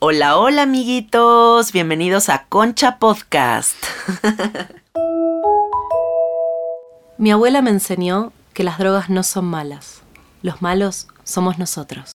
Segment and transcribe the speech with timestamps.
[0.00, 3.74] Hola, hola amiguitos, bienvenidos a Concha Podcast.
[7.18, 10.02] Mi abuela me enseñó que las drogas no son malas,
[10.40, 12.12] los malos somos nosotros.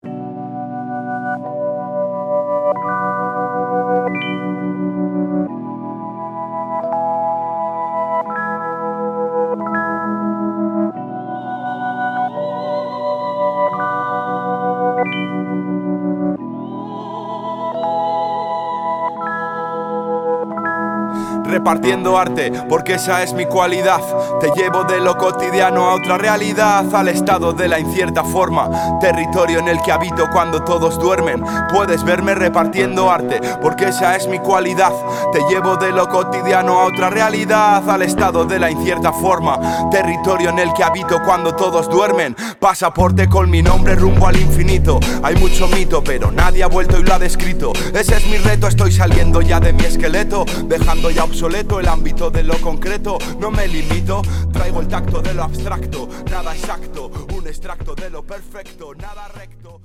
[21.68, 24.00] Repartiendo arte, porque esa es mi cualidad.
[24.40, 28.70] Te llevo de lo cotidiano a otra realidad, al estado de la incierta forma,
[29.02, 31.44] territorio en el que habito cuando todos duermen.
[31.70, 34.94] Puedes verme repartiendo arte, porque esa es mi cualidad.
[35.30, 40.48] Te llevo de lo cotidiano a otra realidad, al estado de la incierta forma, territorio
[40.48, 42.34] en el que habito cuando todos duermen.
[42.58, 45.00] Pasaporte con mi nombre rumbo al infinito.
[45.22, 47.74] Hay mucho mito, pero nadie ha vuelto y lo ha descrito.
[47.92, 52.30] Ese es mi reto, estoy saliendo ya de mi esqueleto, dejando ya obsoleto el ámbito
[52.30, 53.18] de lo concreto.
[53.40, 58.22] No me limito, traigo el tacto de lo abstracto, nada exacto, un extracto de lo
[58.22, 59.80] perfecto, nada recto.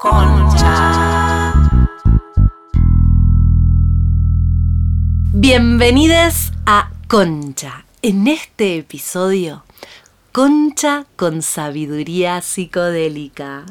[0.00, 1.52] Concha.
[5.32, 7.84] Bienvenidos a Concha.
[8.02, 9.62] En este episodio,
[10.32, 13.66] Concha con sabiduría psicodélica.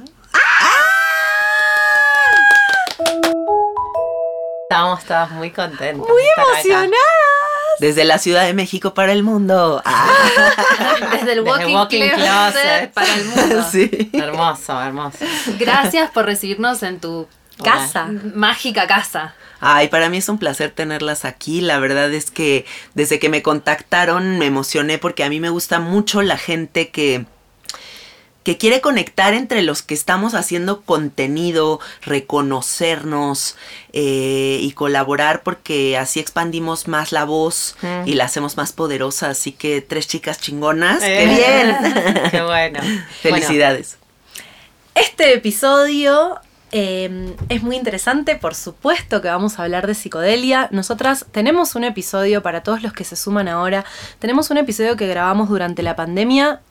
[4.74, 6.10] Estamos todas muy contentas.
[6.10, 6.42] Muy acá.
[6.52, 6.98] emocionadas.
[7.80, 9.84] Desde la Ciudad de México para el mundo.
[9.86, 10.08] Ah,
[11.12, 12.94] Desde el Desde Walking, Walking Closet, Closet.
[12.94, 13.66] para el mundo.
[13.72, 14.10] sí.
[14.14, 15.20] Hermoso, hermoso.
[15.60, 17.28] Gracias por recibirnos en tu
[17.64, 18.08] Casa.
[18.34, 19.36] mágica casa.
[19.60, 21.62] Ay, para mí es un placer tenerlas aquí.
[21.62, 22.66] La verdad es que
[22.96, 27.28] desde que me contactaron me emocioné porque a mí me gusta mucho la gente que
[28.44, 33.56] que quiere conectar entre los que estamos haciendo contenido, reconocernos
[33.94, 38.08] eh, y colaborar porque así expandimos más la voz Mm.
[38.08, 39.30] y la hacemos más poderosa.
[39.30, 41.02] Así que tres chicas chingonas.
[41.04, 41.18] Eh.
[41.20, 42.30] ¡Qué bien!
[42.32, 42.80] Qué bueno.
[43.22, 43.98] Felicidades.
[44.96, 46.40] Este episodio
[46.72, 50.68] eh, es muy interesante, por supuesto que vamos a hablar de psicodelia.
[50.72, 53.86] Nosotras tenemos un episodio, para todos los que se suman ahora,
[54.20, 56.62] tenemos un episodio que grabamos durante la pandemia,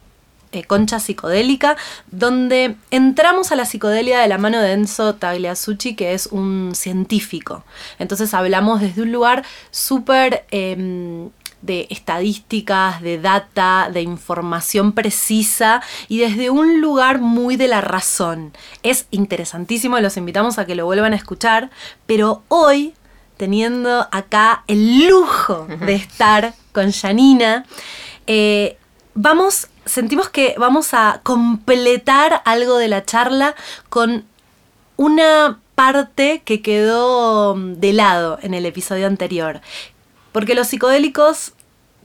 [0.53, 1.75] eh, Concha Psicodélica,
[2.11, 7.63] donde entramos a la psicodelia de la mano de Enzo Tagliasucci, que es un científico.
[7.99, 10.45] Entonces hablamos desde un lugar súper...
[10.51, 11.29] em,
[11.63, 18.51] de estadísticas, de data, de información precisa y desde un lugar muy de la razón.
[18.83, 21.71] Es interesantísimo, los invitamos a que lo vuelvan a escuchar,
[22.05, 22.93] pero hoy,
[23.37, 27.65] teniendo acá el lujo de estar con Janina,
[28.27, 28.77] eh,
[29.15, 33.55] vamos, sentimos que vamos a completar algo de la charla
[33.89, 34.25] con
[34.97, 39.61] una parte que quedó mm, de lado en el episodio anterior.
[40.31, 41.53] Porque los psicodélicos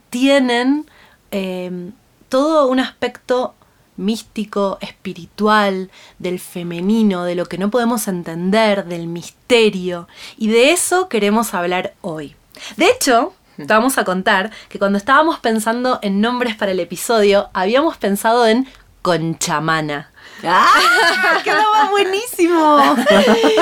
[0.09, 0.89] tienen
[1.31, 1.91] eh,
[2.29, 3.55] todo un aspecto
[3.99, 10.07] místico, espiritual, del femenino, de lo que no podemos entender, del misterio.
[10.37, 12.35] Y de eso queremos hablar hoy.
[12.77, 13.33] De hecho,
[13.65, 18.47] te vamos a contar que cuando estábamos pensando en nombres para el episodio, habíamos pensado
[18.47, 18.67] en
[19.01, 20.11] Conchamana.
[20.43, 21.41] ¡Ah!
[21.43, 22.95] ¡Quedaba buenísimo!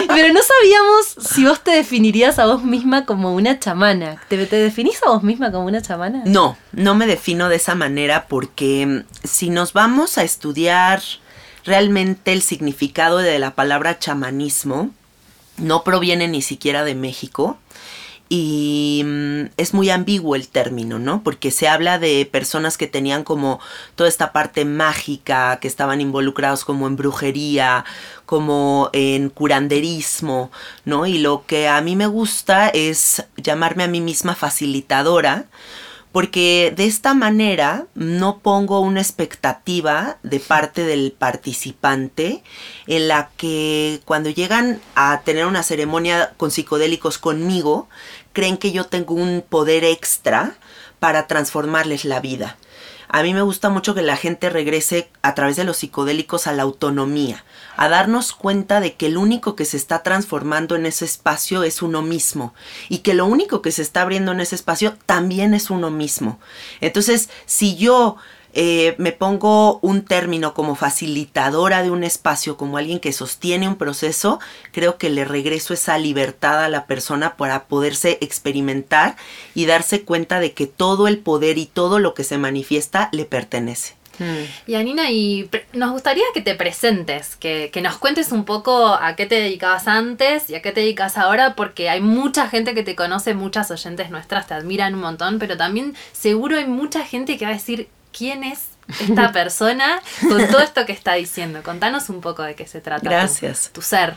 [0.07, 4.21] Pero no sabíamos si vos te definirías a vos misma como una chamana.
[4.27, 6.23] ¿Te, te definís a vos misma como una chamana?
[6.25, 11.01] No, no me defino de esa manera porque mm, si nos vamos a estudiar
[11.65, 14.91] realmente el significado de la palabra chamanismo,
[15.57, 17.57] no proviene ni siquiera de México
[18.29, 21.23] y mm, es muy ambiguo el término, ¿no?
[21.23, 23.59] Porque se habla de personas que tenían como
[23.95, 27.85] toda esta parte mágica, que estaban involucrados como en brujería,
[28.25, 30.51] como en curanderismo,
[30.83, 31.05] ¿no?
[31.05, 35.45] Y lo que a mí me gusta es llamarme a mí misma facilitadora,
[36.17, 42.41] porque de esta manera no pongo una expectativa de parte del participante
[42.87, 47.87] en la que cuando llegan a tener una ceremonia con psicodélicos conmigo,
[48.33, 50.57] creen que yo tengo un poder extra
[50.99, 52.57] para transformarles la vida.
[53.09, 56.51] A mí me gusta mucho que la gente regrese a través de los psicodélicos a
[56.51, 57.45] la autonomía,
[57.77, 61.81] a darnos cuenta de que el único que se está transformando en ese espacio es
[61.81, 62.53] uno mismo
[62.89, 66.39] y que lo único que se está abriendo en ese espacio también es uno mismo.
[66.81, 68.17] Entonces, si yo
[68.53, 73.75] eh, me pongo un término como facilitadora de un espacio, como alguien que sostiene un
[73.75, 74.39] proceso,
[74.71, 79.15] creo que le regreso esa libertad a la persona para poderse experimentar
[79.53, 83.25] y darse cuenta de que todo el poder y todo lo que se manifiesta le
[83.25, 83.96] pertenece.
[84.65, 89.15] Y Anina, y nos gustaría que te presentes, que, que nos cuentes un poco a
[89.15, 92.83] qué te dedicabas antes y a qué te dedicas ahora, porque hay mucha gente que
[92.83, 97.37] te conoce, muchas oyentes nuestras te admiran un montón, pero también seguro hay mucha gente
[97.37, 98.69] que va a decir quién es
[99.01, 101.61] esta persona con todo esto que está diciendo.
[101.63, 103.01] Contanos un poco de qué se trata.
[103.01, 103.69] tu- Gracias.
[103.73, 104.15] Tu, ser.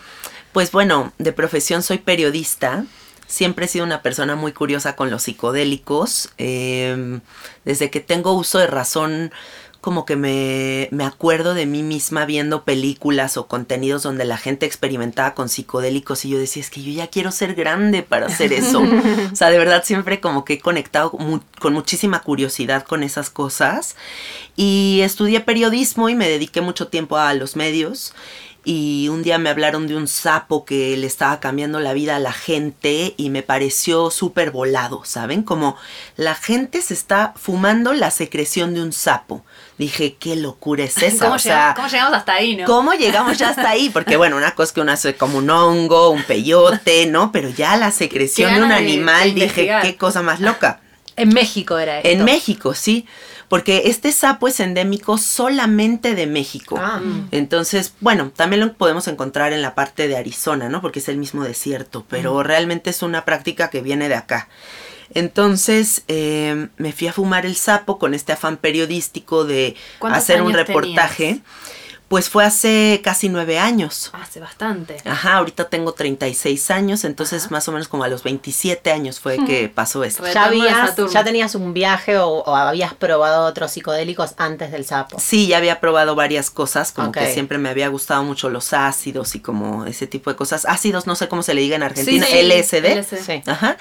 [0.52, 2.84] Pues bueno, de profesión soy periodista.
[3.26, 6.30] Siempre he sido una persona muy curiosa con los psicodélicos.
[6.38, 7.20] Eh,
[7.64, 9.32] desde que tengo uso de razón,
[9.80, 14.66] como que me, me acuerdo de mí misma viendo películas o contenidos donde la gente
[14.66, 18.52] experimentaba con psicodélicos y yo decía, es que yo ya quiero ser grande para hacer
[18.52, 18.80] eso.
[19.32, 23.30] o sea, de verdad siempre como que he conectado mu- con muchísima curiosidad con esas
[23.30, 23.96] cosas.
[24.56, 28.12] Y estudié periodismo y me dediqué mucho tiempo a los medios.
[28.64, 32.18] Y un día me hablaron de un sapo que le estaba cambiando la vida a
[32.18, 35.42] la gente y me pareció súper volado, ¿saben?
[35.42, 35.76] Como
[36.16, 39.42] la gente se está fumando la secreción de un sapo.
[39.78, 41.24] Dije, qué locura es esa.
[41.24, 42.66] ¿Cómo, o llegamos, sea, cómo llegamos hasta ahí, no?
[42.66, 43.88] ¿Cómo llegamos ya hasta ahí?
[43.88, 47.32] Porque bueno, una cosa es que uno hace como un hongo, un peyote, ¿no?
[47.32, 50.80] Pero ya la secreción de un de- animal, de dije, qué cosa más loca.
[51.16, 52.08] En México era esto.
[52.08, 53.06] En México, sí.
[53.50, 56.76] Porque este sapo es endémico solamente de México.
[56.78, 57.00] Ah.
[57.32, 60.80] Entonces, bueno, también lo podemos encontrar en la parte de Arizona, ¿no?
[60.80, 64.48] Porque es el mismo desierto, pero realmente es una práctica que viene de acá.
[65.14, 70.42] Entonces, eh, me fui a fumar el sapo con este afán periodístico de ¿Cuántos hacer
[70.42, 71.24] un reportaje.
[71.24, 71.44] tenías?
[72.10, 74.10] Pues fue hace casi nueve años.
[74.14, 74.96] Hace bastante.
[75.04, 77.52] Ajá, ahorita tengo 36 años, entonces Ajá.
[77.52, 80.24] más o menos como a los 27 años fue que pasó esto.
[80.24, 81.12] ¿Ya, Retorno de habías, Saturno.
[81.12, 85.20] ¿Ya tenías un viaje o, o habías probado otros psicodélicos antes del sapo?
[85.20, 89.36] Sí, ya había probado varias cosas, como que siempre me había gustado mucho los ácidos
[89.36, 90.66] y como ese tipo de cosas.
[90.66, 92.86] Ácidos, no sé cómo se le diga en Argentina, Sí, sí, LSD.
[92.98, 93.24] LSD.
[93.24, 93.42] Sí.
[93.46, 93.76] Ajá.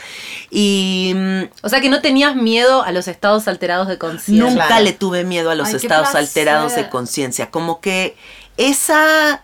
[0.52, 4.48] Y mm, O sea que no tenías miedo a los estados alterados de conciencia.
[4.52, 4.84] nunca Claro.
[4.84, 7.50] le tuve miedo a los Ay, estados alterados de conciencia.
[7.50, 8.19] Como que
[8.60, 9.42] esa,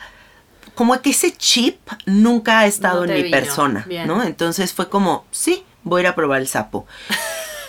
[0.75, 3.37] como que ese chip nunca ha estado No en mi vino.
[3.37, 4.07] persona, Bien.
[4.07, 4.23] ¿no?
[4.23, 6.85] Entonces fue como, sí, voy a ir a probar el sapo.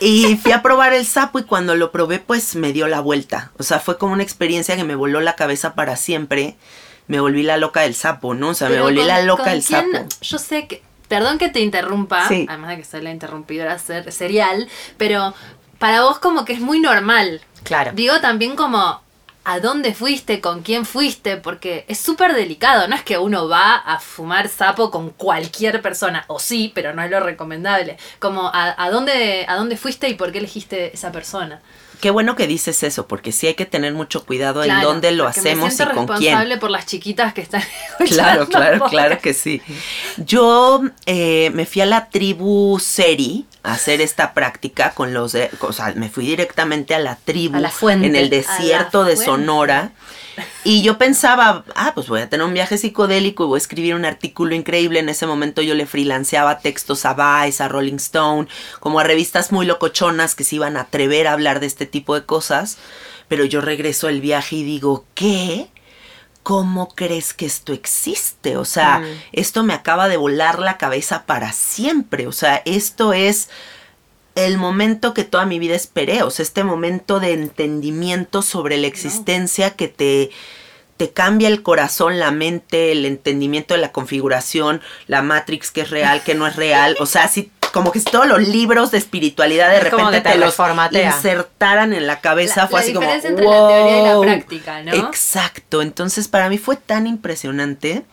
[0.01, 3.53] Y fui a probar el sapo y cuando lo probé, pues me dio la vuelta.
[3.59, 6.57] O sea, fue como una experiencia que me voló la cabeza para siempre.
[7.07, 8.49] Me volví la loca del sapo, ¿no?
[8.49, 10.07] O sea, me volví con- la loca del quién- sapo.
[10.21, 10.83] Yo sé que.
[11.09, 12.47] Perdón que te interrumpa, Sí.
[12.49, 15.33] además de que soy la interrumpidora ser- serial, pero
[15.79, 17.41] para vos como que es muy normal.
[17.63, 17.93] Claro.
[17.95, 19.01] Digo también como
[19.49, 22.89] a dónde fuiste, con quién fuiste, porque es súper delicado.
[22.89, 27.03] No es que uno va a fumar sapo con cualquier persona, o sí, pero no
[27.03, 27.97] es lo recomendable.
[28.19, 31.63] Como a, a dónde, a dónde fuiste y por qué elegiste esa persona.
[32.01, 35.27] Qué bueno que dices eso, porque sí hay que tener mucho cuidado en dónde lo
[35.27, 36.19] hacemos me y con quién.
[36.19, 37.63] responsable por las chiquitas que están
[38.07, 38.91] Claro, claro, podcast.
[38.91, 39.63] claro que sí.
[40.19, 45.51] Yo eh, me fui a la tribu Seri a hacer esta práctica con los, de-
[45.61, 48.07] o sea, me fui directamente a la tribu A la fuente.
[48.07, 49.33] en el desierto de fuente.
[50.65, 53.95] Y yo pensaba, ah, pues voy a tener un viaje psicodélico y voy a escribir
[53.95, 54.99] un artículo increíble.
[55.01, 58.49] En ese momento yo le freelanceaba textos a Vice, a Rolling Stone,
[58.81, 62.15] como a revistas muy locochonas que se iban a atrever a hablar de este tipo
[62.15, 62.79] de cosas.
[63.29, 65.69] Pero yo regreso el viaje y digo, ¿qué?
[66.43, 68.57] ¿Cómo crees que esto existe?
[68.57, 69.05] O sea, Mm.
[69.33, 72.29] esto me acaba de volar la cabeza para siempre.
[72.29, 73.49] O sea, esto es
[74.37, 78.87] el momento que toda mi vida esperé, o sea, este momento de entendimiento sobre la
[78.87, 80.31] existencia que te,
[80.97, 85.91] te cambia el corazón, la mente, el entendimiento de la configuración, la Matrix que es
[85.91, 88.99] real, que no es real, o sea, así como que si todos los libros de
[88.99, 92.93] espiritualidad de Es repente te te, los insertaran en la cabeza, La- fue la así
[92.95, 94.93] como diferencia entre la teoría y la práctica, ¿no?
[94.95, 98.05] Exacto, entonces para mí fue tan impresionante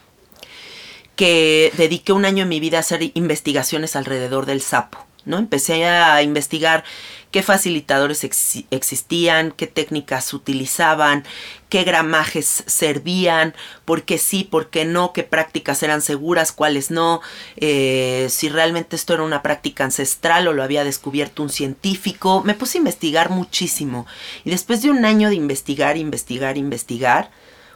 [1.16, 5.38] que dediqué un año en mi vida a hacer investigaciones alrededor del sapo, ¿no?
[5.38, 6.84] Empecé a investigar
[7.32, 11.24] qué facilitadores exi- existían, qué técnicas utilizaban,
[11.70, 17.22] qué gramajes servían, por qué sí, por qué no, qué prácticas eran seguras, cuáles no,
[17.58, 22.44] eh, si realmente esto era una práctica ancestral o lo había descubierto un científico.
[22.46, 24.06] Me puse a investigar muchísimo
[24.46, 27.32] y después de un año de investigar, investigar, investigar,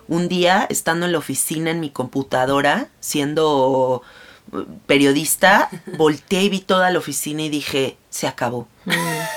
[0.10, 4.04] un día, estando en la oficina en mi computadora, siendo
[4.86, 8.68] periodista, volteé y vi toda la oficina y dije, se acabó.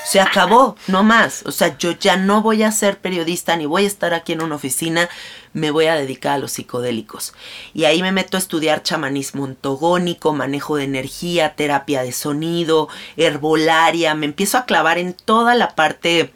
[0.06, 1.42] Se acabó, no más.
[1.44, 4.42] O sea, yo ya no voy a ser periodista ni voy a estar aquí en
[4.42, 5.08] una oficina,
[5.52, 7.34] me voy a dedicar a los psicodélicos.
[7.74, 14.14] Y ahí me meto a estudiar chamanismo ontogónico, manejo de energía, terapia de sonido, herbolaria,
[14.14, 16.32] me empiezo a clavar en toda la parte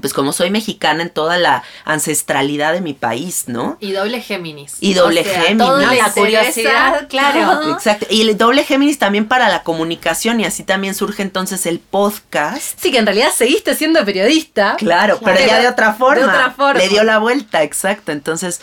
[0.00, 3.76] pues como soy mexicana en toda la ancestralidad de mi país, ¿no?
[3.80, 4.76] Y doble Géminis.
[4.80, 5.58] Y doble Géminis.
[5.58, 7.72] Todo No, le la curiosidad, claro.
[7.72, 8.06] Exacto.
[8.10, 12.78] Y el doble Géminis también para la comunicación y así también surge entonces el podcast.
[12.80, 14.76] Sí, que en realidad seguiste siendo periodista.
[14.78, 16.20] Claro, pero ya de otra forma.
[16.20, 16.80] De otra forma.
[16.80, 18.10] Le dio la vuelta, exacto.
[18.10, 18.60] Entonces,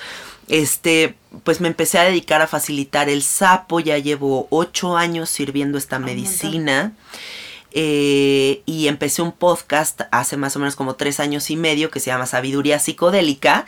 [0.50, 3.80] este, pues me empecé a dedicar a facilitar el sapo.
[3.80, 6.94] Ya llevo ocho años sirviendo esta medicina.
[7.74, 12.02] Eh, y empecé un podcast hace más o menos como tres años y medio que
[12.02, 13.66] se llama Sabiduría Psicodélica,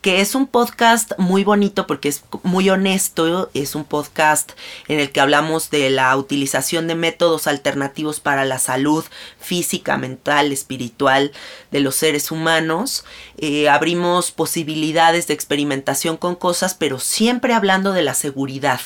[0.00, 4.52] que es un podcast muy bonito porque es muy honesto, es un podcast
[4.88, 9.04] en el que hablamos de la utilización de métodos alternativos para la salud
[9.38, 11.32] física, mental, espiritual
[11.70, 13.04] de los seres humanos.
[13.38, 18.80] Eh, abrimos posibilidades de experimentación con cosas, pero siempre hablando de la seguridad.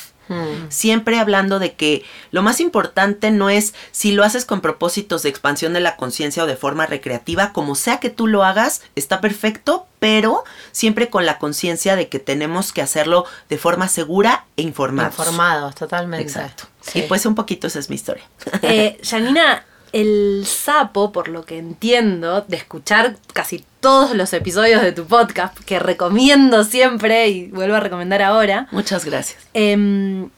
[0.69, 5.29] Siempre hablando de que lo más importante no es si lo haces con propósitos de
[5.29, 9.21] expansión de la conciencia o de forma recreativa, como sea que tú lo hagas, está
[9.21, 14.63] perfecto, pero siempre con la conciencia de que tenemos que hacerlo de forma segura e
[14.63, 15.19] informados.
[15.19, 16.25] Informados, totalmente.
[16.25, 16.65] Exacto.
[16.81, 17.01] Sí.
[17.01, 18.25] Y pues un poquito esa es mi historia.
[18.63, 24.93] Eh, Janina, el sapo, por lo que entiendo, de escuchar casi todos los episodios de
[24.93, 29.43] tu podcast, que recomiendo siempre y vuelvo a recomendar ahora, Muchas gracias.
[29.55, 30.29] em,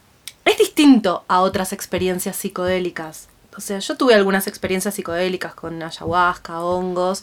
[0.45, 3.29] es distinto a otras experiencias psicodélicas.
[3.57, 7.23] O sea, yo tuve algunas experiencias psicodélicas con ayahuasca, hongos,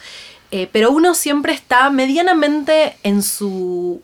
[0.52, 4.02] eh, pero uno siempre está medianamente en su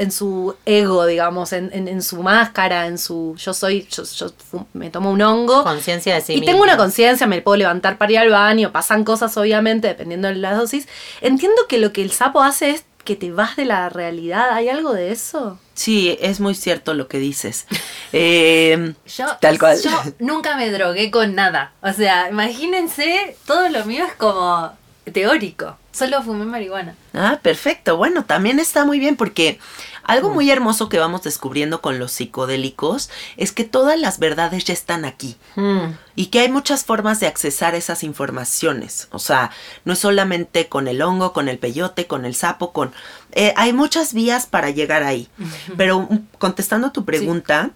[0.00, 4.32] en su ego, digamos, en, en- en su máscara, en su yo soy, yo, yo
[4.72, 6.52] me tomo un hongo Conciencia de sí y mismo.
[6.52, 10.34] tengo una conciencia, me puedo levantar para ir al baño, pasan cosas obviamente dependiendo de
[10.36, 10.88] la dosis.
[11.20, 14.68] Entiendo que lo que el sapo hace es que te vas de la realidad, ¿hay
[14.68, 15.58] algo de eso?
[15.74, 17.66] Sí, es muy cierto lo que dices.
[18.12, 19.78] Eh, Yo, Tal cual.
[19.80, 21.72] yo nunca me drogué con nada.
[21.80, 24.72] O sea, imagínense, todo lo mío es como
[25.12, 25.76] teórico.
[25.92, 26.94] Solo fumé marihuana.
[27.14, 27.96] Ah, perfecto.
[27.96, 29.58] Bueno, también está muy bien porque
[30.04, 34.72] algo muy hermoso que vamos descubriendo con los psicodélicos es que todas las verdades ya
[34.72, 39.08] están aquí Mm, y que hay muchas formas de accesar esas informaciones.
[39.10, 39.50] O sea,
[39.84, 42.92] no es solamente con el hongo, con el peyote, con el sapo, con...
[43.32, 45.28] eh, hay muchas vías para llegar ahí.
[45.76, 47.70] Pero mm, contestando tu pregunta,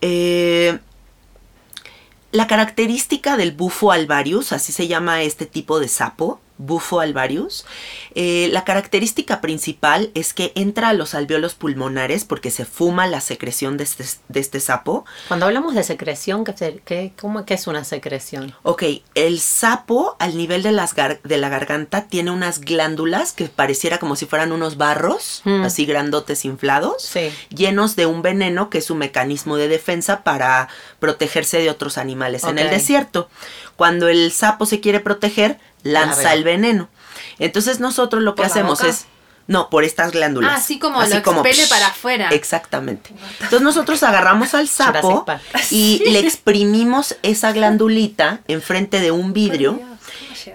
[0.00, 0.78] eh,
[2.32, 7.64] la característica del bufo alvarius, así se llama este tipo de sapo, bufo alvarius,
[8.14, 13.20] eh, la característica principal es que entra a los alveolos pulmonares porque se fuma la
[13.20, 15.04] secreción de este, de este sapo.
[15.28, 18.54] Cuando hablamos de secreción, ¿qué, se- qué- cómo, ¿qué es una secreción?
[18.64, 18.82] Ok,
[19.14, 24.16] el sapo al nivel de, las de la garganta tiene unas glándulas que pareciera como
[24.16, 25.62] si fueran unos barros, Mm.
[25.62, 27.30] así grandotes inflados, Sí.
[27.50, 32.44] llenos de un veneno que es su mecanismo de defensa para protegerse de otros animales
[32.44, 33.28] en el desierto.
[33.78, 36.88] Cuando el sapo se quiere proteger, lanza el veneno.
[37.38, 38.90] Entonces nosotros lo que ¿Por la hacemos boca?
[38.90, 39.06] es...
[39.46, 40.50] No, por estas glándulas.
[40.50, 42.28] Ah, así como lo expele para afuera.
[42.30, 43.10] Exactamente.
[43.34, 45.24] Entonces nosotros agarramos al sapo
[45.70, 49.80] y le exprimimos esa glandulita enfrente de un vidrio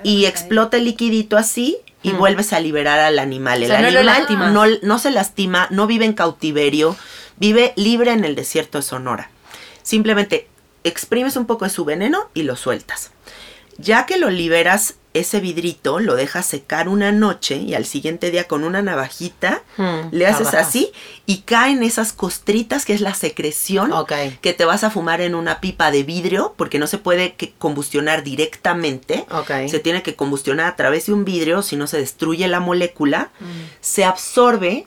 [0.04, 3.64] y explota el liquidito así y vuelves a liberar al animal.
[3.64, 6.98] El O sea, animal no se lastima, no vive en cautiverio,
[7.38, 9.30] vive libre en el desierto de Sonora.
[9.82, 10.50] Simplemente
[10.84, 13.12] exprimes un poco de su veneno y lo sueltas.
[13.78, 18.48] Ya que lo liberas, ese vidrito lo dejas secar una noche y al siguiente día
[18.48, 20.92] con una navajita Hmm, le haces así
[21.26, 23.92] y caen esas costritas que es la secreción
[24.42, 27.54] que te vas a fumar en una pipa de vidrio porque no se puede que
[27.58, 29.26] combustionar directamente.
[29.68, 33.32] Se tiene que combustionar a través de un vidrio, si no se destruye la molécula.
[33.40, 33.46] Mm.
[33.82, 34.86] Se absorbe,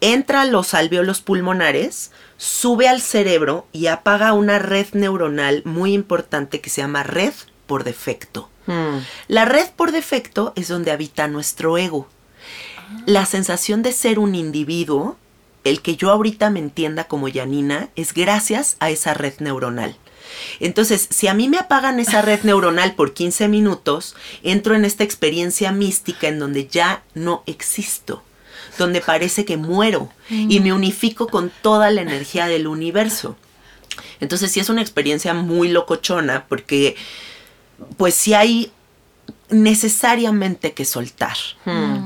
[0.00, 2.10] entra a los alveolos pulmonares,
[2.44, 7.32] sube al cerebro y apaga una red neuronal muy importante que se llama red
[7.66, 8.50] por defecto.
[8.66, 8.98] Hmm,
[9.28, 12.06] La red por defecto es donde habita nuestro ego.
[13.06, 15.16] La sensación de ser un individuo,
[15.64, 19.96] el que yo ahorita me entienda como Janina, es gracias a esa red neuronal.
[20.60, 25.02] Entonces, si a mí me apagan esa red neuronal por 15 minutos, entro en esta
[25.02, 28.22] experiencia mística en donde ya no existo,
[28.78, 33.36] donde parece que muero y me unifico con toda la energía del universo.
[34.20, 36.96] Entonces, sí es una experiencia muy locochona porque
[37.96, 38.72] pues sí hay
[39.50, 41.36] necesariamente que soltar.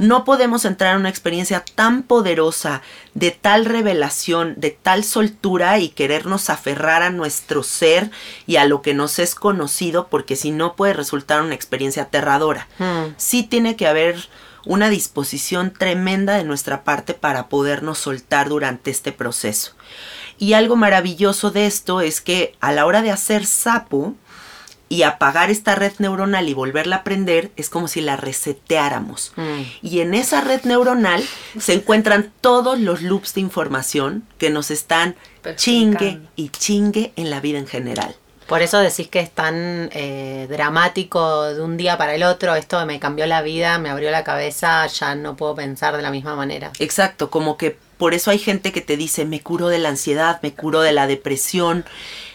[0.01, 2.83] No podemos entrar en una experiencia tan poderosa,
[3.15, 8.11] de tal revelación, de tal soltura y querernos aferrar a nuestro ser
[8.47, 12.69] y a lo que nos es conocido, porque si no puede resultar una experiencia aterradora.
[12.79, 13.15] hmm.
[13.17, 14.29] Sí tiene que haber
[14.69, 19.73] una disposición tremenda de nuestra parte para podernos soltar durante este proceso.
[20.39, 24.15] Y algo maravilloso de esto es que a la hora de hacer sapo,
[24.91, 29.33] y apagar esta red neuronal y volverla a prender es como si la reseteáramos.
[29.37, 29.61] Mm.
[29.83, 31.23] Y en esa red neuronal
[31.59, 35.17] se encuentran todos los loops de información que nos están
[35.57, 38.17] chingue y chingue en la vida en general.
[38.49, 42.55] Por eso decís que es tan eh, dramático de un día para el otro.
[42.55, 46.11] Esto me cambió la vida, me abrió la cabeza, ya no puedo pensar de la
[46.11, 46.73] misma manera.
[46.79, 50.41] Exacto, como que por eso hay gente que te dice, me curo de la ansiedad,
[50.43, 51.85] me curo de la depresión,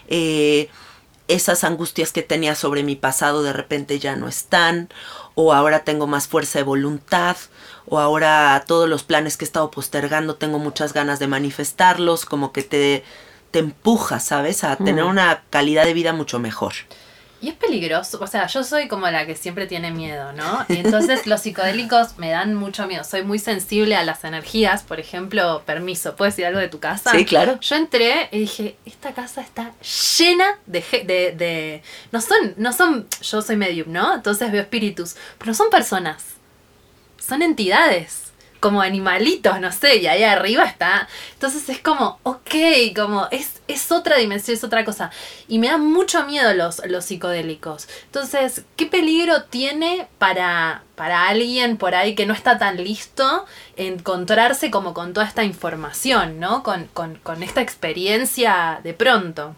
[0.07, 0.69] eh,
[1.27, 4.89] esas angustias que tenía sobre mi pasado de repente ya no están,
[5.33, 7.37] o ahora tengo más fuerza de voluntad,
[7.87, 12.51] o ahora todos los planes que he estado postergando tengo muchas ganas de manifestarlos, como
[12.51, 13.03] que te,
[13.53, 14.63] te empuja, ¿sabes?
[14.65, 16.73] A tener una calidad de vida mucho mejor.
[17.39, 20.65] Y es peligroso, o sea, yo soy como la que siempre tiene miedo, ¿no?
[20.69, 23.03] Y entonces los psicodélicos me dan mucho miedo.
[23.03, 27.11] Soy muy sensible a las energías, por ejemplo, permiso, ¿puedes decir algo de tu casa?
[27.11, 27.59] Sí, claro.
[27.59, 29.73] Yo entré y dije, esta casa está
[30.17, 30.81] llena de,
[31.37, 31.83] de-
[32.13, 34.15] no son, no son, yo soy medium, ¿no?
[34.15, 36.23] Entonces veo espíritus, pero no son personas,
[37.19, 38.22] son entidades.
[38.63, 41.09] Como animalitos, no sé, y ahí arriba está.
[41.33, 42.55] Entonces es como, ok,
[42.95, 45.11] como es, es otra dimensión, es otra cosa.
[45.49, 47.89] Y me dan mucho miedo los, los psicodélicos.
[48.05, 54.71] Entonces, ¿qué peligro tiene para, para alguien por ahí que no está tan listo encontrarse
[54.71, 56.63] como con toda esta información, ¿no?
[56.63, 59.57] Con, con, con esta experiencia de pronto.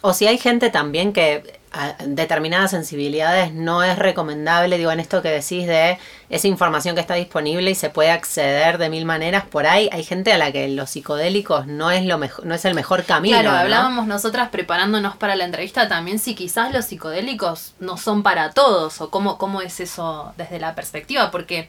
[0.00, 5.22] O si hay gente también que a determinadas sensibilidades no es recomendable, digo, en esto
[5.22, 5.98] que decís de
[6.28, 10.02] esa información que está disponible y se puede acceder de mil maneras por ahí, hay
[10.02, 13.38] gente a la que los psicodélicos no es lo mejor, no es el mejor camino.
[13.38, 13.58] Claro, ¿no?
[13.58, 19.00] hablábamos nosotras preparándonos para la entrevista también si quizás los psicodélicos no son para todos
[19.00, 21.68] o cómo, cómo es eso desde la perspectiva, porque,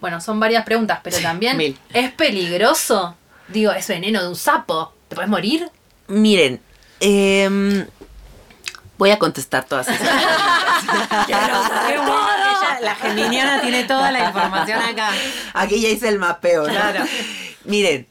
[0.00, 1.78] bueno, son varias preguntas, pero también mil.
[1.92, 3.16] es peligroso.
[3.48, 4.92] Digo, es veneno de un sapo.
[5.08, 5.68] ¿Te puedes morir?
[6.06, 6.60] Miren,
[7.00, 7.86] em,
[8.98, 10.00] voy a contestar todas esas
[11.26, 11.34] Qué
[11.98, 15.10] bueno, ella, la geminiana tiene toda la información acá.
[15.52, 16.72] Aquí ya hice el mapeo, ¿no?
[16.72, 17.04] Claro.
[17.64, 18.06] Miren,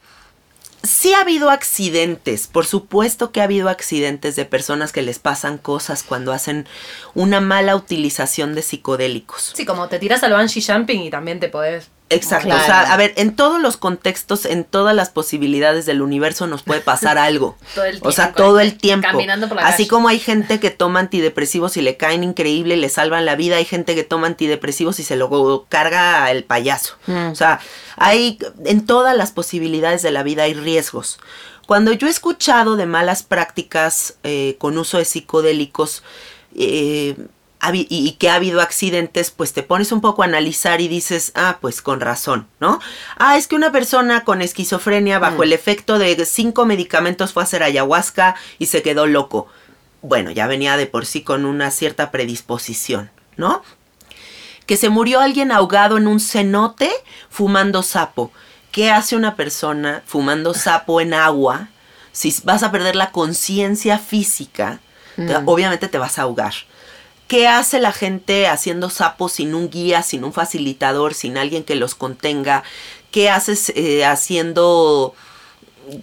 [0.84, 5.58] sí ha habido accidentes, por supuesto que ha habido accidentes de personas que les pasan
[5.58, 6.68] cosas cuando hacen
[7.14, 9.54] una mala utilización de psicodélicos.
[9.56, 11.90] Sí, como te tiras al bungee jumping y también te podés.
[12.16, 12.62] Exacto, Claro.
[12.64, 16.64] o sea, a ver, en todos los contextos, en todas las posibilidades del universo nos
[16.64, 17.58] puede pasar algo.
[17.76, 19.08] Todo el O sea, tiempo, todo el tiempo.
[19.08, 19.88] caminando por la Así calle.
[19.90, 23.58] como hay gente que toma antidepresivos y le caen increíble y le salvan la vida,
[23.58, 26.96] hay gente que toma antidepresivos y se lo carga el payaso.
[27.08, 27.32] Mm.
[27.32, 27.60] O sea,
[27.98, 31.20] hay en todas las posibilidades de la vida hay riesgos.
[31.66, 36.04] Cuando yo he escuchado de malas prácticas eh, con uso de psicodélicos
[36.56, 37.16] eh,
[37.74, 41.58] y, que ha habido accidentes, pues te pones un poco a analizar y dices, ah,
[41.62, 42.80] pues con razón, ¿no?
[43.18, 47.46] Ah, es que una persona con esquizofrenia bajo el efecto de cinco medicamentos fue a
[47.46, 49.48] hacer ayahuasca y se quedó loco.
[50.02, 53.62] Bueno, ya venía de por sí con una cierta predisposición, ¿no?
[54.66, 56.90] que se murió alguien ahogado en un cenote
[57.30, 58.32] fumando sapo.
[58.72, 61.68] ¿Qué hace una persona fumando sapo en agua?
[62.12, 64.80] Si vas a perder la conciencia física,
[65.16, 66.54] te- obviamente te vas a ahogar.
[67.34, 71.74] ¿Qué hace la gente haciendo sapos sin un guía, sin un facilitador, sin alguien que
[71.74, 72.62] los contenga?
[73.10, 75.16] ¿Qué haces eh, haciendo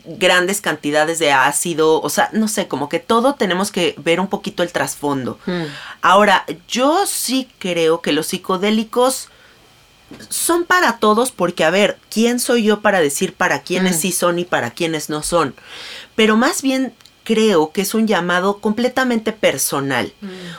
[0.06, 2.00] grandes cantidades de ácido?
[2.02, 5.38] O sea, no sé, como que todo tenemos que ver un poquito el trasfondo.
[5.46, 5.66] Mm.
[6.02, 9.28] Ahora, yo sí creo que los psicodélicos
[10.30, 14.00] son para todos porque, a ver, ¿quién soy yo para decir para quiénes Mm.
[14.00, 15.54] sí son y para quiénes no son?
[16.16, 16.92] Pero más bien
[17.24, 20.12] creo que es un llamado completamente personal.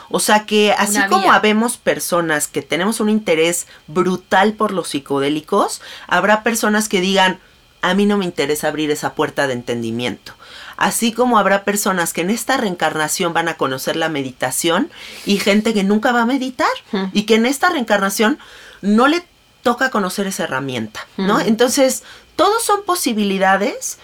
[0.08, 1.34] O sea que así Una como vía.
[1.34, 7.40] habemos personas que tenemos un interés brutal por los psicodélicos, habrá personas que digan,
[7.80, 10.34] a mí no me interesa abrir esa puerta de entendimiento.
[10.76, 14.90] Así como habrá personas que en esta reencarnación van a conocer la meditación
[15.26, 17.06] y gente que nunca va a meditar Hmm.
[17.12, 18.38] y que en esta reencarnación
[18.80, 19.24] no le
[19.62, 21.36] toca conocer esa herramienta, ¿no?
[21.38, 21.42] Hmm.
[21.46, 22.02] Entonces,
[22.36, 23.98] todos son posibilidades.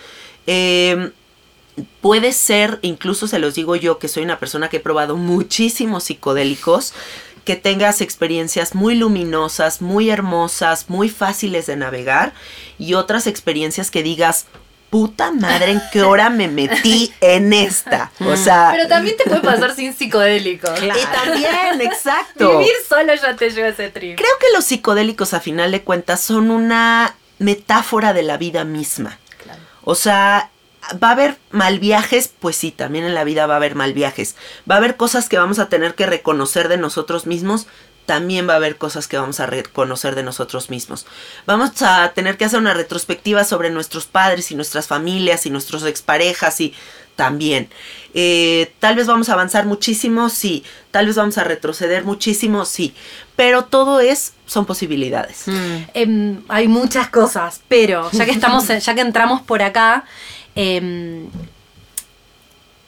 [0.46, 1.10] Eh,
[2.00, 6.04] puede ser, incluso se los digo yo, que soy una persona que he probado muchísimos
[6.04, 6.94] psicodélicos,
[7.44, 12.34] que tengas experiencias muy luminosas, muy hermosas, muy fáciles de navegar,
[12.78, 14.46] y otras experiencias que digas,
[14.90, 18.10] puta madre, ¿en qué hora me metí en esta?
[18.20, 20.78] O sea, Pero también te puede pasar sin psicodélicos.
[20.78, 21.00] Claro.
[21.00, 22.58] y también, exacto.
[22.58, 24.16] Vivir solo ya te lleva ese trip.
[24.16, 29.18] Creo que los psicodélicos, a final de cuentas, son una metáfora de la vida misma.
[29.42, 29.60] Claro.
[29.84, 30.50] O sea,
[31.02, 33.92] va a haber mal viajes, pues sí, también en la vida va a haber mal
[33.92, 34.36] viajes.
[34.70, 37.66] Va a haber cosas que vamos a tener que reconocer de nosotros mismos,
[38.06, 41.06] también va a haber cosas que vamos a reconocer de nosotros mismos.
[41.44, 45.84] Vamos a tener que hacer una retrospectiva sobre nuestros padres y nuestras familias y nuestras
[45.84, 46.72] exparejas y
[47.16, 47.68] también.
[48.14, 50.64] Eh, tal vez vamos a avanzar muchísimo, sí.
[50.90, 52.94] Tal vez vamos a retroceder muchísimo, sí.
[53.36, 55.44] Pero todo es, son posibilidades.
[55.92, 60.04] Em, hay muchas cosas, pero ya que estamos, ya que entramos por acá,
[60.60, 61.28] em,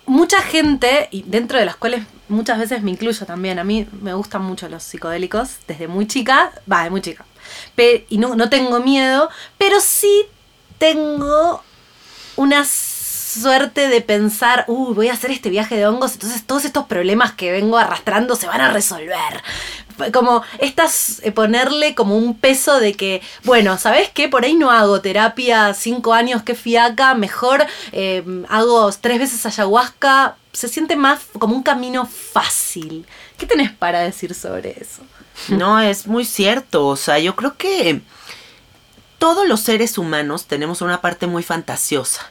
[0.06, 4.12] mucha gente, y dentro de las cuales muchas veces me incluyo también, a mí me
[4.14, 7.24] gustan mucho los psicodélicos desde muy chica, va, de muy chica,
[8.08, 10.26] y no, no tengo miedo, pero sí
[10.78, 11.62] tengo
[12.36, 12.64] una
[13.30, 17.32] suerte de pensar, uy, voy a hacer este viaje de hongos, entonces todos estos problemas
[17.32, 19.42] que vengo arrastrando se van a resolver
[20.12, 24.28] como estas, eh, ponerle como un peso de que, bueno, ¿sabes qué?
[24.28, 30.36] Por ahí no hago terapia cinco años, que fiaca, mejor eh, hago tres veces ayahuasca,
[30.52, 33.06] se siente más como un camino fácil.
[33.36, 35.02] ¿Qué tenés para decir sobre eso?
[35.48, 38.02] No, es muy cierto, o sea, yo creo que
[39.20, 42.22] todos los seres humanos tenemos una parte muy fantasiosa.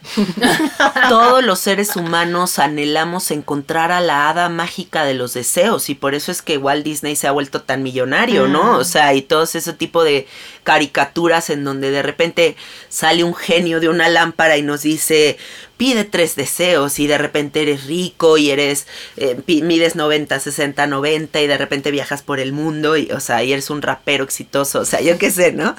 [1.09, 6.15] todos los seres humanos anhelamos encontrar a la hada mágica de los deseos y por
[6.15, 8.77] eso es que Walt Disney se ha vuelto tan millonario, ¿no?
[8.77, 10.27] O sea, y todo ese tipo de
[10.63, 12.55] caricaturas en donde de repente
[12.89, 15.37] sale un genio de una lámpara y nos dice,
[15.79, 21.41] pide tres deseos y de repente eres rico y eres, eh, mides 90, 60, 90
[21.41, 24.81] y de repente viajas por el mundo y, o sea, y eres un rapero exitoso,
[24.81, 25.77] o sea, yo qué sé, ¿no?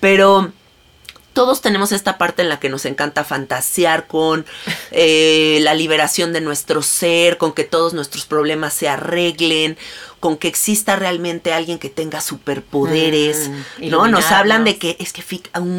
[0.00, 0.54] Pero
[1.32, 4.44] todos tenemos esta parte en la que nos encanta fantasear con
[4.90, 9.76] eh, la liberación de nuestro ser, con que todos nuestros problemas se arreglen,
[10.20, 14.06] con que exista realmente alguien que tenga superpoderes, mm, ¿no?
[14.06, 15.22] Nos hablan de que es que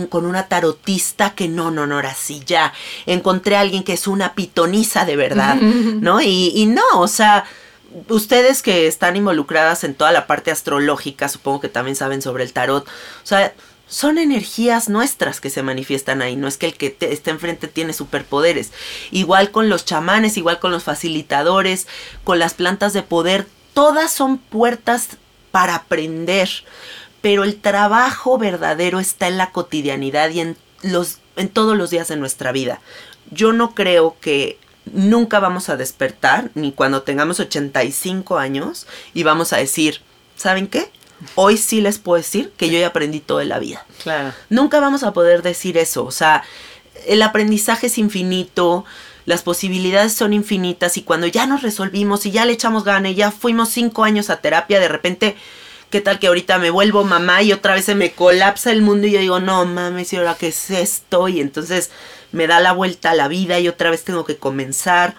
[0.10, 2.74] con una tarotista que no, no, no, ahora sí, ya
[3.06, 6.22] encontré a alguien que es una pitoniza de verdad, ¿no?
[6.22, 7.46] Y, y no, o sea,
[8.10, 12.54] ustedes que están involucradas en toda la parte astrológica, supongo que también saben sobre el
[12.54, 13.54] tarot, o sea,
[13.94, 17.68] son energías nuestras que se manifiestan ahí, no es que el que te está enfrente
[17.68, 18.72] tiene superpoderes.
[19.12, 21.88] Igual con los chamanes, igual con los facilitadores,
[22.24, 25.10] con las plantas de poder, todas son puertas
[25.52, 26.50] para aprender,
[27.22, 32.08] pero el trabajo verdadero está en la cotidianidad y en los en todos los días
[32.08, 32.82] de nuestra vida.
[33.30, 34.58] Yo no creo que
[34.92, 40.02] nunca vamos a despertar, ni cuando tengamos 85 años, y vamos a decir,
[40.36, 40.90] ¿saben qué?
[41.36, 43.86] Hoy sí les puedo decir que yo ya aprendí toda la vida.
[44.02, 44.34] Claro.
[44.50, 46.06] Nunca vamos a poder decir eso.
[46.06, 46.44] O sea,
[47.08, 48.86] el aprendizaje es infinito,
[49.26, 53.16] las posibilidades son infinitas y cuando ya nos resolvimos y ya le echamos gana y
[53.16, 55.36] ya fuimos cinco años a terapia, de repente,
[55.90, 59.08] ¿qué tal que ahorita me vuelvo mamá y otra vez se me colapsa el mundo
[59.08, 61.30] y yo digo, no mames, ¿y ahora qué es esto?
[61.30, 61.90] Y entonces
[62.32, 65.16] me da la vuelta a la vida y otra vez tengo que comenzar.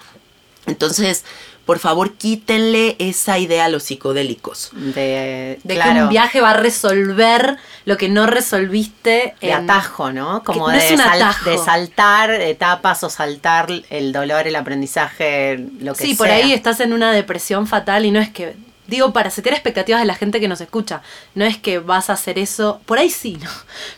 [0.67, 1.25] Entonces,
[1.65, 4.71] por favor quítenle esa idea a los psicodélicos.
[4.73, 9.35] De, que un viaje va a resolver lo que no resolviste.
[9.41, 10.43] De atajo, ¿no?
[10.45, 16.07] Como de, de, saltar etapas o saltar el dolor, el aprendizaje, lo que sea.
[16.07, 18.55] Sí, por ahí estás en una depresión fatal y no es que
[18.87, 21.01] digo, para setear expectativas de la gente que nos escucha.
[21.35, 23.51] No es que vas a hacer eso, por ahí sí, ¿no?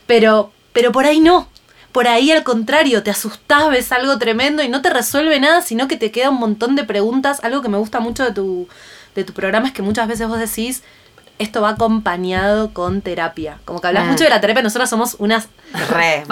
[0.06, 1.48] Pero, pero por ahí no
[1.96, 5.88] por ahí al contrario, te asustás, ves algo tremendo y no te resuelve nada, sino
[5.88, 7.40] que te queda un montón de preguntas.
[7.42, 8.68] Algo que me gusta mucho de tu,
[9.14, 10.82] de tu programa es que muchas veces vos decís,
[11.38, 13.60] esto va acompañado con terapia.
[13.64, 15.48] Como que hablas mucho de la terapia, nosotras somos unas
[15.88, 16.22] re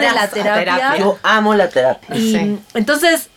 [0.00, 0.96] de la terapia.
[0.96, 2.16] Yo amo la terapia.
[2.16, 3.28] Y entonces,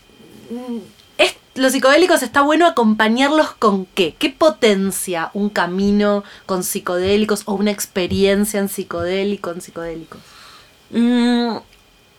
[1.18, 4.16] es, los psicodélicos está bueno acompañarlos con qué?
[4.18, 10.37] ¿Qué potencia un camino con psicodélicos o una experiencia en psicodélico, en psicodélicos?
[10.90, 11.58] Mm,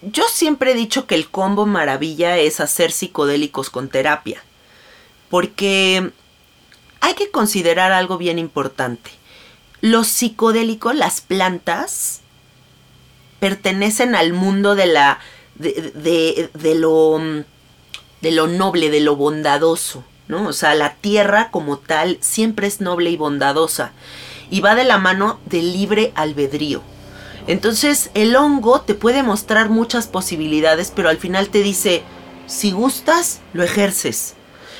[0.02, 4.42] yo siempre he dicho que el combo maravilla es hacer psicodélicos con terapia.
[5.30, 6.12] Porque
[7.00, 9.10] hay que considerar algo bien importante.
[9.80, 12.20] Los psicodélicos, las plantas,
[13.40, 15.18] pertenecen al mundo de la.
[15.56, 17.20] de, de, lo.
[18.20, 20.04] de lo noble, de lo bondadoso.
[20.28, 20.46] ¿no?
[20.46, 23.92] O sea, la tierra como tal siempre es noble y bondadosa.
[24.50, 26.82] Y va de la mano del libre albedrío.
[27.48, 32.02] Entonces el hongo te puede mostrar muchas posibilidades, pero al final te dice,
[32.46, 34.34] si gustas, lo ejerces.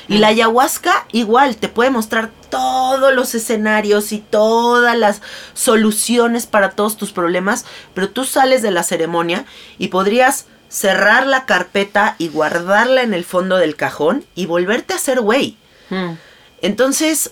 [0.07, 5.21] Y la ayahuasca igual te puede mostrar todos los escenarios y todas las
[5.53, 9.45] soluciones para todos tus problemas, pero tú sales de la ceremonia
[9.77, 14.97] y podrías cerrar la carpeta y guardarla en el fondo del cajón y volverte a
[14.97, 15.57] hacer güey.
[15.89, 16.13] Hmm.
[16.61, 17.31] Entonces,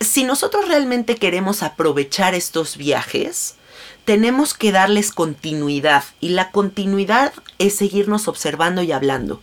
[0.00, 3.56] si nosotros realmente queremos aprovechar estos viajes,
[4.08, 9.42] tenemos que darles continuidad y la continuidad es seguirnos observando y hablando.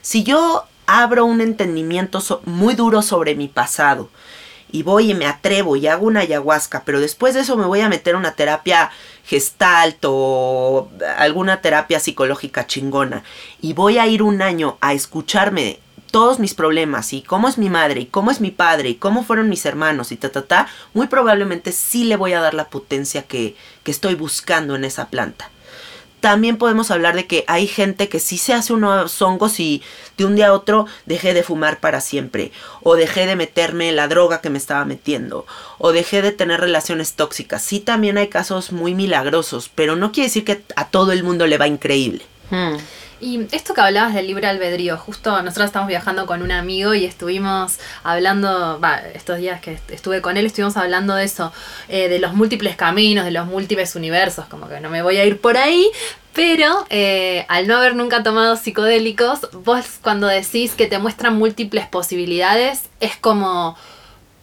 [0.00, 4.08] Si yo abro un entendimiento muy duro sobre mi pasado
[4.72, 7.82] y voy y me atrevo y hago una ayahuasca, pero después de eso me voy
[7.82, 8.90] a meter una terapia
[9.26, 13.24] gestalt o alguna terapia psicológica chingona
[13.60, 17.70] y voy a ir un año a escucharme todos mis problemas y cómo es mi
[17.70, 20.68] madre y cómo es mi padre y cómo fueron mis hermanos y ta ta ta,
[20.94, 25.08] muy probablemente sí le voy a dar la potencia que, que estoy buscando en esa
[25.08, 25.50] planta
[26.20, 29.82] también podemos hablar de que hay gente que sí se hace unos hongos y
[30.16, 32.50] de un día a otro dejé de fumar para siempre,
[32.82, 35.46] o dejé de meterme la droga que me estaba metiendo,
[35.78, 37.62] o dejé de tener relaciones tóxicas.
[37.62, 41.46] Sí, también hay casos muy milagrosos, pero no quiere decir que a todo el mundo
[41.46, 42.24] le va increíble.
[42.50, 42.76] Hmm.
[43.20, 47.04] Y esto que hablabas del libre albedrío, justo nosotros estamos viajando con un amigo y
[47.04, 51.52] estuvimos hablando, va, estos días que estuve con él, estuvimos hablando de eso,
[51.88, 55.24] eh, de los múltiples caminos, de los múltiples universos, como que no me voy a
[55.24, 55.90] ir por ahí,
[56.32, 61.88] pero eh, al no haber nunca tomado psicodélicos, vos cuando decís que te muestran múltiples
[61.88, 63.76] posibilidades, es como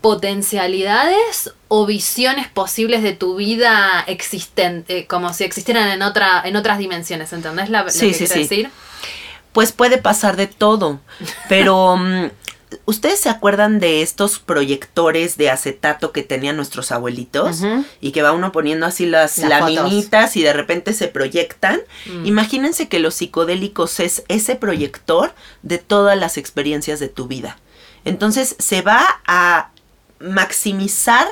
[0.06, 6.78] potencialidades o visiones posibles de tu vida existente, como si existieran en otra, en otras
[6.78, 8.70] dimensiones, ¿entendés la, sí, que sí, decir?
[9.52, 11.00] Pues puede pasar de todo,
[11.50, 12.26] pero mm,
[12.86, 17.64] ¿ustedes se acuerdan de estos proyectores de acetato que tenían nuestros abuelitos?
[18.00, 21.80] Y que va uno poniendo así las, laminitas y de repente se proyectan.
[22.06, 22.28] Mm.
[22.28, 27.58] Imagínense que los psicodélicos es ese proyector de todas las experiencias de tu vida.
[28.04, 29.72] Entonces se va a
[30.26, 31.28] maximizar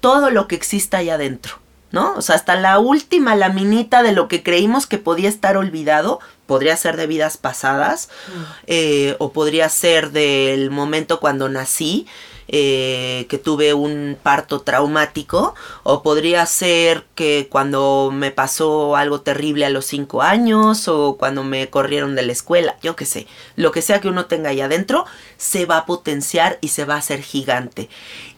[0.00, 1.58] todo lo que exista ahí adentro,
[1.92, 2.14] ¿no?
[2.14, 6.76] O sea, hasta la última laminita de lo que creímos que podía estar olvidado, podría
[6.76, 8.42] ser de vidas pasadas, mm.
[8.66, 12.06] eh, o podría ser del momento cuando nací,
[12.52, 19.66] eh, que tuve un parto traumático o podría ser que cuando me pasó algo terrible
[19.66, 23.70] a los cinco años o cuando me corrieron de la escuela, yo qué sé, lo
[23.70, 25.04] que sea que uno tenga ahí adentro,
[25.36, 27.88] se va a potenciar y se va a hacer gigante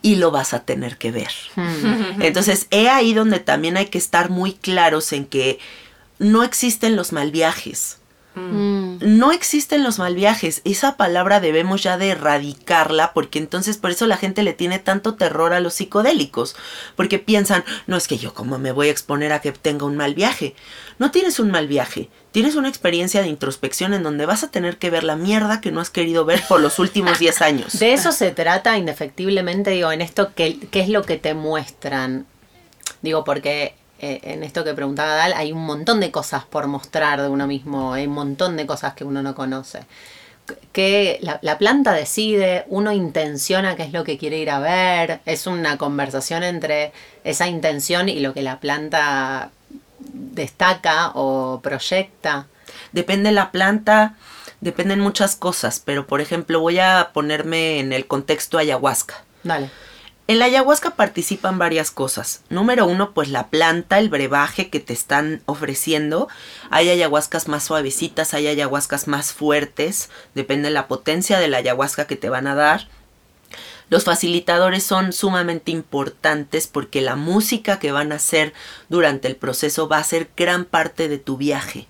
[0.02, 1.32] y lo vas a tener que ver.
[1.56, 2.20] Hmm.
[2.20, 5.58] Entonces, he ahí donde también hay que estar muy claros en que
[6.18, 7.98] no existen los mal viajes.
[8.34, 8.96] Mm.
[9.00, 10.62] No existen los mal viajes.
[10.64, 15.14] Esa palabra debemos ya de erradicarla porque entonces por eso la gente le tiene tanto
[15.14, 16.56] terror a los psicodélicos.
[16.96, 19.96] Porque piensan, no es que yo como me voy a exponer a que tenga un
[19.96, 20.54] mal viaje.
[20.98, 22.08] No tienes un mal viaje.
[22.30, 25.70] Tienes una experiencia de introspección en donde vas a tener que ver la mierda que
[25.70, 27.78] no has querido ver por los últimos 10 años.
[27.78, 32.26] De eso se trata indefectiblemente, digo, en esto, ¿qué, qué es lo que te muestran?
[33.02, 37.28] Digo, porque en esto que preguntaba Dal, hay un montón de cosas por mostrar de
[37.28, 39.84] uno mismo, hay un montón de cosas que uno no conoce.
[40.72, 45.46] Que la, planta decide, uno intenciona qué es lo que quiere ir a ver, es
[45.46, 49.50] una conversación entre esa intención y lo que la planta
[50.00, 52.48] destaca o proyecta.
[52.90, 54.16] Depende de la planta,
[54.60, 59.22] dependen muchas cosas, pero por ejemplo voy a ponerme en el contexto ayahuasca.
[59.44, 59.70] Dale.
[60.32, 62.40] En la ayahuasca participan varias cosas.
[62.48, 66.26] Número uno, pues la planta, el brebaje que te están ofreciendo.
[66.70, 72.06] Hay ayahuascas más suavecitas, hay ayahuascas más fuertes, depende de la potencia de la ayahuasca
[72.06, 72.88] que te van a dar.
[73.90, 78.54] Los facilitadores son sumamente importantes porque la música que van a hacer
[78.88, 81.88] durante el proceso va a ser gran parte de tu viaje.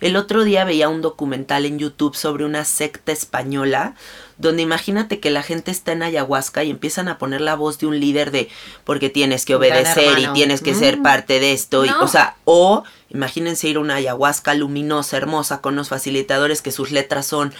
[0.00, 3.94] El otro día veía un documental en YouTube sobre una secta española
[4.38, 7.86] donde imagínate que la gente está en ayahuasca y empiezan a poner la voz de
[7.86, 8.48] un líder de
[8.84, 11.02] porque tienes que obedecer y tienes que ser mm.
[11.02, 15.74] parte de esto y o sea, o imagínense ir a una ayahuasca luminosa, hermosa con
[15.74, 17.52] los facilitadores que sus letras son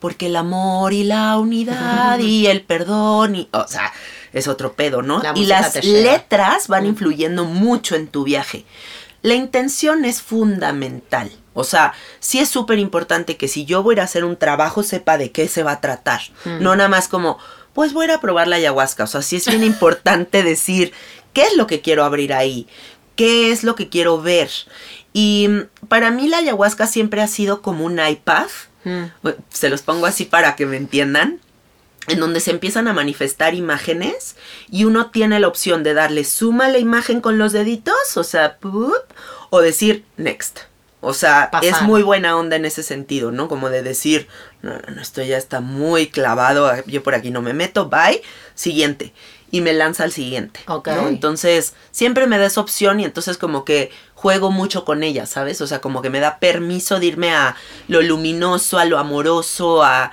[0.00, 3.92] porque el amor y la unidad y el perdón y o sea,
[4.32, 5.22] es otro pedo, ¿no?
[5.36, 6.88] y las letras van mm.
[6.88, 8.64] influyendo mucho en tu viaje.
[9.22, 11.30] La intención es fundamental.
[11.54, 15.16] O sea, sí es súper importante que si yo voy a hacer un trabajo sepa
[15.16, 16.20] de qué se va a tratar.
[16.44, 17.38] No nada más como,
[17.72, 19.04] pues voy a ir a probar la ayahuasca.
[19.04, 20.92] O sea, sí es bien importante decir
[21.32, 22.66] qué es lo que quiero abrir ahí,
[23.16, 24.50] qué es lo que quiero ver.
[25.12, 25.48] Y
[25.88, 28.48] para mí la ayahuasca siempre ha sido como un iPad.
[29.48, 31.40] Se los pongo así para que me entiendan
[32.08, 34.36] en donde se empiezan a manifestar imágenes
[34.70, 38.24] y uno tiene la opción de darle suma a la imagen con los deditos, o
[38.24, 38.58] sea,
[39.50, 40.60] o decir next.
[41.04, 43.48] O sea, es muy buena onda en ese sentido, ¿no?
[43.48, 44.28] Como de decir,
[44.62, 48.22] no, no, no, esto ya está muy clavado, yo por aquí no me meto, bye,
[48.54, 49.12] siguiente.
[49.50, 50.60] Y me lanza al siguiente.
[50.66, 50.88] Ok.
[50.88, 55.60] Entonces, siempre me da esa opción y entonces como que juego mucho con ella, ¿sabes?
[55.60, 57.54] O sea, como que me da permiso de irme a
[57.86, 60.10] lo luminoso, a lo amoroso, a...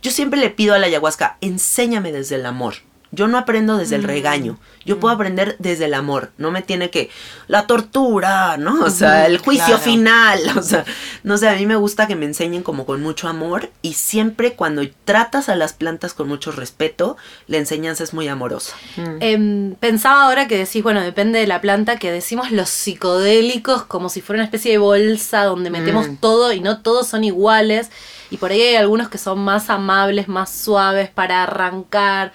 [0.00, 2.76] Yo siempre le pido a la ayahuasca, enséñame desde el amor.
[3.10, 4.06] Yo no aprendo desde el Mm.
[4.06, 4.58] regaño.
[4.84, 6.30] Yo puedo aprender desde el amor.
[6.38, 7.10] No me tiene que.
[7.46, 8.84] La tortura, ¿no?
[8.84, 9.82] O sea, el juicio claro.
[9.82, 10.40] final.
[10.58, 10.84] O sea,
[11.22, 13.70] no sé, a mí me gusta que me enseñen como con mucho amor.
[13.82, 17.16] Y siempre cuando tratas a las plantas con mucho respeto,
[17.46, 18.74] la enseñanza es muy amorosa.
[19.20, 24.08] Em, pensaba ahora que decís, bueno, depende de la planta, que decimos los psicodélicos como
[24.10, 26.16] si fuera una especie de bolsa donde metemos Mm.
[26.16, 27.90] todo y no todos son iguales.
[28.30, 32.32] Y por ahí hay algunos que son más amables, más suaves para arrancar.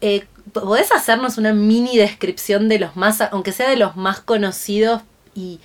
[0.00, 5.02] Eh, ¿Podés hacernos una mini descripción de los más, aunque sea de los más conocidos
[5.34, 5.60] y,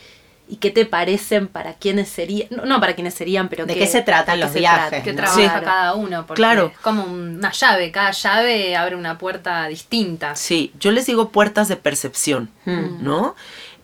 [0.49, 2.49] y qué te parecen para quiénes serían?
[2.51, 4.59] No, no para quiénes serían, pero ¿De que- qué se tratan de qué los se
[4.59, 5.09] viajes, trata.
[5.11, 5.15] ¿no?
[5.15, 5.65] trabaja Sí.
[5.65, 6.71] cada uno, porque Claro.
[6.73, 10.35] es como una llave, cada llave abre una puerta distinta.
[10.35, 13.03] Sí, yo les digo puertas de percepción, Mm.
[13.03, 13.35] ¿no?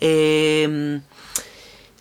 [0.02, 1.00] Eh,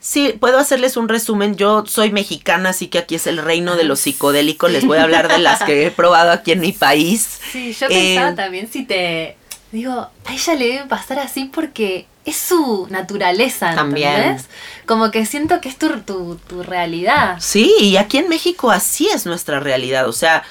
[0.08, 1.56] sí, puedo hacerles un resumen.
[1.56, 4.70] Yo soy mexicana, así que aquí es el reino de los psicodélicos.
[4.70, 7.40] Les voy a hablar de las que he probado aquí en mi país.
[7.52, 9.36] Sí, yo Eh, pensaba también si te.
[9.70, 9.92] Digo,
[10.24, 14.14] a ella le debe pasar así porque es su naturaleza, También.
[14.14, 14.46] ¿entendés?
[14.86, 17.36] Como que siento que es tu, tu, tu realidad.
[17.40, 20.08] Sí, y aquí en México así es nuestra realidad.
[20.08, 20.42] O sea,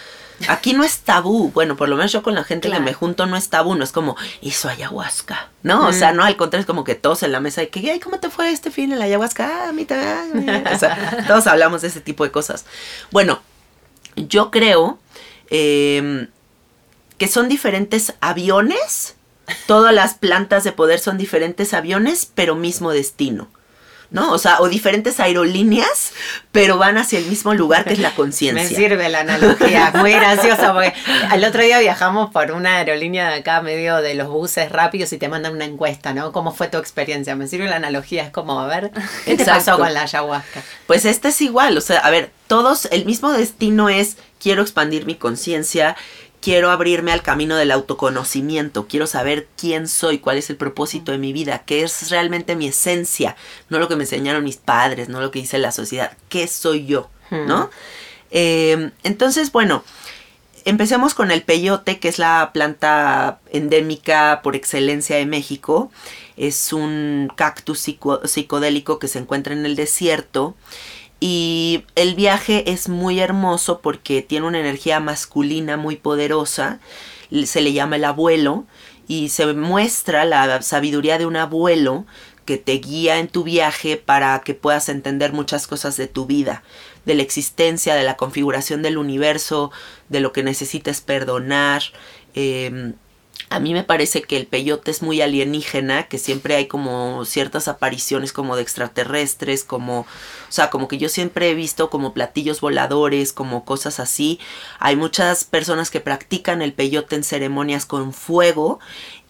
[0.47, 1.51] aquí no es tabú.
[1.51, 2.83] Bueno, por lo menos yo con la gente Claro.
[2.83, 3.75] que me junto no es tabú.
[3.75, 5.49] No es como, hizo ayahuasca.
[5.63, 7.91] No, o sea, no, al contrario, es como que todos en la mesa y que,
[7.91, 9.65] ay, ¿cómo te fue este fin en la ayahuasca?
[9.65, 10.65] Ah, a mí también.
[10.67, 12.65] O sea, todos hablamos de ese tipo de cosas.
[13.11, 13.41] Bueno,
[14.15, 14.99] yo creo
[15.49, 16.27] eh,
[17.17, 19.15] que son diferentes aviones.
[19.65, 23.47] Todas las plantas de poder son diferentes aviones, pero mismo destino.
[24.09, 24.31] ¿No?
[24.31, 26.13] O sea, o diferentes aerolíneas,
[26.53, 28.77] pero van hacia el mismo lugar que es la Me conciencia.
[28.77, 30.93] sirve la analogía, muy graciosa, porque
[31.29, 35.17] al otro día viajamos por una aerolínea de acá, medio de los buses rápidos, y
[35.17, 36.31] te mandan una encuesta, ¿no?
[36.31, 37.35] ¿Cómo fue tu experiencia?
[37.35, 38.91] Me sirve la analogía, es como, a ver,
[39.25, 40.63] ¿qué te pasó con la ayahuasca?
[40.85, 45.05] Pues este es igual, o sea, a ver, todos, el mismo destino es, quiero expandir
[45.05, 45.97] mi conciencia,
[46.47, 51.17] quiero abrirme al camino del autoconocimiento, quiero saber quién soy, cuál es el propósito de
[51.17, 53.35] mi vida, qué es realmente mi esencia,
[53.67, 56.85] no lo que me enseñaron mis padres, no lo que dice la sociedad, qué soy
[56.85, 57.69] yo, ¿no?
[58.31, 59.83] Eh, entonces, bueno,
[60.63, 65.91] empecemos con el peyote, que es la planta endémica por excelencia de México.
[66.37, 70.55] Es un cactus psico- psicodélico que se encuentra en el desierto.
[71.19, 76.79] Y el viaje es muy hermoso porque tiene una energía masculina muy poderosa.
[77.45, 78.65] Se le llama el abuelo
[79.07, 82.05] y se muestra la sabiduría de un abuelo
[82.45, 86.63] que te guía en tu viaje para que puedas entender muchas cosas de tu vida,
[87.05, 89.71] de la existencia, de la configuración del universo,
[90.09, 91.83] de lo que necesites perdonar.
[92.35, 92.93] em,
[93.49, 97.67] a mí me parece que el peyote es muy alienígena, que siempre hay como ciertas
[97.67, 100.05] apariciones como de extraterrestres, como, o
[100.49, 104.39] sea, como que yo siempre he visto como platillos voladores, como cosas así.
[104.79, 108.79] Hay muchas personas que practican el peyote en ceremonias con fuego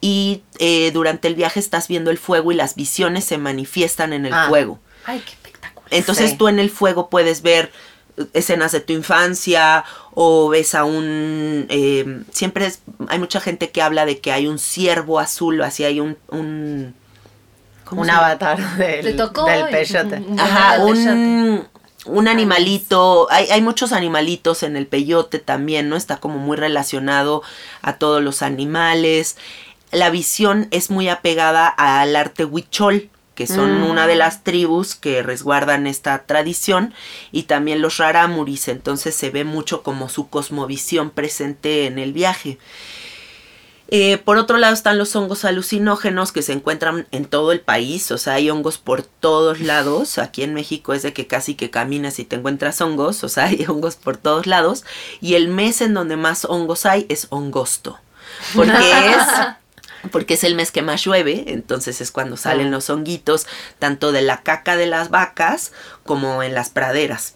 [0.02, 4.26] y eh, durante el viaje estás viendo el fuego y las visiones se manifiestan en
[4.26, 4.48] el Ah.
[4.50, 4.80] fuego.
[5.06, 5.88] Ay, qué espectacular.
[5.92, 6.38] Entonces Sí.
[6.38, 7.72] tú en el fuego puedes ver
[8.34, 11.66] escenas de tu infancia o ves a un...
[11.70, 15.84] eh, siempre es- hay mucha gente que habla de que hay un ciervo azul, así
[15.84, 16.18] hay un...
[16.30, 16.96] un
[17.86, 20.18] ¿cómo Un avatar del, tocó del peyote.
[20.18, 21.68] Un Ajá, un,
[22.06, 25.96] un animalito, hay, hay muchos animalitos en el peyote también, ¿no?
[25.96, 27.44] Está como muy relacionado
[27.82, 29.38] a todos los animales.
[29.92, 33.90] La visión es muy apegada al arte huichol, que son Mm.
[33.90, 36.94] una de las tribus que resguardan esta tradición,
[37.32, 42.58] y también los rarámuris, entonces se ve mucho como su cosmovisión presente en el viaje.
[43.90, 48.12] Eh, por otro lado están los hongos alucinógenos que se encuentran en todo el país,
[48.12, 50.18] o sea, hay hongos por todos lados.
[50.18, 53.46] Aquí en México es de que casi que caminas y te encuentras hongos, o sea,
[53.50, 54.84] hay hongos por todos lados.
[55.22, 57.98] Y el mes en donde más hongos hay es hongosto,
[58.56, 58.72] porque
[59.12, 59.24] es
[60.12, 63.48] porque es el mes que más llueve, entonces es cuando salen los honguitos,
[63.80, 65.72] tanto de la caca de las vacas
[66.06, 67.36] como en las praderas.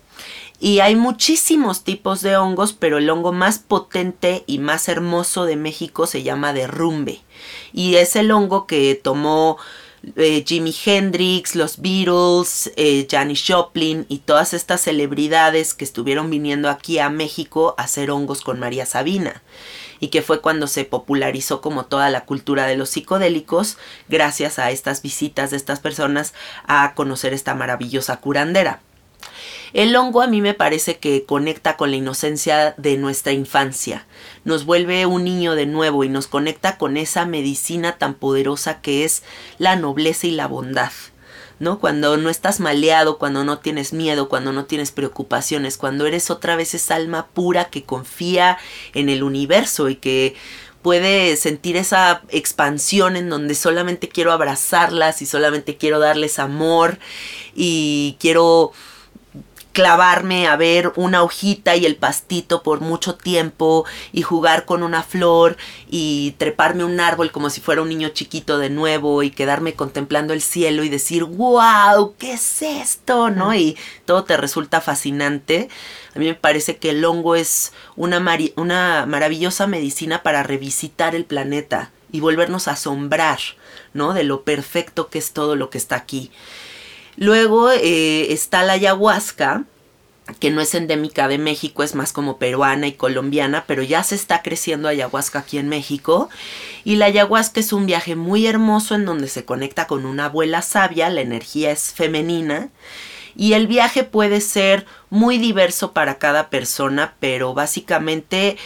[0.60, 5.56] Y hay muchísimos tipos de hongos, pero el hongo más potente y más hermoso de
[5.56, 7.22] México se llama derrumbe.
[7.74, 9.58] Y es el hongo que tomó
[10.16, 16.70] eh, Jimi Hendrix, los Beatles, eh, Janis Joplin y todas estas celebridades que estuvieron viniendo
[16.70, 19.44] aquí a México a hacer hongos con María Sabina.
[20.00, 23.78] Y que fue cuando se popularizó como toda la cultura de los psicodélicos,
[24.10, 26.34] gracias a estas visitas de estas personas
[26.66, 28.82] a conocer esta maravillosa curandera.
[29.74, 34.06] El hongo a mí me parece que conecta con la inocencia de nuestra infancia,
[34.44, 39.06] nos vuelve un niño de nuevo y nos conecta con esa medicina tan poderosa que
[39.06, 39.24] es
[39.58, 40.92] la nobleza y la bondad.
[41.60, 41.80] ¿No?
[41.80, 46.56] Cuando no estás maleado, cuando no tienes miedo, cuando no tienes preocupaciones, cuando eres otra
[46.56, 48.58] vez esa alma pura que confía
[48.96, 50.34] en el universo y que
[50.82, 56.98] puede sentir esa expansión en donde solamente quiero abrazarlas y solamente quiero darles amor
[57.54, 58.72] y quiero
[59.72, 65.04] clavarme a ver una hojita y el pastito por mucho tiempo y jugar con una
[65.04, 65.58] flor
[65.90, 70.34] y treparme un árbol como si fuera un niño chiquito de nuevo y quedarme contemplando
[70.34, 73.30] el cielo y decir, wow, ¿qué es esto?
[73.30, 73.54] ¿No?
[73.56, 75.70] Y todo te resulta fascinante.
[76.16, 78.24] A mí me parece que el hongo es una,
[78.56, 83.40] una maravillosa medicina para revisitar el planeta y volvernos a asombrar,
[83.94, 84.14] ¿no?
[84.14, 86.32] De lo perfecto que es todo lo que está aquí.
[87.18, 89.66] Luego eh, está la ayahuasca,
[90.40, 94.16] que no es endémica de México, es más como peruana y colombiana, pero ya se
[94.16, 96.30] está creciendo ayahuasca aquí en México.
[96.84, 100.62] Y la ayahuasca es un viaje muy hermoso en donde se conecta con una abuela
[100.62, 102.70] sabia, la energía es femenina.
[103.36, 108.58] Y el viaje puede ser muy diverso para cada persona, pero básicamente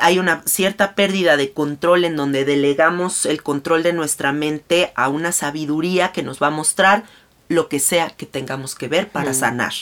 [0.00, 5.08] hay una cierta pérdida de control en donde delegamos el control de nuestra mente a
[5.08, 7.04] una sabiduría que nos va a mostrar
[7.50, 9.34] lo que sea que tengamos que ver para mm.
[9.34, 9.72] sanar.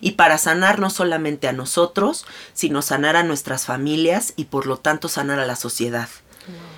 [0.00, 4.76] Y para sanar no solamente a nosotros, sino sanar a nuestras familias y por lo
[4.76, 6.08] tanto sanar a la sociedad.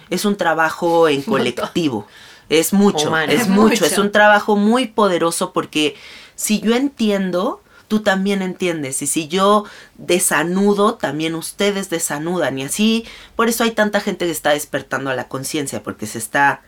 [0.09, 2.07] Es un trabajo en colectivo.
[2.49, 5.97] Es mucho, es, mucho, es un trabajo muy poderoso porque
[6.35, 9.03] si yo entiendo, tú también entiendes.
[9.03, 9.67] Y si yo
[9.97, 12.59] desanudo, también ustedes desanudan.
[12.59, 13.05] Y así,
[13.37, 16.63] por eso hay tanta gente que está despertando a la conciencia, porque se está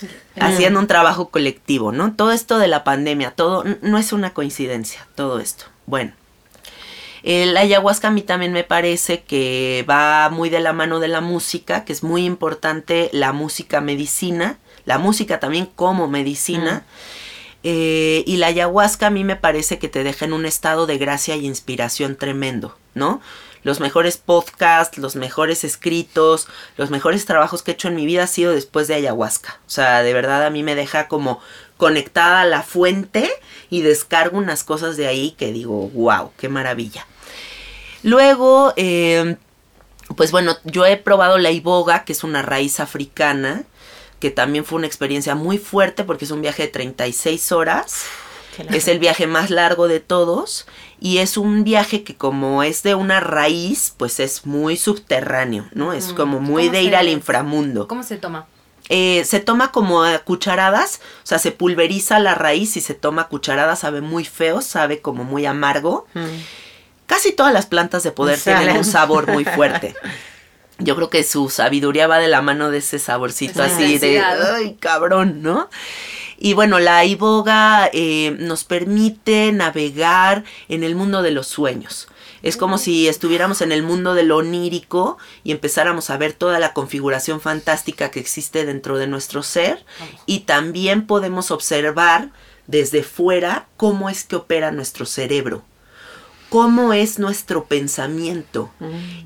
[0.40, 2.14] haciendo un trabajo colectivo, ¿no?
[2.14, 5.66] Todo esto de la pandemia, todo no es una coincidencia, todo esto.
[5.86, 6.12] Bueno,
[7.22, 11.20] el ayahuasca a mí también me parece que va muy de la mano de la
[11.20, 16.84] música, que es muy importante la música medicina, la música también como medicina.
[17.64, 20.98] Eh, y la ayahuasca a mí me parece que te deja en un estado de
[20.98, 23.20] gracia y inspiración tremendo, ¿no?
[23.66, 26.46] Los mejores podcasts, los mejores escritos,
[26.76, 29.58] los mejores trabajos que he hecho en mi vida ha sido después de ayahuasca.
[29.66, 31.40] O sea, de verdad a mí me deja como
[31.76, 33.28] conectada a la fuente
[33.68, 37.08] y descargo unas cosas de ahí que digo, wow, qué maravilla.
[38.04, 39.34] Luego, eh,
[40.14, 43.64] pues bueno, yo he probado la iboga, que es una raíz africana,
[44.20, 48.04] que también fue una experiencia muy fuerte porque es un viaje de 36 horas.
[48.70, 50.66] Es el viaje más largo de todos
[51.00, 55.92] y es un viaje que como es de una raíz, pues es muy subterráneo, ¿no?
[55.92, 57.86] Es como muy de ir al inframundo.
[57.88, 58.46] ¿Cómo se toma?
[58.88, 63.22] Eh, se toma como a cucharadas, o sea, se pulveriza la raíz y se toma
[63.22, 66.06] a cucharadas, sabe muy feo, sabe como muy amargo.
[66.14, 66.26] Mm.
[67.06, 69.94] Casi todas las plantas de poder tienen un sabor muy fuerte.
[70.78, 74.76] Yo creo que su sabiduría va de la mano de ese saborcito así de, ay,
[74.78, 75.70] cabrón, ¿no?
[76.38, 82.08] Y bueno, la iboga eh, nos permite navegar en el mundo de los sueños.
[82.42, 86.58] Es como si estuviéramos en el mundo de lo onírico y empezáramos a ver toda
[86.58, 89.84] la configuración fantástica que existe dentro de nuestro ser.
[90.26, 92.30] Y también podemos observar
[92.66, 95.64] desde fuera cómo es que opera nuestro cerebro
[96.48, 98.70] cómo es nuestro pensamiento.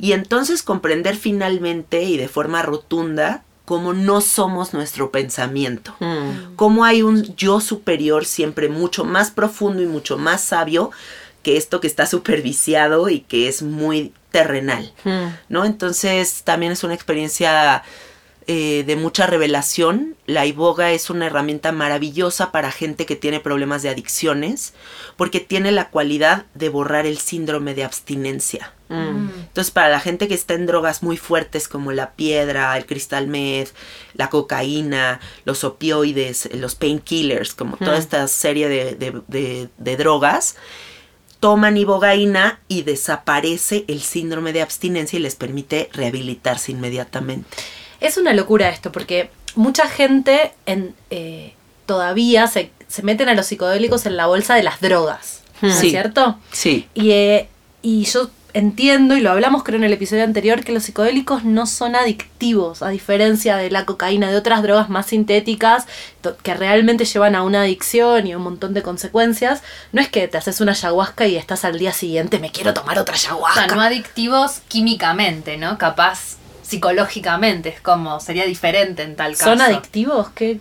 [0.00, 6.56] Y entonces comprender finalmente y de forma rotunda cómo no somos nuestro pensamiento, mm.
[6.56, 10.90] cómo hay un yo superior siempre mucho más profundo y mucho más sabio
[11.44, 15.26] que esto que está superviciado y que es muy terrenal, mm.
[15.50, 15.64] ¿no?
[15.64, 17.84] Entonces también es una experiencia
[18.48, 20.16] eh, de mucha revelación.
[20.26, 24.74] La iboga es una herramienta maravillosa para gente que tiene problemas de adicciones
[25.16, 28.72] porque tiene la cualidad de borrar el síndrome de abstinencia.
[28.90, 29.30] Mm.
[29.46, 33.28] Entonces, para la gente que está en drogas muy fuertes como la piedra, el cristal
[33.28, 33.72] meth,
[34.14, 40.56] la cocaína, los opioides, los painkillers, como toda esta serie de, drogas,
[41.38, 47.48] toman ibogaína y desaparece el síndrome de abstinencia y les permite rehabilitarse inmediatamente.
[48.00, 51.54] Es una locura esto, porque mucha gente en, eh,
[51.86, 55.78] todavía se, se, meten a los psicodélicos en la bolsa de las drogas, ¿no es
[55.78, 56.38] cierto?
[56.50, 56.88] Sí.
[56.94, 57.48] Y, eh,
[57.82, 61.66] y yo entiendo, y lo hablamos creo en el episodio anterior, que los psicodélicos no
[61.66, 65.86] son adictivos, a diferencia de la cocaína, de otras drogas más sintéticas
[66.42, 69.62] que realmente llevan a una adicción y a un montón de consecuencias.
[69.92, 72.98] No es que te haces una ayahuasca y estás al día siguiente, me quiero tomar
[72.98, 73.64] otra ayahuasca.
[73.64, 75.78] O sea, no adictivos químicamente, ¿no?
[75.78, 79.50] Capaz psicológicamente, es como, sería diferente en tal caso.
[79.50, 80.28] ¿Son adictivos?
[80.30, 80.60] ¿Qué?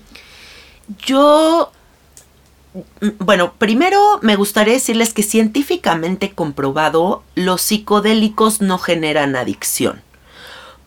[1.06, 1.72] Yo
[3.20, 10.02] bueno, primero me gustaría decirles que científicamente comprobado, los psicodélicos no generan adicción.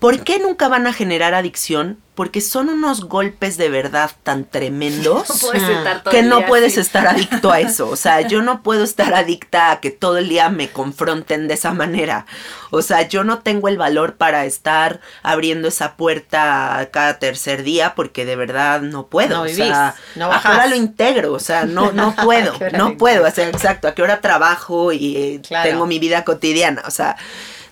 [0.02, 1.98] ¿Por qué nunca van a generar adicción?
[2.14, 6.44] Porque son unos golpes de verdad tan tremendos No puedes estar todo que el no
[6.44, 6.80] puedes así.
[6.80, 7.88] estar adicto a eso.
[7.88, 11.54] O sea, yo no puedo estar adicta a que todo el día me confronten de
[11.54, 12.26] esa manera.
[12.70, 17.94] O sea, yo no tengo el valor para estar abriendo esa puerta cada tercer día
[17.94, 19.36] porque de verdad no puedo.
[19.36, 20.70] No o sea, no ¿a qué hora bajás.
[20.70, 21.32] lo integro?
[21.32, 23.26] O sea, no, no ¿A puedo, no puedo.
[23.26, 25.70] O sea, exacto, a qué hora trabajo y eh, Claro.
[25.70, 26.82] tengo mi vida cotidiana.
[26.86, 27.16] O sea,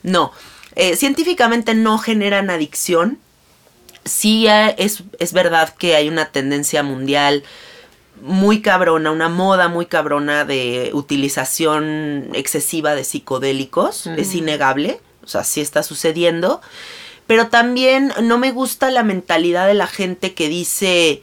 [0.02, 0.32] no.
[0.76, 3.18] Eh, científicamente no generan adicción.
[4.04, 7.44] Sí eh, es, es verdad que hay una tendencia mundial
[8.22, 14.06] muy cabrona, una moda muy cabrona de utilización excesiva de psicodélicos.
[14.06, 15.00] Es innegable.
[15.24, 16.60] O sea, sí está sucediendo.
[17.26, 21.22] Pero también no me gusta la mentalidad de la gente que dice,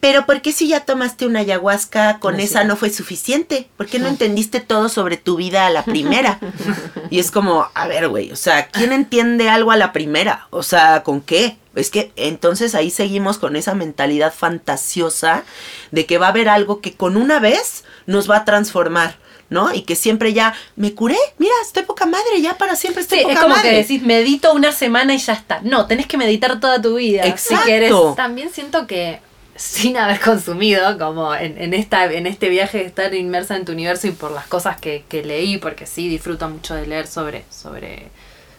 [0.00, 2.44] pero ¿por qué si ya tomaste una ayahuasca con No, sí.
[2.46, 3.68] esa no fue suficiente?
[3.76, 6.38] ¿Por qué no entendiste todo sobre tu vida a la primera?
[7.10, 10.46] y es como, a ver, güey, o sea, ¿quién entiende algo a la primera?
[10.50, 11.56] O sea, ¿con qué?
[11.74, 15.44] Es que entonces ahí seguimos con esa mentalidad fantasiosa
[15.90, 19.16] de que va a haber algo que con una vez nos va a transformar.
[19.50, 19.72] ¿No?
[19.72, 23.24] Y que siempre ya me curé, mira, estoy poca madre, ya para siempre estoy Sí,
[23.24, 23.70] poca es como madre.
[23.70, 25.60] que decís, medito una semana y ya está.
[25.62, 27.24] No, tenés que meditar toda tu vida.
[27.26, 28.10] Exacto.
[28.10, 28.16] Si.
[28.16, 29.20] También siento que
[29.58, 33.72] sin haber consumido, como en, en esta, en este viaje de estar inmersa en tu
[33.72, 37.44] universo y por las cosas que, que leí, porque sí disfruto mucho de leer sobre,
[37.50, 38.08] sobre,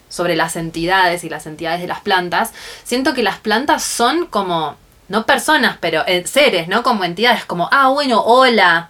[0.09, 2.51] sobre las entidades y las entidades de las plantas,
[2.83, 4.75] siento que las plantas son como,
[5.07, 6.83] no personas, pero eh, seres, ¿no?
[6.83, 8.89] Como entidades, como, ah, bueno, hola,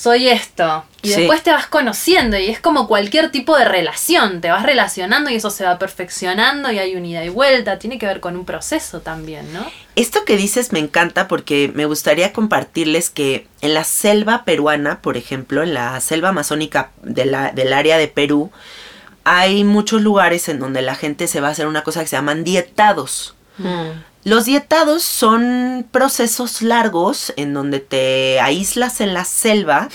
[0.00, 0.84] soy esto.
[1.02, 1.16] Y Sí.
[1.20, 5.34] después te vas conociendo y es como cualquier tipo de relación, te vas relacionando y
[5.34, 8.44] eso se va perfeccionando y hay un ida y vuelta, tiene que ver con un
[8.46, 9.64] proceso también, ¿no?
[9.96, 15.18] Esto que dices me encanta porque me gustaría compartirles que en la selva peruana, por
[15.18, 18.50] ejemplo, en la selva amazónica de la- del área de Perú,
[19.24, 22.16] hay muchos lugares en donde la gente se va a hacer una cosa que se
[22.16, 23.34] llaman dietados.
[23.58, 23.90] Mm.
[24.22, 29.88] Los dietados son procesos largos en donde te aíslas en la selva,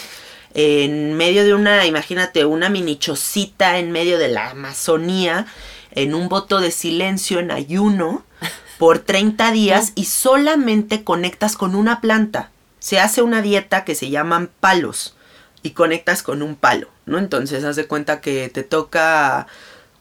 [0.55, 5.45] en medio de una, imagínate, una mini chocita en medio de la Amazonía,
[5.91, 8.25] en un voto de silencio, en ayuno,
[8.79, 12.49] por 30 días y solamente conectas con una planta.
[12.79, 15.15] Se hace una dieta que se llaman palos
[15.61, 17.19] y conectas con un palo, ¿no?
[17.19, 19.45] Entonces haz de cuenta que te toca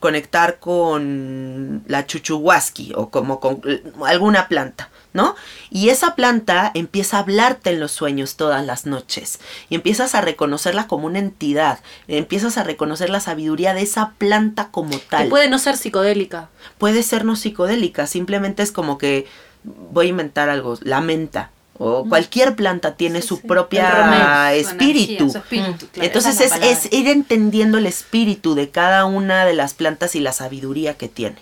[0.05, 3.63] conectar con la chuchuhuasqui o como con
[4.05, 5.35] alguna planta, ¿no?
[5.71, 9.41] Y esa planta empieza a hablarte en los sueños todas las noches
[9.71, 14.69] y empiezas a reconocerla como una entidad, empiezas a reconocer la sabiduría de esa planta
[14.71, 15.29] como Que tal.
[15.31, 16.51] puede no ser psicodélica.
[16.77, 19.27] Puede ser no psicodélica, simplemente es como que
[19.63, 23.47] voy a inventar algo, la menta o cualquier planta tiene su sí.
[23.47, 25.25] propia su espíritu.
[25.25, 29.55] energía, su espíritu, claro, Entonces es, es ir entendiendo el espíritu de cada una de
[29.55, 31.39] las plantas y la sabiduría que tiene,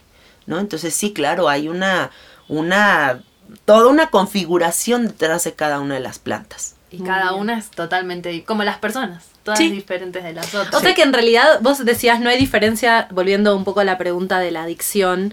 [0.46, 0.58] ¿no?
[0.58, 2.10] Entonces sí, claro, hay una,
[2.48, 3.22] una,
[3.64, 6.76] toda una configuración detrás de cada una de las plantas.
[6.90, 9.70] Y cada una es totalmente como las personas, todas Sí.
[9.70, 10.74] diferentes de las otras.
[10.74, 13.98] O sea que en realidad vos decías no hay diferencia, volviendo un poco a la
[13.98, 15.32] pregunta de la adicción,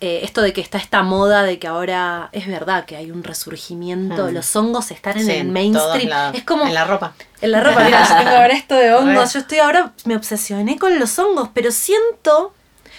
[0.00, 3.24] eh, esto de que está esta moda de que ahora es verdad que hay un
[3.24, 4.32] resurgimiento, Mm.
[4.34, 6.36] los hongos están en Sí, el mainstream, lados.
[6.38, 7.14] es como En la ropa.
[7.40, 10.78] en la ropa, mira, yo tengo ahora esto de hongos, yo estoy ahora, me obsesioné
[10.78, 12.52] con los hongos, pero siento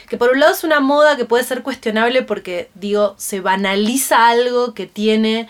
[0.10, 4.28] que por un lado es una moda que puede ser cuestionable porque, digo, se banaliza
[4.28, 5.48] algo que tiene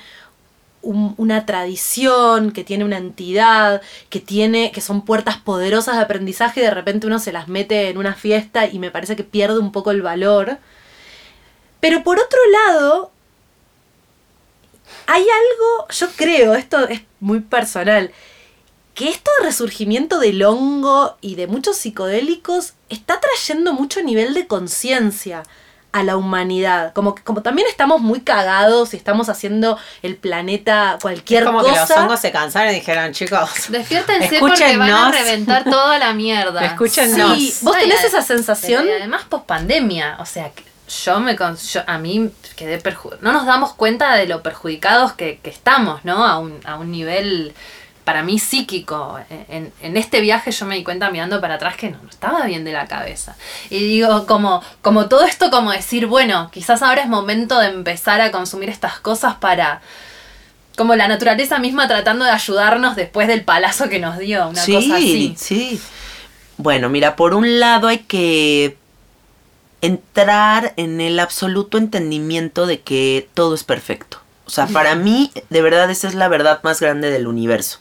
[0.81, 6.61] un- una tradición, que tiene una entidad, que tiene, que son puertas poderosas de aprendizaje
[6.61, 9.59] y de repente uno se las mete en una fiesta y me parece que pierde
[9.59, 10.57] un poco el valor.
[11.79, 13.11] Pero por otro lado,
[15.07, 18.11] hay algo, yo creo, esto es muy personal,
[18.95, 24.47] que esto de resurgimiento del hongo y de muchos psicodélicos está trayendo mucho nivel de
[24.47, 25.43] conciencia
[25.91, 26.93] a la humanidad.
[26.93, 31.63] Como que como también estamos muy cagados y estamos haciendo el planeta cualquier es como
[31.63, 32.03] que los cosa.
[32.03, 36.63] hongos se cansaron y dijeron, chicos, Despiértense porque van a reventar toda la mierda.
[36.65, 37.37] Escúchennos.
[37.37, 38.87] Sí, vos No, tenés esa sensación.
[38.87, 40.63] y además post pandemia, o sea, que
[41.05, 45.13] yo me con- yo- a mí quedé perju no nos damos cuenta de lo perjudicados
[45.13, 46.25] que, que estamos, ¿no?
[46.25, 47.53] A un, a un nivel
[48.09, 49.19] para mí psíquico.
[49.49, 52.43] En, en este viaje yo me di cuenta mirando para atrás que no, no estaba
[52.47, 53.35] bien de la cabeza.
[53.69, 58.19] Y digo, como, como todo esto, como decir, bueno, quizás ahora es momento de empezar
[58.19, 59.81] a consumir estas cosas para...
[60.75, 64.73] Como la naturaleza misma tratando de ayudarnos después del palazo que nos dio, una sí,
[64.73, 65.35] cosa así.
[65.37, 65.79] sí.
[66.57, 68.75] Bueno, mira, por un lado hay que
[69.81, 74.17] entrar en el absoluto entendimiento de que todo es perfecto.
[74.49, 77.77] O sea, para mí, de verdad, esa es la verdad más grande del universo.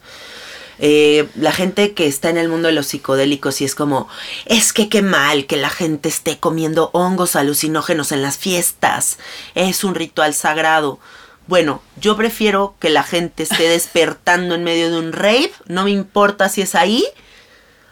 [0.79, 4.07] Eh, la gente que está en el mundo de los psicodélicos y es como,
[4.45, 9.17] es que qué mal que la gente esté comiendo hongos alucinógenos en las fiestas.
[9.55, 10.99] Es un ritual sagrado.
[11.47, 15.91] Bueno, yo prefiero que la gente esté despertando en medio de un rave, no me
[15.91, 17.03] importa si es ahí,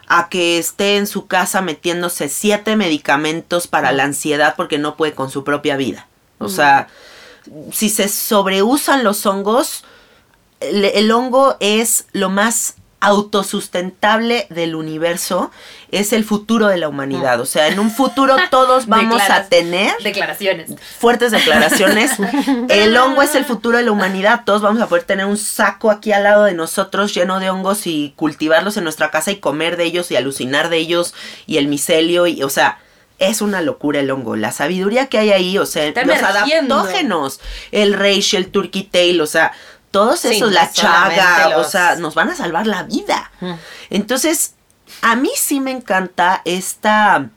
[0.06, 5.14] a que esté en su casa metiéndose siete medicamentos para la ansiedad porque no puede
[5.14, 6.08] con su propia vida.
[6.38, 6.88] O sea,
[7.72, 9.84] si se sobreusan los hongos,
[10.60, 15.50] el, el hongo es lo más autosustentable del universo
[15.92, 17.40] es el futuro de la humanidad.
[17.40, 20.74] O sea, en un futuro todos vamos a tener Declaraciones.
[20.98, 22.12] fuertes declaraciones.
[22.68, 24.42] El hongo es el futuro de la humanidad.
[24.44, 27.86] Todos vamos a poder tener un saco aquí al lado de nosotros lleno de hongos
[27.86, 31.14] y cultivarlos en nuestra casa y comer de ellos y alucinar de ellos
[31.46, 32.78] y el micelio y, o sea,
[33.18, 34.36] es una locura el hongo.
[34.36, 36.74] La sabiduría que hay ahí, o sea, Está los emergiendo.
[36.76, 37.40] adaptógenos,
[37.72, 39.52] el reishi, el turkey tail, o sea,
[39.90, 43.30] todos Sí, esos, la chaga, o sea, nos van a salvar la vida.
[43.40, 43.54] Mm.
[43.90, 44.54] Entonces,
[45.02, 47.30] a mí sí me encanta esta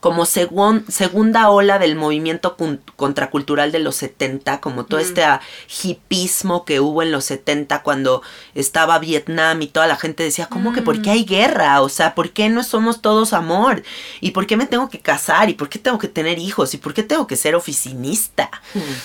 [0.00, 2.56] como segun- segunda ola del movimiento
[2.96, 5.40] contracultural de los 70, como todo este ah,
[5.84, 8.22] hipismo que hubo en los 70 cuando
[8.54, 11.80] estaba Vietnam y toda la gente decía, ¿cómo que por qué hay guerra?
[11.82, 13.82] O sea, ¿por qué no somos todos amor?
[14.20, 15.50] ¿Y por qué me tengo que casar?
[15.50, 16.72] ¿Y por qué tengo que tener hijos?
[16.74, 18.50] ¿Y por qué tengo que ser oficinista?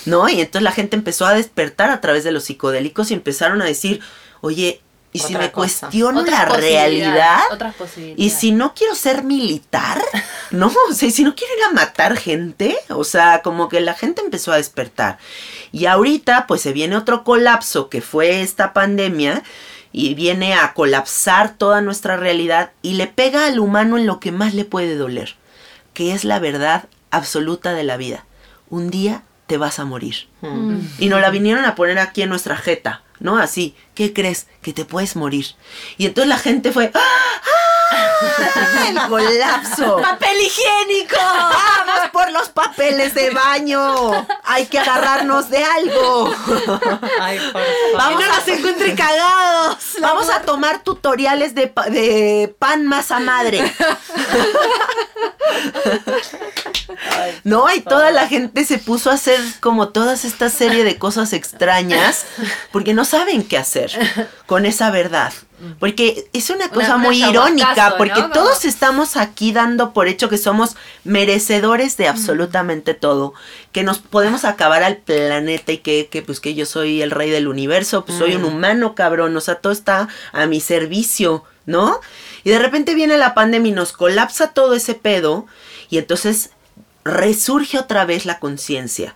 [0.05, 0.29] ¿No?
[0.29, 3.65] Y entonces la gente empezó a despertar a través de los psicodélicos y empezaron a
[3.65, 3.99] decir,
[4.41, 4.81] oye,
[5.15, 5.87] ¿y si me cosa.
[5.87, 7.39] cuestiono Otras la realidad?
[7.51, 7.75] Otras
[8.15, 10.01] Y si no quiero ser militar,
[10.51, 13.79] no, o sea, y si no quiero ir a matar gente, o sea, como que
[13.79, 15.17] la gente empezó a despertar.
[15.71, 19.43] Y ahorita, pues se viene otro colapso que fue esta pandemia
[19.91, 24.33] y viene a colapsar toda nuestra realidad y le pega al humano en lo que
[24.33, 25.35] más le puede doler,
[25.93, 28.25] que es la verdad absoluta de la vida.
[28.69, 30.27] Un día te vas a morir.
[30.41, 30.79] Mm.
[30.99, 33.37] Y nos la vinieron a poner aquí en nuestra jeta, ¿no?
[33.37, 34.47] Así, ¿qué crees?
[34.61, 35.47] Que te puedes morir.
[35.97, 36.99] Y entonces la gente fue, ¡ah!
[37.91, 38.87] ¡Ah!
[38.89, 39.97] ¡El colapso!
[40.01, 41.15] ¡Papel higiénico!
[41.17, 44.27] ¡Vamos por los papeles de baño!
[44.43, 46.33] ¡Hay que agarrarnos de algo!
[47.19, 47.61] Ay, por
[47.97, 49.77] Vamos no a nos encuentre cagados.
[50.01, 53.73] Vamos a tomar tutoriales de, pa- de pan masa madre.
[57.43, 61.33] No, y toda la gente se puso a hacer como todas esta serie de cosas
[61.33, 62.25] extrañas
[62.71, 63.84] porque no saben qué hacer
[64.45, 65.33] con esa verdad.
[65.79, 70.37] Porque es una cosa una muy irónica, porque todos estamos aquí dando por hecho que
[70.37, 70.75] somos
[71.05, 73.33] merecedores de absolutamente todo,
[73.71, 77.29] que nos podemos acabar al planeta y que, que, pues que yo soy el rey
[77.29, 82.01] del universo, pues soy un humano cabrón, o sea, todo está a mi servicio, ¿no?
[82.43, 85.47] Y de repente viene la pandemia y nos colapsa todo ese pedo
[85.89, 86.51] y entonces
[87.05, 89.15] resurge otra vez la conciencia.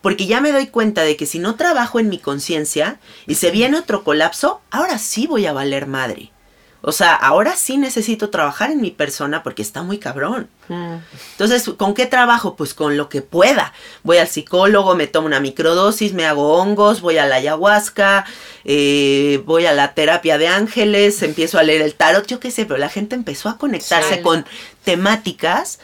[0.00, 3.50] Porque ya me doy cuenta de que si no trabajo en mi conciencia y se
[3.50, 6.32] viene otro colapso, ahora sí voy a valer madre.
[6.80, 10.48] O sea, ahora sí necesito trabajar en mi persona porque está muy cabrón.
[10.68, 10.94] Mm.
[11.32, 12.54] Entonces, ¿con qué trabajo?
[12.54, 13.72] Pues con lo que pueda.
[14.04, 18.26] Voy al psicólogo, me tomo una microdosis, me hago hongos, voy a la ayahuasca,
[18.64, 22.64] eh, voy a la terapia de ángeles, empiezo a leer el tarot, yo qué sé,
[22.64, 24.46] pero la gente empezó a conectarse con
[24.84, 25.80] temáticas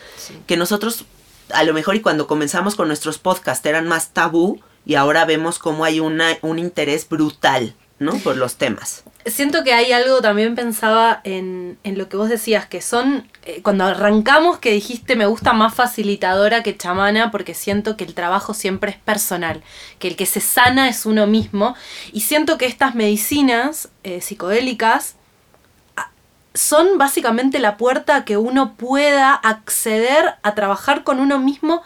[0.47, 1.07] que nosotros,
[1.55, 5.59] a lo mejor y cuando comenzamos con nuestros podcasts eran más tabú y ahora vemos
[5.59, 8.18] cómo hay una, un interés brutal, ¿no?
[8.18, 9.05] Por los temas.
[9.24, 13.61] Siento que hay algo, también pensaba en, en lo que vos decías, que son, eh,
[13.62, 18.52] cuando arrancamos que dijiste me gusta más facilitadora que chamana, porque siento que el trabajo
[18.52, 19.62] siempre es personal,
[19.98, 21.74] que el que se sana es uno mismo,
[22.12, 25.16] y siento que estas medicinas eh, psicodélicas
[26.55, 31.82] son básicamente la puerta a que uno pueda acceder a trabajar con uno mismo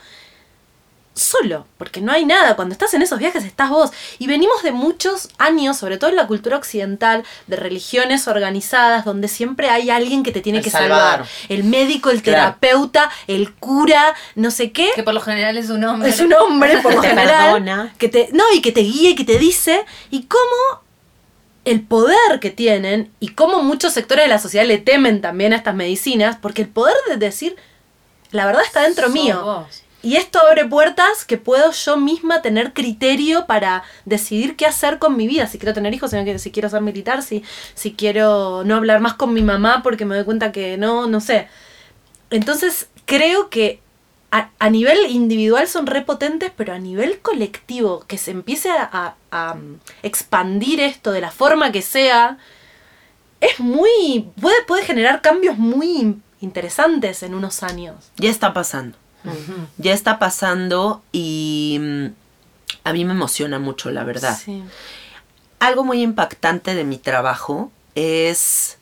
[1.15, 2.55] solo, porque no hay nada.
[2.55, 3.91] Cuando estás en esos viajes estás vos.
[4.21, 9.27] Y venimos de muchos años, sobre todo en la cultura occidental, de religiones organizadas, donde
[9.27, 10.91] siempre hay alguien que te tiene El que salvar.
[10.91, 11.27] salvar.
[11.49, 12.39] El médico, el Claro.
[12.61, 14.93] terapeuta, el cura, no sé qué.
[14.95, 16.09] Que por lo general es un hombre.
[16.11, 17.53] Es un hombre, por lo Te general.
[17.55, 17.95] perdona.
[17.99, 19.85] Que te, no, y que te guíe, que te dice.
[20.11, 20.83] Y cómo
[21.69, 25.57] el poder que tienen, y cómo muchos sectores de la sociedad le temen también a
[25.57, 27.57] estas medicinas, porque el poder de decir,
[28.31, 29.43] la verdad está dentro Sos mío.
[29.43, 29.83] vos.
[30.01, 35.17] Y esto abre puertas que puedo yo misma tener criterio para decidir qué hacer con
[35.17, 35.49] mi vida.
[35.49, 37.43] Si quiero tener hijos, si, no quiero- si quiero ser militar, si,
[37.75, 41.21] si quiero no hablar más con mi mamá porque me doy cuenta que no, no
[41.21, 41.49] sé.
[42.31, 43.81] Entonces creo que
[44.31, 49.15] a, a nivel individual son repotentes, pero a nivel colectivo, que se empiece a, a-
[49.31, 52.39] a, mm, expandir esto de la forma que sea,
[53.41, 54.29] es muy.
[54.41, 57.97] puede, puede generar cambios muy interesantes en unos años.
[58.17, 58.97] Ya está pasando.
[59.77, 62.07] Ya está pasando y mm,
[62.85, 64.39] a mí me emociona mucho, la verdad.
[64.43, 64.63] Sí.
[65.59, 68.78] Algo muy impactante de mi trabajo es...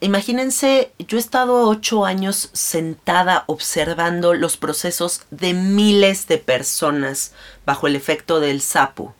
[0.00, 7.32] Imagínense, yo he estado ocho años sentada observando los procesos de miles de personas
[7.64, 9.14] bajo el efecto del sapo.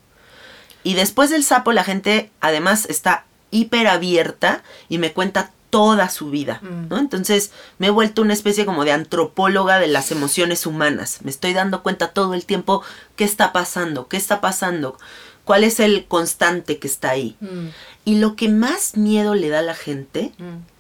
[0.83, 6.31] Y después del sapo la gente además está hiper abierta y me cuenta toda su
[6.31, 6.99] vida, ¿no?
[6.99, 11.19] Entonces me he vuelto una especie como de antropóloga de las emociones humanas.
[11.23, 12.83] Me estoy dando cuenta todo el tiempo
[13.17, 14.97] qué está pasando, qué está pasando,
[15.47, 17.37] cuál es el constante que está ahí.
[17.41, 17.69] Mm.
[18.05, 20.33] Y lo que más miedo le da a la gente,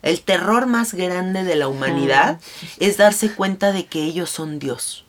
[0.02, 2.40] el terror más grande de la humanidad,
[2.80, 5.04] es darse cuenta de que ellos son Dios.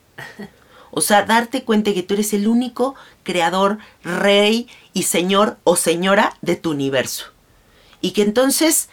[0.92, 2.94] O sea, darte cuenta que tú eres el único
[3.24, 7.26] creador, rey y señor o señora de tu universo.
[8.00, 8.88] Y que entonces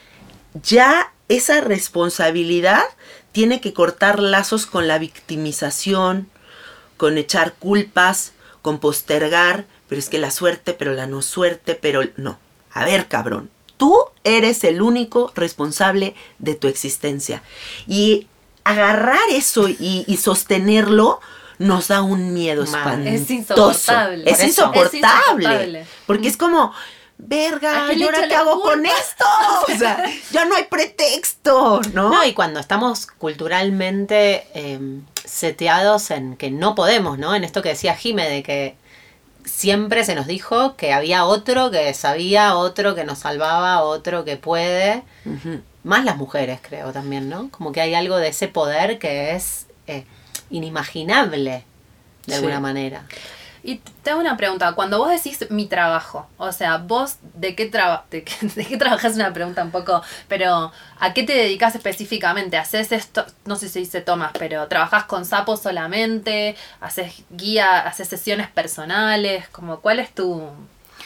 [0.64, 2.84] ya esa responsabilidad
[3.32, 6.28] tiene que cortar lazos con la victimización,
[6.98, 12.02] con echar culpas, con postergar, pero es que la suerte, pero la no suerte, pero
[12.18, 12.38] no.
[12.72, 17.42] A ver, cabrón, tú eres el único responsable de tu existencia.
[17.88, 18.28] Y
[18.64, 21.20] agarrar eso y, y sostenerlo
[21.58, 23.08] nos da un miedo Mal.
[23.08, 23.14] espantoso.
[23.14, 24.30] Es insoportable.
[24.30, 24.86] Es insoportable.
[24.86, 25.88] Es insoportable.
[26.06, 26.74] Porque es como,
[27.18, 29.26] verga, ¿A quién ¿y ahora qué hago con esto?
[29.74, 32.10] O sea, ya no hay pretexto, ¿no?
[32.10, 34.80] No, y cuando estamos culturalmente eh,
[35.24, 37.34] seteados en que no podemos, ¿no?
[37.34, 38.76] En esto que decía Jime, de que
[39.46, 44.38] siempre se nos dijo que había otro que sabía, otro que nos salvaba, otro que
[44.38, 45.04] puede.
[45.84, 47.50] Más las mujeres, creo también, ¿no?
[47.52, 50.06] Como que hay algo de ese poder que es eh,
[50.50, 51.64] inimaginable,
[52.26, 52.34] de Sí.
[52.34, 53.06] alguna manera.
[53.68, 57.66] Y te hago una pregunta, cuando vos decís mi trabajo, o sea, vos de qué,
[57.66, 62.58] traba- de qué, trabajas es una pregunta un poco, pero ¿a qué te dedicas específicamente?
[62.58, 66.56] ¿Haces esto, no sé si dice Tomás, pero trabajás con sapos solamente?
[66.80, 69.50] ¿Haces guía, haces sesiones personales?
[69.50, 70.48] Como, ¿Cuál es tu,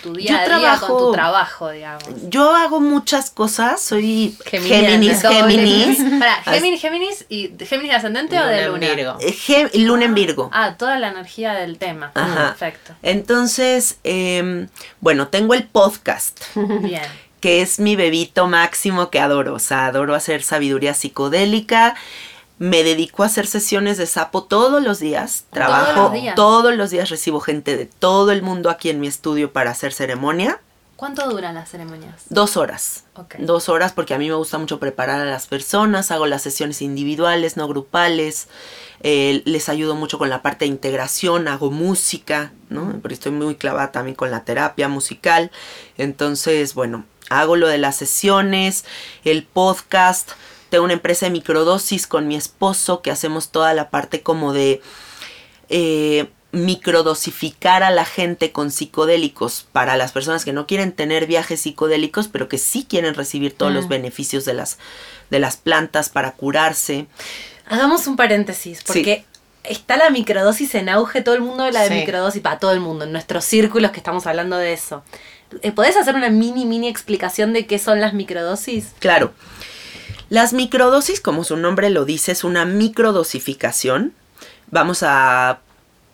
[0.02, 2.04] tu día Yo a día con trabajo- tu trabajo, digamos?
[2.30, 5.22] Yo hago muchas cosas, soy Geminiana, Géminis.
[5.22, 5.98] Géminis.
[6.46, 8.88] Géminis, Géminis, y ¿Géminis de ascendente o de Luna?
[8.96, 9.18] Virgo.
[9.20, 10.50] Gem- Luna en Virgo.
[10.54, 12.12] Ah, toda la energía del tema.
[12.16, 12.56] Ajá.
[12.58, 12.94] Perfecto.
[13.04, 14.68] Entonces, em,
[15.02, 17.02] bueno, tengo el podcast, Bien.
[17.42, 19.54] que es mi bebito máximo que adoro.
[19.54, 21.96] O sea, adoro hacer sabiduría psicodélica.
[22.60, 25.46] Me dedico a hacer sesiones de sapo todos los días.
[25.50, 26.36] Todos Trabajo los días.
[26.36, 27.10] todos los días.
[27.10, 30.60] Recibo gente de todo el mundo aquí en mi estudio para hacer ceremonia.
[30.98, 32.24] ¿Cuánto duran las ceremonias?
[32.28, 33.06] Dos horas.
[33.38, 36.82] Dos horas porque a mí me gusta mucho preparar a las personas, hago las sesiones
[36.82, 38.50] individuales, no grupales,
[39.02, 43.00] eh, les ayudo mucho con la parte de integración, hago música, ¿no?
[43.02, 45.52] Porque estoy muy clavada también con la terapia musical.
[45.98, 48.84] Entonces, bueno, hago lo de las sesiones,
[49.24, 50.32] el podcast,
[50.70, 54.82] tengo una empresa de microdosis con mi esposo que hacemos toda la parte como de
[55.70, 61.62] eh, microdosificar a la gente con psicodélicos para las personas que no quieren tener viajes
[61.62, 64.78] psicodélicos, pero que sí quieren recibir todos los beneficios de las,
[65.30, 67.06] de las plantas para curarse.
[67.68, 69.26] Hagamos un paréntesis, porque
[69.64, 71.94] está la microdosis en auge, todo el mundo habla de Sí.
[71.96, 75.04] microdosis, para todo el mundo, en nuestros círculos que estamos hablando de eso.
[75.62, 78.88] Eh, ¿Podés hacer una mini, mini explicación de qué son las microdosis?
[79.00, 79.34] Claro,
[80.30, 84.14] las microdosis, como su nombre lo dice, es una microdosificación.
[84.70, 85.60] Vamos a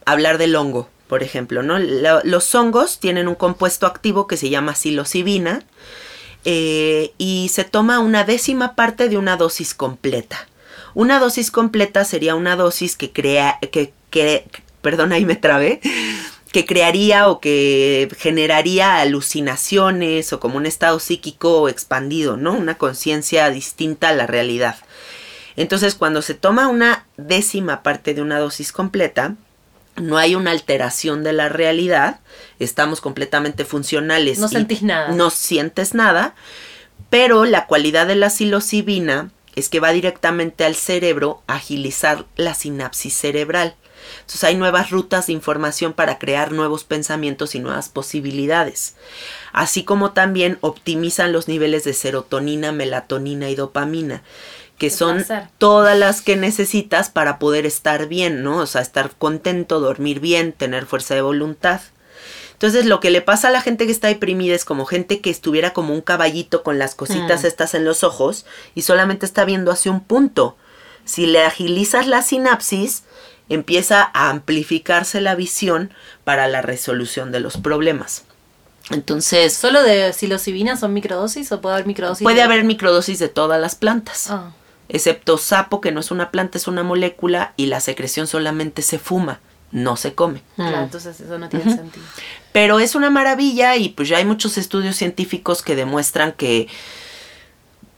[0.05, 1.77] hablar del hongo, por ejemplo, ¿no?
[1.79, 5.63] Los hongos tienen un compuesto activo que se llama psilocibina
[6.45, 10.47] eh, y se toma una décima parte de una dosis completa.
[10.93, 14.47] Una dosis completa sería una dosis que crea, que, que
[14.81, 15.81] perdón, ahí me trabé,
[16.55, 22.53] que crearía o que generaría alucinaciones o como un estado psíquico expandido, ¿no?
[22.53, 24.77] Una conciencia distinta a la realidad.
[25.57, 29.35] Entonces, cuando se toma una décima parte de una dosis completa,
[29.97, 32.21] no hay una alteración de la realidad,
[32.57, 34.39] estamos completamente funcionales.
[34.39, 35.09] No sentís nada.
[35.09, 36.35] No sientes nada,
[37.09, 42.53] pero la cualidad de la psilocibina es que va directamente al cerebro a agilizar la
[42.53, 43.75] sinapsis cerebral.
[44.21, 48.95] Entonces hay nuevas rutas de información para crear nuevos pensamientos y nuevas posibilidades.
[49.51, 54.23] Así como también optimizan los niveles de serotonina, melatonina y dopamina,
[54.77, 55.47] que son placer.
[55.57, 58.57] todas las que necesitas para poder estar bien, ¿no?
[58.57, 61.81] O sea, estar contento, dormir bien, tener fuerza de voluntad.
[62.53, 65.29] Entonces, lo que le pasa a la gente que está deprimida es como gente que
[65.29, 67.47] estuviera como un caballito con las cositas Mm.
[67.47, 68.45] estas en los ojos
[68.75, 70.55] y solamente está viendo hacia un punto.
[71.03, 73.03] Si le agilizas la sinapsis,
[73.49, 75.91] empieza a amplificarse la visión
[76.23, 78.23] para la resolución de los problemas.
[78.91, 82.23] Entonces, ¿Solo de psilocibina son microdosis o puede haber microdosis?
[82.23, 84.51] puede de- haber microdosis de todas las plantas Ah.
[84.89, 88.99] excepto sapo, que no es una planta, es una molécula, y la secreción solamente se
[88.99, 89.39] fuma,
[89.71, 90.43] no se come.
[90.55, 92.05] Claro, entonces eso no tiene sentido.
[92.53, 96.67] Pero es una maravilla y pues ya hay muchos estudios científicos que demuestran que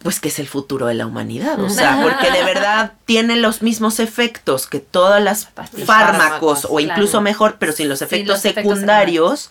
[0.03, 3.61] pues que es el futuro de la humanidad, o sea, porque de verdad tiene los
[3.61, 7.21] mismos efectos que todas las fármacos Fármacos, o incluso claro.
[7.23, 9.49] mejor, pero sin los Sin efectos los efectos secundarios.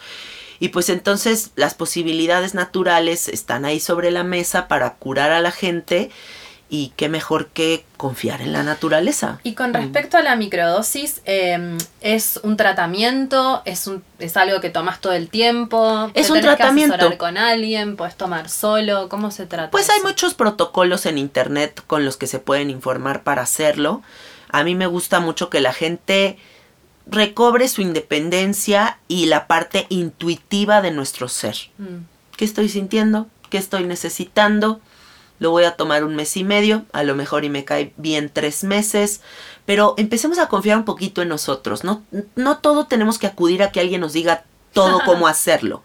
[0.59, 5.51] Y pues entonces las posibilidades naturales están ahí sobre la mesa para curar a la
[5.51, 6.11] gente
[6.69, 9.39] y qué mejor que confiar en la naturaleza.
[9.45, 13.63] Y con respecto a la microdosis, eh, ¿es un tratamiento?
[13.65, 16.11] ¿Es, un, ¿Es algo que tomas todo el tiempo?
[16.15, 17.19] Es ¿Te un tenés tratamiento.
[17.19, 17.97] con alguien?
[17.97, 19.09] ¿Puedes tomar solo?
[19.09, 19.71] ¿Cómo se trata?
[19.71, 24.03] Pues hay muchos protocolos en internet con los que se pueden informar para hacerlo.
[24.51, 26.37] A mí me gusta mucho que la gente
[27.07, 31.57] recobre su independencia y la parte intuitiva de nuestro ser.
[31.79, 32.05] Mm.
[32.37, 33.29] ¿Qué estoy sintiendo?
[33.51, 34.81] ¿Qué estoy necesitando?
[35.39, 38.31] Lo voy a tomar un mes y medio, a lo mejor y me cae bien
[38.33, 39.21] tres meses,
[39.67, 41.85] pero empecemos a confiar un poquito en nosotros.
[41.85, 42.03] No,
[42.35, 45.83] no todo tenemos que acudir a que alguien nos diga todo cómo hacerlo,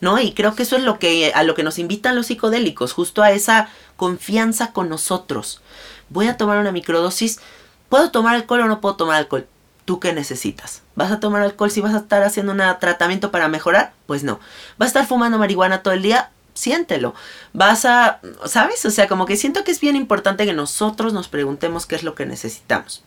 [0.00, 0.20] ¿no?
[0.20, 3.22] Y creo que eso es lo que a lo que nos invitan los psicodélicos, justo
[3.22, 5.62] a esa confianza con nosotros.
[6.08, 7.40] Voy a tomar una microdosis,
[7.88, 9.46] ¿puedo tomar alcohol o no puedo tomar alcohol?
[9.84, 10.82] ¿Tú qué necesitas?
[10.94, 13.94] ¿Vas a tomar alcohol si vas a estar haciendo un tratamiento para mejorar?
[14.06, 14.38] Pues no.
[14.78, 16.30] ¿Vas a estar fumando marihuana todo el día?
[16.54, 17.14] Siéntelo.
[17.52, 18.84] Vas a, ¿sabes?
[18.84, 22.02] O sea, como que siento que es bien importante que nosotros nos preguntemos qué es
[22.02, 23.04] lo que necesitamos.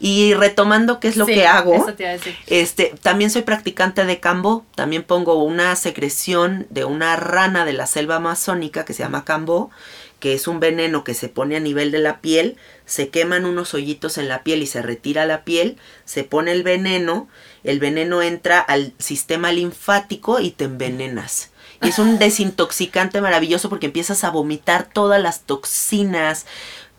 [0.00, 2.36] Y retomando qué es lo Sí, que hago, Eso te iba a decir.
[2.46, 7.86] este, también soy practicante de cambo, también pongo una secreción de una rana de la
[7.86, 9.70] selva amazónica que se llama cambo,
[10.18, 12.56] que es un veneno que se pone a nivel de la piel,
[12.86, 16.64] se queman unos hoyitos en la piel y se retira la piel, se pone el
[16.64, 17.28] veneno,
[17.62, 21.50] el veneno entra al sistema linfático y te envenenas.
[21.82, 26.46] Y es un desintoxicante maravilloso porque empiezas a vomitar todas las toxinas,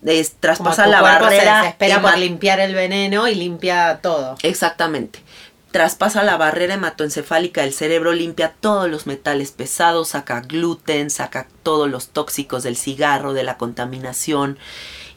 [0.05, 1.59] es- Como traspasa tu la barrera.
[1.61, 4.35] se desespera por limpiar el veneno y limpia todo.
[4.43, 5.19] Exactamente.
[5.71, 11.89] Traspasa la barrera hematoencefálica del cerebro, limpia todos los metales pesados, saca gluten, saca todos
[11.89, 14.57] los tóxicos del cigarro, de la contaminación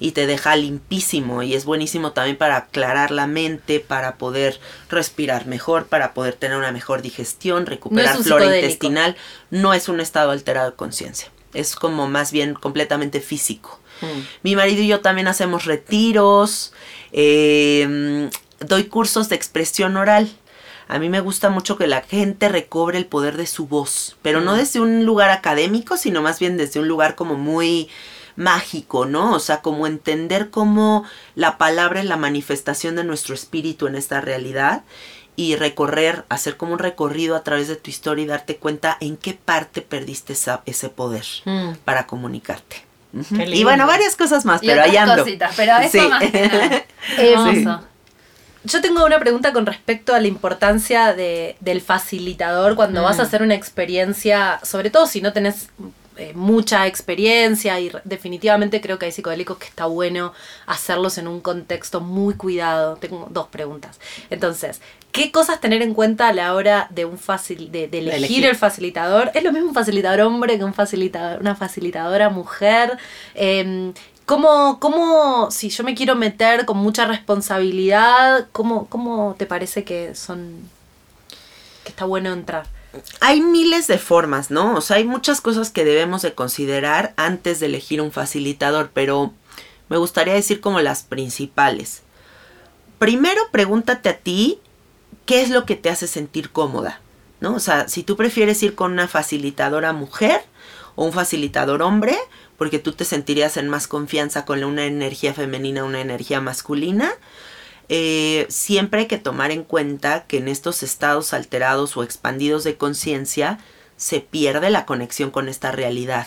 [0.01, 5.47] y te deja limpísimo y es buenísimo también para aclarar la mente, para poder respirar
[5.47, 9.17] mejor, para poder tener una mejor digestión, recuperar flora intestinal.
[9.51, 13.81] No es un estado alterado de conciencia, es como más bien completamente físico.
[14.01, 14.21] Mm.
[14.43, 16.73] Mi marido y yo también hacemos retiros,
[17.13, 18.31] eh,
[18.61, 20.31] doy cursos de expresión oral.
[20.87, 24.41] A mí me gusta mucho que la gente recobre el poder de su voz, pero
[24.41, 27.91] no desde un lugar académico, sino más bien desde un lugar como muy
[28.39, 29.35] mágico, ¿no?
[29.35, 34.21] O sea, como entender cómo la palabra es la manifestación de nuestro espíritu en esta
[34.21, 34.83] realidad
[35.37, 39.17] y recorrer, hacer como un recorrido a través de tu historia y darte cuenta en
[39.17, 41.73] qué parte perdiste esa- ese poder Mm.
[41.85, 42.85] para comunicarte.
[43.55, 45.17] Y bueno, varias cosas más, Y pero ahí ando.
[45.19, 46.09] cositas, pero eso Sí.
[46.09, 47.83] más que nada.
[48.65, 53.23] Yo tengo una pregunta con respecto a la importancia de, del facilitador cuando vas a
[53.23, 55.69] hacer una experiencia, sobre todo si no tenés
[56.19, 60.33] eh, mucha experiencia y definitivamente creo que hay psicodélicos que está bueno
[60.67, 62.97] hacerlos en un contexto muy cuidado.
[62.97, 64.01] Tengo dos preguntas.
[64.29, 64.81] Entonces,
[65.13, 68.45] ¿qué cosas tener en cuenta a la hora de un facil de, de elegir, elegir.
[68.47, 69.31] el facilitador?
[69.33, 72.99] ¿Es lo mismo un facilitador hombre que un facilitador, una facilitadora mujer?
[73.35, 73.95] Em,
[74.27, 80.15] ¿Cómo, ¿Cómo, si yo me quiero meter con mucha responsabilidad, cómo, cómo te parece que
[80.15, 80.69] son,
[81.85, 82.67] que está bueno entrar?
[83.21, 84.77] Hay miles de formas, ¿no?
[84.77, 89.35] O sea, hay muchas cosas que debemos de considerar antes de elegir un facilitador, pero
[89.89, 92.03] me gustaría decir como las principales.
[92.99, 94.61] Primero, pregúntate a ti
[95.27, 97.01] qué es lo que te hace sentir cómoda,
[97.41, 97.55] ¿no?
[97.55, 100.41] O sea, si tú prefieres ir con una facilitadora mujer
[100.95, 102.17] o un facilitador hombre,
[102.57, 107.13] porque tú te sentirías en más confianza con una energía femenina una energía masculina,
[107.89, 112.77] eh, siempre hay que tomar en cuenta que en estos estados alterados o expandidos de
[112.77, 113.59] conciencia
[113.97, 116.27] se pierde la conexión con esta realidad.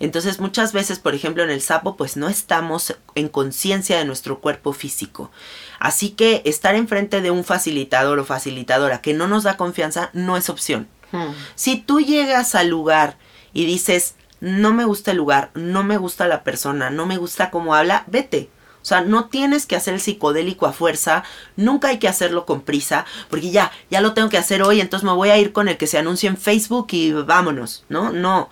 [0.00, 4.40] Entonces muchas veces, por ejemplo, en el sapo, pues no estamos en conciencia de nuestro
[4.40, 5.30] cuerpo físico.
[5.78, 10.36] Así que estar enfrente de un facilitador o facilitadora que no nos da confianza no
[10.36, 10.88] es opción.
[11.12, 11.28] Mm.
[11.54, 13.16] Si tú llegas al lugar
[13.52, 17.50] y dices, no me gusta el lugar, no me gusta la persona, no me gusta
[17.50, 18.50] cómo habla, vete.
[18.82, 21.22] O sea, no tienes que hacer el psicodélico a fuerza,
[21.56, 25.04] nunca hay que hacerlo con prisa, porque ya, ya lo tengo que hacer hoy, entonces
[25.04, 28.12] me voy a ir con el que se anuncie en Facebook y vámonos, ¿no?
[28.12, 28.50] No.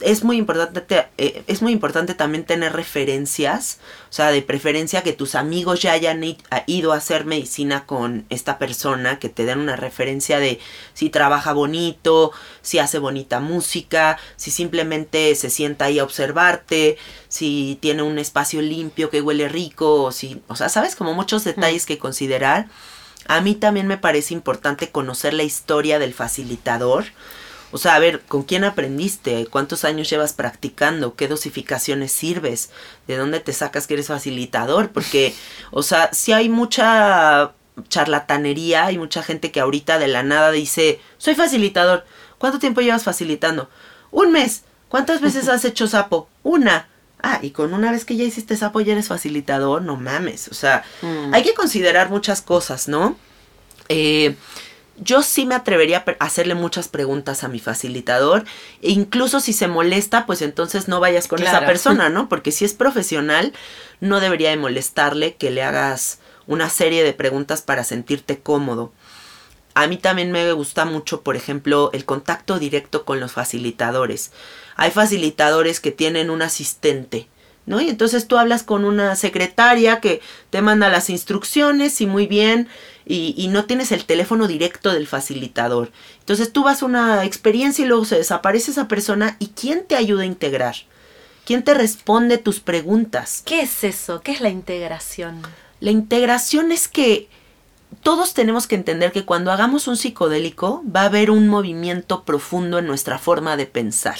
[0.00, 3.78] Es muy importante, eh, es muy importante también tener referencias,
[4.10, 6.24] o sea, de preferencia que tus amigos ya hayan
[6.66, 10.58] ido a hacer medicina con esta persona, que te den una referencia de
[10.94, 17.78] si trabaja bonito, si hace bonita música, si simplemente se sienta ahí a observarte, si
[17.80, 21.86] tiene un espacio limpio que huele rico, o si, o sea, sabes, como muchos detalles
[21.86, 22.66] que considerar
[23.26, 27.06] A mí también me parece importante conocer la historia del facilitador.
[27.72, 29.46] O sea, a ver, ¿con quién aprendiste?
[29.46, 31.16] ¿Cuántos años llevas practicando?
[31.16, 32.70] ¿Qué dosificaciones sirves?
[33.08, 34.90] ¿De dónde te sacas que eres facilitador?
[34.90, 35.34] Porque,
[35.72, 37.52] o sea, si hay mucha
[37.88, 42.04] charlatanería, hay mucha gente que ahorita de la nada dice, soy facilitador.
[42.38, 43.68] ¿Cuánto tiempo llevas facilitando?
[44.10, 44.62] Un mes.
[44.88, 46.28] ¿Cuántas veces has hecho sapo?
[46.44, 46.88] Una.
[47.20, 50.46] Ah, y con una vez que ya hiciste sapo ya eres facilitador, no mames.
[50.48, 51.32] O sea, Mm.
[51.34, 53.16] hay que considerar muchas cosas, ¿no?
[53.88, 54.36] Eh,
[54.96, 58.44] yo sí me atrevería a hacerle muchas preguntas a mi facilitador.
[58.82, 62.28] E incluso si se molesta, pues entonces no vayas con esa persona, ¿no?
[62.28, 63.52] Porque si es profesional,
[64.00, 68.92] no debería de molestarle que le hagas una serie de preguntas para sentirte cómodo.
[69.74, 74.30] A mí también me gusta mucho, por ejemplo, el contacto directo con los facilitadores.
[74.76, 77.28] Hay facilitadores que tienen un asistente,
[77.66, 77.80] ¿no?
[77.80, 80.20] Y entonces tú hablas con una secretaria que
[80.50, 82.68] te manda las instrucciones y muy bien,
[83.06, 85.90] y, y no tienes el teléfono directo del facilitador.
[86.20, 89.96] Entonces tú vas a una experiencia y luego se desaparece esa persona y ¿quién te
[89.96, 90.76] ayuda a integrar?
[91.44, 93.42] ¿Quién te responde tus preguntas?
[93.44, 94.22] ¿Qué es eso?
[94.22, 95.42] ¿Qué es la integración?
[95.80, 97.28] La integración es que
[98.02, 102.78] todos tenemos que entender que cuando hagamos un psicodélico va a haber un movimiento profundo
[102.78, 104.18] en nuestra forma de pensar.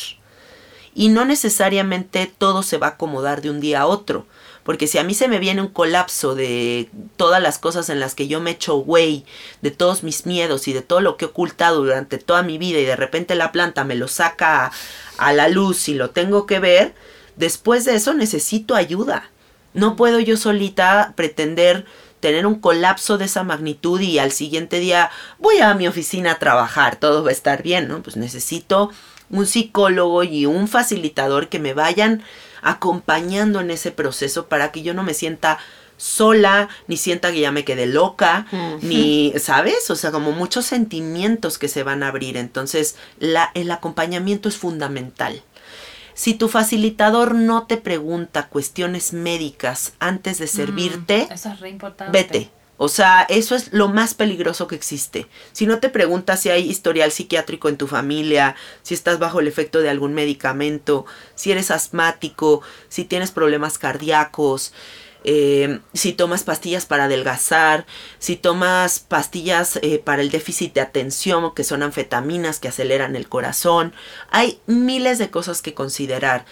[0.95, 4.27] Y no necesariamente todo se va a acomodar de un día a otro.
[4.65, 8.15] Porque si a mí se me viene un colapso de todas las cosas en las
[8.15, 9.25] que yo me echo güey,
[9.61, 12.79] de todos mis miedos y de todo lo que he ocultado durante toda mi vida
[12.79, 14.73] y de repente la planta me lo saca
[15.19, 16.95] a, la luz y lo tengo que ver,
[17.37, 19.31] después de eso necesito ayuda.
[19.75, 21.85] No puedo yo solita pretender
[22.21, 26.39] tener un colapso de esa magnitud y al siguiente día voy a mi oficina a
[26.39, 28.03] trabajar, todo va a estar bien, ¿no?
[28.03, 28.91] Pues necesito
[29.29, 32.23] un psicólogo y un facilitador que me vayan
[32.65, 35.59] acompañando en ese proceso para que yo no me sienta
[35.97, 38.47] sola, ni sienta que ya me quedé loca,
[38.83, 39.89] ni, ¿sabes?
[39.91, 42.37] O sea, como muchos sentimientos que se van a abrir.
[42.37, 45.43] Entonces, la, el acompañamiento es fundamental.
[46.15, 52.13] Si tu facilitador no te pregunta cuestiones médicas antes de servirte, Eso es re importante.
[52.13, 52.51] vete.
[52.77, 55.27] O sea, eso es lo más peligroso que existe.
[55.53, 59.47] Si no te preguntas si hay historial psiquiátrico en tu familia, si estás bajo el
[59.47, 61.07] efecto de algún medicamento,
[61.37, 64.73] si eres asmático, si tienes problemas cardíacos,
[65.27, 67.87] eh, si tomas pastillas para adelgazar,
[68.19, 73.29] si tomas pastillas eh, para el déficit de atención, que son anfetaminas que aceleran el
[73.29, 73.95] corazón,
[74.31, 76.45] hay miles de cosas que considerar.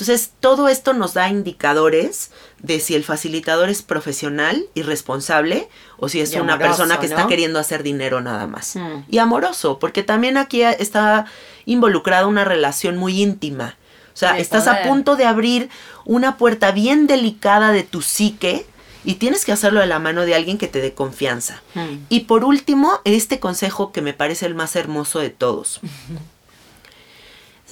[0.00, 6.08] Entonces, todo esto nos da indicadores de si el facilitador es profesional y responsable o
[6.08, 8.76] si es Y una amoroso, persona que está queriendo hacer dinero nada más.
[8.76, 9.04] Mm.
[9.10, 11.26] Y amoroso, porque también aquí está
[11.66, 13.76] involucrada una relación muy íntima.
[14.14, 15.68] O sea, estás a punto de abrir
[16.06, 18.64] una puerta bien delicada de tu psique
[19.04, 21.62] y tienes que hacerlo de la mano de alguien que te dé confianza.
[21.74, 21.96] Mm.
[22.08, 25.80] Y por último, este consejo que me parece el más hermoso de todos.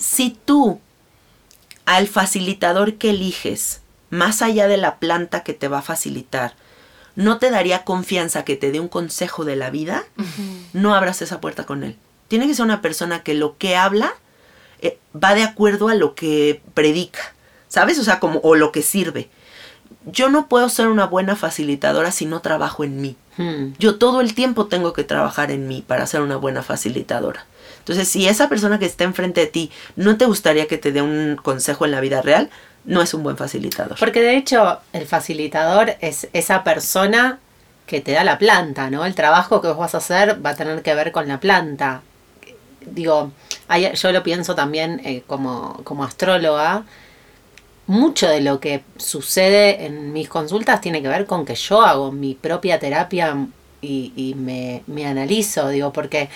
[0.00, 0.80] Si tú
[1.88, 3.80] al facilitador que eliges,
[4.10, 6.52] más allá de la planta que te va a facilitar,
[7.16, 10.04] no te daría confianza que te dé un consejo de la vida,
[10.74, 11.96] no abras esa puerta con él.
[12.28, 14.12] Tiene que ser una persona que lo que habla
[14.82, 17.32] eh, va de acuerdo a lo que predica,
[17.68, 17.98] ¿sabes?
[17.98, 19.30] O sea, como o lo que sirve.
[20.04, 23.16] Yo no puedo ser una buena facilitadora si no trabajo en mí.
[23.38, 23.72] Mm.
[23.78, 27.46] Yo todo el tiempo tengo que trabajar en mí para ser una buena facilitadora.
[27.88, 31.02] Entonces, si esa persona que está enfrente de ti no te gustaría que te dé
[31.02, 32.50] un consejo en la vida real,
[32.84, 33.96] no es un buen facilitador.
[33.98, 37.38] Porque de hecho el facilitador es esa persona
[37.86, 39.04] que te da la planta, ¿no?
[39.06, 42.02] El trabajo que vos vas a hacer va a tener que ver con la planta.
[42.86, 43.32] Digo,
[43.68, 46.84] hay- yo lo pienso también eh, como, como astróloga.
[47.86, 52.12] Mucho de lo que sucede en mis consultas tiene que ver con que yo hago
[52.12, 53.46] mi propia terapia
[53.80, 56.28] y, y me, me analizo, digo, porque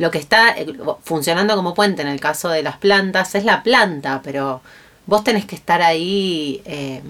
[0.00, 0.66] lo que está eh,
[1.04, 4.62] funcionando como puente en el caso de las plantas es la planta, pero
[5.06, 7.02] vos tenés que estar ahí, eh,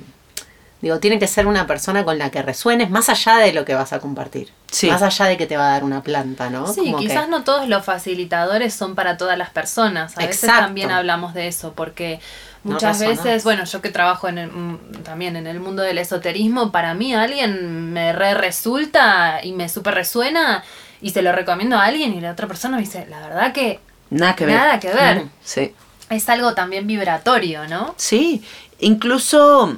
[0.81, 3.75] digo, tiene que ser una persona con la que resuenes más allá de lo que
[3.75, 4.49] vas a compartir.
[4.73, 4.89] Sí.
[4.91, 6.67] Más allá de que te va a dar una planta, ¿no?
[6.67, 10.17] Sí, Como que- quizás no todos los facilitadores son para todas las personas.
[10.19, 12.21] A veces también hablamos de eso, porque
[12.65, 16.73] muchas veces, bueno, yo que trabajo en el- mm, también en el mundo del esoterismo,
[16.73, 20.65] para mí alguien me re resulta y me súper resuena
[21.03, 23.81] y se lo recomiendo a alguien y la otra persona me dice, la verdad que
[24.11, 24.55] Nada que ver.
[24.57, 25.25] nada que ver.
[25.25, 25.31] Mm.
[25.43, 25.75] Sí.
[26.11, 27.95] Es algo también vibratorio, ¿no?
[27.97, 28.43] Sí,
[28.81, 29.77] incluso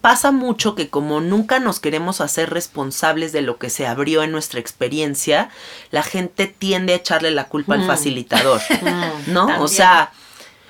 [0.00, 4.32] pasa mucho que como nunca nos queremos hacer responsables de lo que se abrió en
[4.32, 5.48] nuestra experiencia,
[5.90, 7.86] la gente tiende a echarle la culpa al Mm.
[7.86, 9.32] facilitador, Mm.
[9.32, 9.62] ¿no?
[9.62, 10.10] O sea,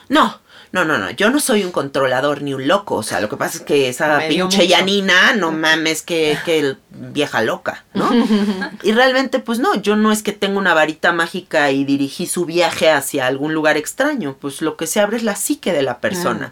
[0.08, 0.38] no,
[0.74, 2.96] No, no, no, yo no soy un controlador ni un loco.
[2.96, 4.66] O sea, lo que pasa es que esa Me pinche.
[4.66, 8.10] Yanina, no mames, que, que el- vieja loca, ¿no?
[8.82, 12.44] y realmente, pues no, yo no es que tenga una varita mágica y dirigí su
[12.44, 14.36] viaje hacia algún lugar extraño.
[14.40, 16.50] Pues lo que se abre es la psique de la persona.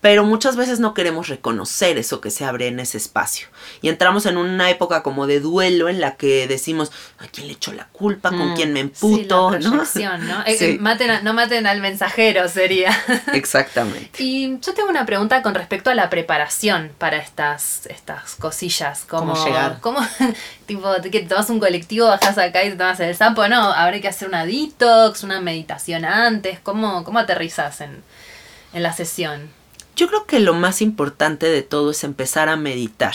[0.00, 3.48] Pero muchas veces no queremos reconocer eso que se abre en ese espacio.
[3.82, 7.54] Y entramos en una época como de duelo en la que decimos, ¿a quién le
[7.54, 8.28] echo la culpa?
[8.30, 8.54] ¿Con Mm.
[8.54, 9.50] quién me Sí, emputo?
[9.58, 9.58] ¿no?
[9.70, 10.42] proyección, ¿no?
[10.46, 10.64] Eh, Sí.
[10.66, 12.90] eh, maten a- no maten al mensajero sería.
[13.32, 14.22] Exactamente.
[14.22, 19.04] Y yo tengo una pregunta con respecto a la preparación para estas, estas cosillas.
[19.08, 19.78] ¿Cómo, ¿Cómo llegar?
[19.80, 19.98] ¿Cómo,
[20.66, 23.48] tipo, que tomas un colectivo, bajas acá y te tomas el sapo?
[23.48, 26.60] No, habrá que hacer una detox, una meditación antes.
[26.60, 28.04] ¿Cómo, cómo aterrizas en,
[28.72, 29.57] en la sesión?
[29.98, 33.14] Yo creo que lo más importante de todo es empezar a meditar.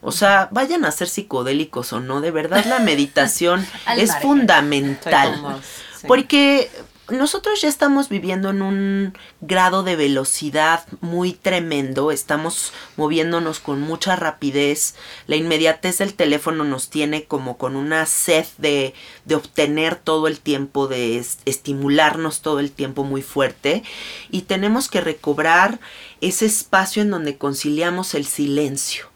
[0.00, 3.60] O sea, vayan a ser psicodélicos o no, de verdad la meditación
[3.96, 4.22] es margen.
[4.22, 5.32] Fundamental.
[5.40, 5.60] con vos,
[6.00, 6.06] sí.
[6.08, 6.70] Porque
[7.10, 14.16] nosotros ya estamos viviendo en un grado de velocidad muy tremendo, estamos moviéndonos con mucha
[14.16, 14.94] rapidez,
[15.26, 18.94] la inmediatez del teléfono nos tiene como con una sed de,
[19.26, 23.82] de obtener todo el tiempo, de es- estimularnos todo el tiempo muy fuerte
[24.30, 25.80] y tenemos que recobrar
[26.22, 29.06] ese espacio en donde conciliamos el silencio.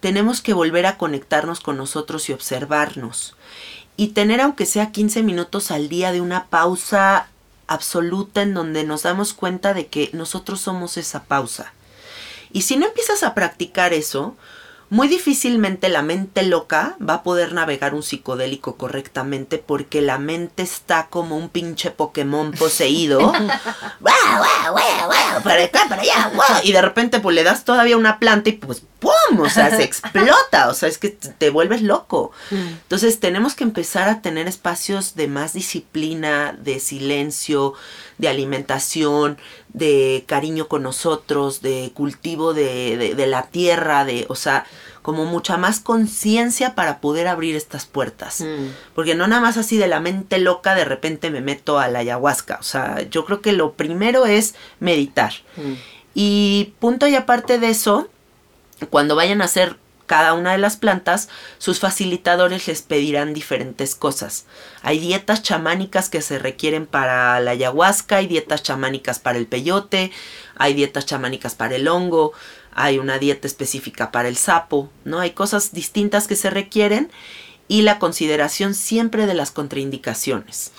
[0.00, 3.36] Tenemos que volver a conectarnos con nosotros y observarnos
[3.96, 7.28] y tener aunque sea 15 minutos al día de una pausa
[7.66, 11.72] absoluta en donde nos damos cuenta de que nosotros somos esa pausa.
[12.52, 14.36] Y si no empiezas a practicar eso,
[14.94, 20.62] muy difícilmente la mente loca va a poder navegar un psicodélico correctamente porque la mente
[20.62, 23.18] está como un pinche Pokémon poseído.
[26.62, 29.40] Y de repente pues le das todavía una planta y pues ¡pum!
[29.40, 30.68] O sea, se explota.
[30.68, 32.30] O sea, es que te te vuelves loco.
[32.52, 37.74] Entonces tenemos que empezar a tener espacios de más disciplina, de silencio,
[38.18, 39.38] de alimentación,
[39.74, 44.64] de cariño con nosotros, de cultivo de, de- de la tierra, de, o sea,
[45.02, 48.40] como mucha más conciencia para poder abrir estas puertas.
[48.40, 48.68] Mm.
[48.94, 51.98] Porque no nada más así de la mente loca de repente me meto a la
[51.98, 52.56] ayahuasca.
[52.58, 55.34] O sea, yo creo que lo primero es meditar.
[55.56, 55.72] Mm.
[56.14, 58.08] Y punto y aparte de eso,
[58.90, 59.76] cuando vayan a hacer
[60.06, 61.28] cada una de las plantas,
[61.58, 64.44] sus facilitadores les pedirán diferentes cosas.
[64.82, 70.12] Hay dietas chamánicas que se requieren para la ayahuasca, hay dietas chamánicas para el peyote,
[70.56, 72.32] hay dietas chamánicas para el hongo,
[72.72, 75.20] hay una dieta específica para el sapo, ¿no?
[75.20, 77.10] Hay cosas distintas que se requieren
[77.68, 80.72] y la consideración siempre de las contraindicaciones.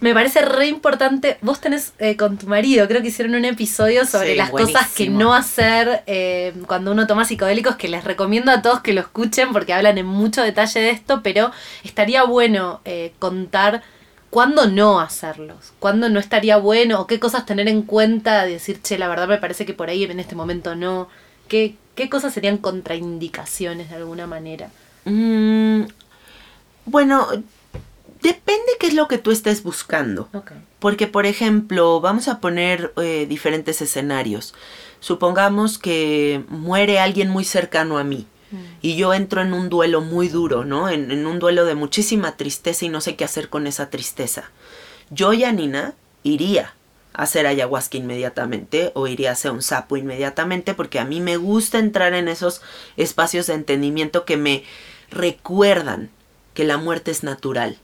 [0.00, 1.38] Me parece re importante.
[1.40, 4.88] Vos tenés eh, con tu marido, creo que hicieron un episodio sobre Sí, las cosas
[4.92, 9.00] que no hacer eh, cuando uno toma psicodélicos, que les recomiendo a todos que lo
[9.00, 11.52] escuchen porque hablan en mucho detalle de esto, pero
[11.84, 13.82] estaría bueno eh, contar
[14.30, 18.82] cuándo no hacerlos, cuándo no estaría bueno, o qué cosas tener en cuenta, de decir,
[18.82, 21.08] che, la verdad me parece que por ahí en este momento no.
[21.46, 24.70] ¿Qué, qué cosas serían contraindicaciones de alguna manera?
[25.04, 25.84] Mm,
[26.84, 27.28] bueno,
[28.22, 30.28] depende qué es lo que tú estés buscando.
[30.78, 34.54] Porque, por ejemplo, vamos a poner eh, diferentes escenarios.
[35.00, 38.26] Supongamos que muere alguien muy cercano a mí
[38.80, 40.88] y yo entro en un duelo muy duro, ¿no?
[40.88, 44.50] En, en un duelo de muchísima tristeza y no sé qué hacer con esa tristeza.
[45.10, 46.74] Yo, Yanina, iría
[47.12, 51.36] a hacer ayahuasca inmediatamente o iría a hacer un sapo inmediatamente porque a mí me
[51.36, 52.62] gusta entrar en esos
[52.96, 54.64] espacios de entendimiento que me
[55.10, 56.10] recuerdan
[56.54, 57.78] que la muerte es natural.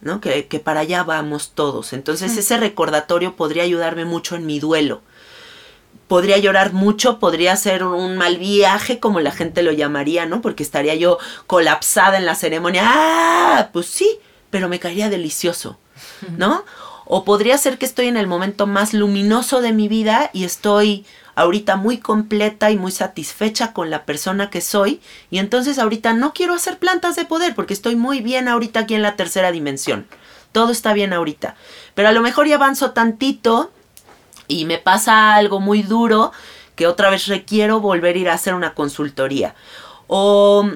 [0.00, 0.20] ¿No?
[0.20, 1.92] Que, que para allá vamos todos.
[1.92, 5.02] Entonces ese recordatorio podría ayudarme mucho en mi duelo.
[6.08, 10.40] Podría llorar mucho, podría ser un mal viaje, como la gente lo llamaría, ¿no?
[10.40, 12.82] Porque estaría yo colapsada en la ceremonia.
[12.86, 13.70] ¡Ah!
[13.72, 15.78] Pues sí, pero me caería delicioso,
[16.36, 16.64] ¿no?
[17.06, 21.04] O podría ser que estoy en el momento más luminoso de mi vida y estoy
[21.36, 26.32] ahorita muy completa y muy satisfecha con la persona que soy y entonces ahorita no
[26.32, 30.06] quiero hacer plantas de poder porque estoy muy bien ahorita aquí en la tercera dimensión.
[30.50, 31.54] Todo está bien ahorita.
[31.94, 33.70] Pero a lo mejor ya avanzo tantito
[34.48, 36.32] y me pasa algo muy duro
[36.74, 39.54] que otra vez requiero volver a ir a hacer una consultoría.
[40.06, 40.70] O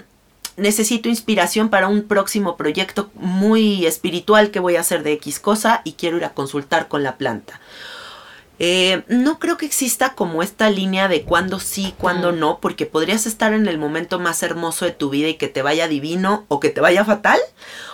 [0.56, 5.80] necesito inspiración para un próximo proyecto muy espiritual que voy a hacer de X cosa
[5.84, 7.59] y quiero ir a consultar con la planta.
[8.62, 13.24] Eh, no creo que exista como esta línea de cuándo sí, cuándo no, porque podrías
[13.24, 16.60] estar en el momento más hermoso de tu vida y que te vaya divino o
[16.60, 17.40] que te vaya fatal,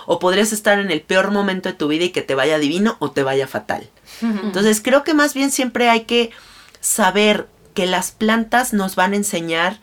[0.07, 2.97] o podrías estar en el peor momento de tu vida y que te vaya divino
[2.99, 3.89] o te vaya fatal.
[4.21, 6.33] Entonces creo que más bien siempre hay que
[6.81, 9.79] saber que las plantas nos van a enseñar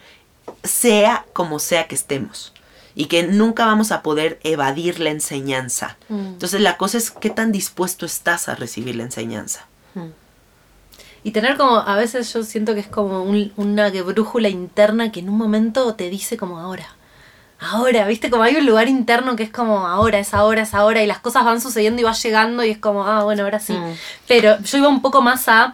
[0.66, 2.52] sea como sea que estemos
[2.94, 5.96] y que nunca vamos a poder evadir la enseñanza.
[6.10, 9.68] Entonces la cosa es qué tan dispuesto estás a recibir la enseñanza.
[11.24, 15.22] Y tener como, a veces yo siento que es como un- una brújula interna que
[15.22, 16.88] en un momento te dice como ahora.
[17.60, 21.02] Ahora, viste, como hay un lugar interno que es como ahora, es ahora, es ahora,
[21.02, 23.72] y las cosas van sucediendo y va llegando y es como, ah, bueno, ahora sí.
[23.72, 23.94] Mm.
[24.28, 25.74] Pero yo iba un poco más a,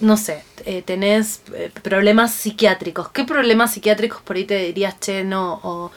[0.00, 3.10] no sé, eh, tenés eh, problemas psiquiátricos.
[3.10, 5.60] ¿Qué problemas psiquiátricos por ahí te dirías, che, no?
[5.62, 5.92] O,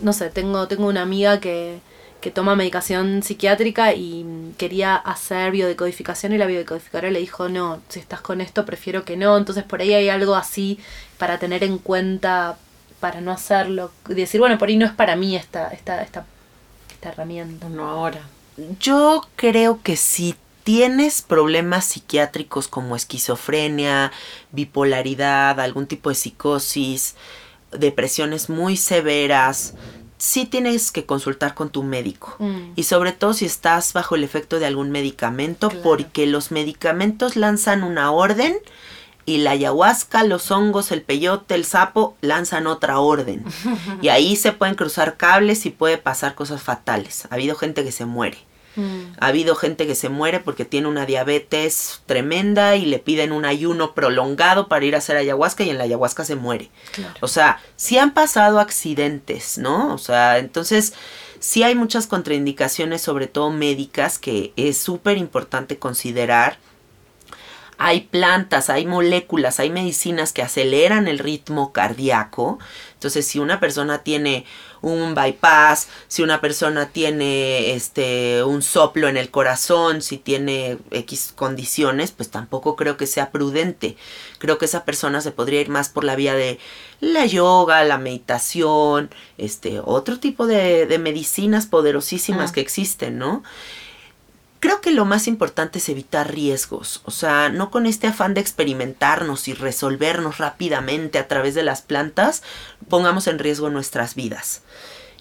[0.00, 1.78] no sé, tengo, tengo una amiga que,
[2.22, 4.24] que toma medicación psiquiátrica y
[4.56, 9.18] quería hacer biodecodificación y la biodecodificadora le dijo, no, si estás con esto prefiero que
[9.18, 9.36] no.
[9.36, 10.78] Entonces por ahí hay algo así
[11.18, 12.56] para tener en cuenta,
[13.00, 13.90] para no hacerlo.
[14.08, 16.24] Decir, bueno, por ahí no es para mí esta, esta, esta,
[16.90, 17.68] esta herramienta.
[17.68, 18.22] No ahora.
[18.78, 24.12] Yo creo que si tienes problemas psiquiátricos como esquizofrenia,
[24.52, 27.16] bipolaridad, algún tipo de psicosis,
[27.72, 29.74] depresiones muy severas,
[30.22, 32.36] sí tienes que consultar con tu médico.
[32.38, 32.74] Mm.
[32.76, 35.82] Y sobre todo si estás bajo el efecto de algún medicamento, Claro.
[35.82, 38.56] porque los medicamentos lanzan una orden
[39.26, 43.44] y la ayahuasca, los hongos, el peyote, el sapo lanzan otra orden.
[44.00, 47.26] y ahí se pueden cruzar cables y puede pasar cosas fatales.
[47.28, 48.38] Ha habido gente que se muere.
[48.76, 49.14] Mm.
[49.18, 53.44] Ha habido gente que se muere porque tiene una diabetes tremenda y le piden un
[53.44, 56.70] ayuno prolongado para ir a hacer ayahuasca y en la ayahuasca se muere.
[56.92, 57.14] Claro.
[57.20, 59.92] O sea, sí han pasado accidentes, ¿no?
[59.94, 60.94] O sea, entonces
[61.42, 66.58] sí hay muchas contraindicaciones, sobre todo médicas, que es súper importante considerar.
[67.78, 72.60] Hay plantas, hay moléculas, hay medicinas que aceleran el ritmo cardíaco.
[72.94, 74.44] Entonces, si una persona tiene
[74.82, 81.32] un bypass, si una persona tiene este un soplo en el corazón, si tiene X
[81.34, 83.96] condiciones, pues tampoco creo que sea prudente.
[84.38, 86.58] Creo que esa persona se podría ir más por la vía de
[87.00, 92.54] la yoga, la meditación, este, otro tipo de, de medicinas poderosísimas Ah.
[92.54, 93.42] que existen, ¿no?
[94.60, 98.40] Creo que lo más importante es evitar riesgos, o sea, no con este afán de
[98.40, 102.44] experimentarnos y resolvernos rápidamente a través de las plantas,
[102.92, 104.60] pongamos en riesgo nuestras vidas.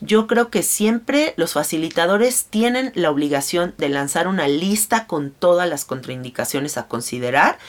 [0.02, 5.70] Yo creo que siempre los facilitadores tienen la obligación de lanzar una lista con todas
[5.70, 7.60] las contraindicaciones a considerar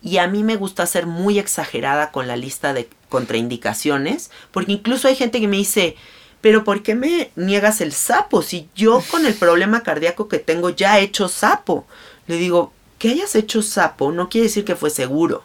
[0.00, 5.08] y a mí me gusta ser muy exagerada con la lista de contraindicaciones, porque incluso
[5.08, 5.96] hay gente que me dice,
[6.40, 8.42] pero ¿por qué me niegas el sapo?
[8.42, 11.84] Si yo con el problema cardíaco que tengo ya he hecho sapo.
[12.28, 15.42] Le digo, que hayas hecho sapo no quiere decir que fue seguro.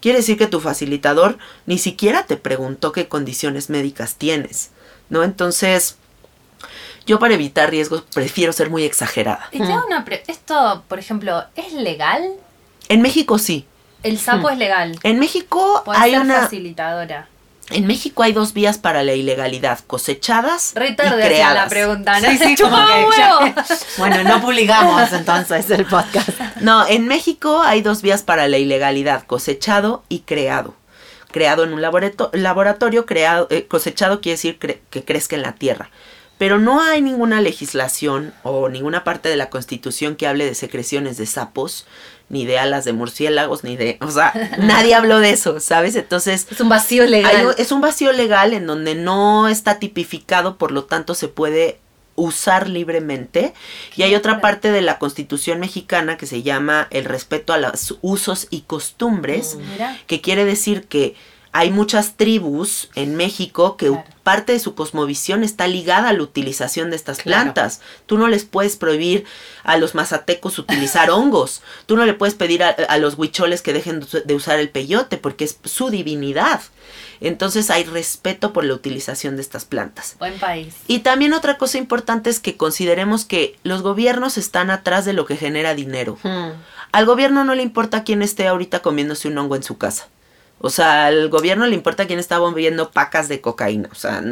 [0.00, 4.70] Quiere decir que tu facilitador ni siquiera te preguntó qué condiciones médicas tienes.
[5.10, 5.22] ¿No?
[5.24, 5.96] Entonces,
[7.06, 9.48] yo para evitar riesgos prefiero ser muy exagerada.
[9.50, 12.30] Y te hago una pre- Esto, por ejemplo, ¿es legal?
[12.88, 13.66] En México sí.
[14.02, 14.98] El sapo es legal.
[15.02, 17.28] En México Puedes hay ser una facilitadora.
[17.70, 21.54] En México hay dos vías para la ilegalidad, cosechadas y creadas.
[21.54, 22.30] la pregunta, ¿no?
[22.30, 23.76] Sí, sí, como chupaba que ya-.
[23.98, 26.28] Bueno, no publicamos entonces el podcast.
[26.60, 30.74] No, en México hay dos vías para la ilegalidad, cosechado y creado.
[31.30, 35.52] Creado en un laborato- laboratorio, creado, eh, cosechado quiere decir cre- que crezca en la
[35.54, 35.90] tierra.
[36.38, 41.18] Pero no hay ninguna legislación o ninguna parte de la constitución que hable de secreciones
[41.18, 41.86] de sapos,
[42.30, 43.98] ni de alas de murciélagos, ni de...
[44.00, 45.94] O sea, nadie habló de eso, ¿sabes?
[45.96, 47.46] Entonces, Es un vacío legal.
[47.48, 51.78] un- es un vacío legal en donde no está tipificado, por lo tanto se puede
[52.16, 53.52] usar libremente.
[53.96, 57.98] Y hay otra parte de la Constitución mexicana que se llama el respeto a los
[58.02, 59.98] usos y costumbres, Mira.
[60.06, 61.14] que quiere decir que
[61.52, 64.04] hay muchas tribus en México que Claro.
[64.22, 67.42] parte de su cosmovisión está ligada a la utilización de estas Claro.
[67.52, 67.80] plantas.
[68.06, 69.24] Tú no les puedes prohibir
[69.64, 71.62] a los mazatecos utilizar hongos.
[71.86, 75.16] Tú no le puedes pedir a, a los huicholes que dejen de usar el peyote
[75.16, 76.60] porque es su divinidad.
[77.20, 80.16] Entonces hay respeto por la utilización de estas plantas.
[80.18, 80.74] Buen país.
[80.86, 85.26] Y también otra cosa importante es que consideremos que los gobiernos están atrás de lo
[85.26, 86.16] que genera dinero.
[86.22, 86.50] Hmm.
[86.92, 90.08] Al gobierno no le importa quién esté ahorita comiéndose un hongo en su casa.
[90.62, 93.88] O sea, al gobierno le importa quién está moviendo pacas de cocaína.
[93.92, 94.22] O sea,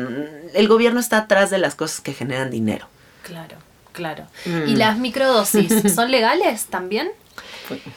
[0.55, 2.87] el gobierno está atrás de las cosas que generan dinero.
[3.23, 3.57] Claro,
[3.93, 4.27] claro.
[4.45, 4.69] Mm.
[4.69, 7.11] ¿Y las microdosis son legales también?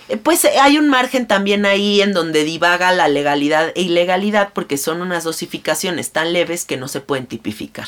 [0.08, 4.52] Eh, Pues eh, hay un margen también ahí en donde divaga la legalidad e ilegalidad
[4.54, 7.88] porque son unas dosificaciones tan leves que no se pueden tipificar.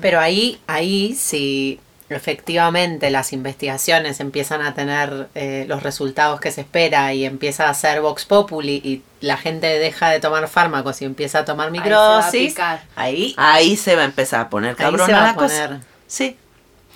[0.00, 1.80] Pero ahí, ahí si
[2.16, 7.74] efectivamente las investigaciones empiezan a tener eh, los resultados que se espera y empieza a
[7.74, 11.74] ser Vox Populi y la gente deja de tomar fármacos y empieza a tomar Ahí
[11.74, 12.54] se va a microdosis,
[12.96, 15.80] ahí, Ahí se va a empezar a poner ahí cabrona se va la a cosa.
[16.06, 16.36] Sí,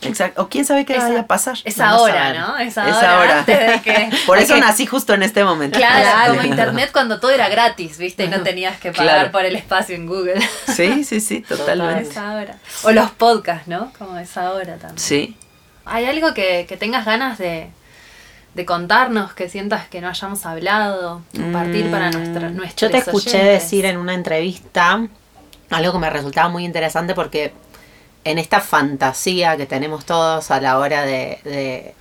[0.02, 0.42] exacto.
[0.42, 1.58] O quién sabe qué Esa- vaya a pasar.
[1.64, 2.32] Es ahora.
[2.34, 2.58] ¿no?
[2.58, 3.18] Es Es ahora.
[3.18, 3.42] ahora.
[3.42, 4.10] De que...
[4.26, 5.78] Por eso que- nací justo en este momento.
[5.78, 8.24] Claro, como internet cuando todo era gratis, ¿viste?
[8.24, 9.32] Y no tenías que pagar Claro.
[9.32, 10.40] por el espacio en Google.
[10.74, 12.10] Sí, sí, sí, totalmente.
[12.10, 12.56] Es ahora.
[12.84, 13.92] O los podcasts, ¿no?
[13.98, 14.98] Como es ahora también.
[14.98, 15.36] Sí.
[15.84, 17.70] ¿Hay algo que, que tengas ganas de,
[18.54, 22.98] de contarnos que sientas que no hayamos hablado, compartir para nuestra, Mm, nuestros Yo te
[22.98, 23.62] escuché oyentes.
[23.62, 25.06] decir en una entrevista
[25.70, 27.52] algo que me resultaba muy interesante porque
[28.26, 31.94] en esta fantasía que tenemos todos a la hora de,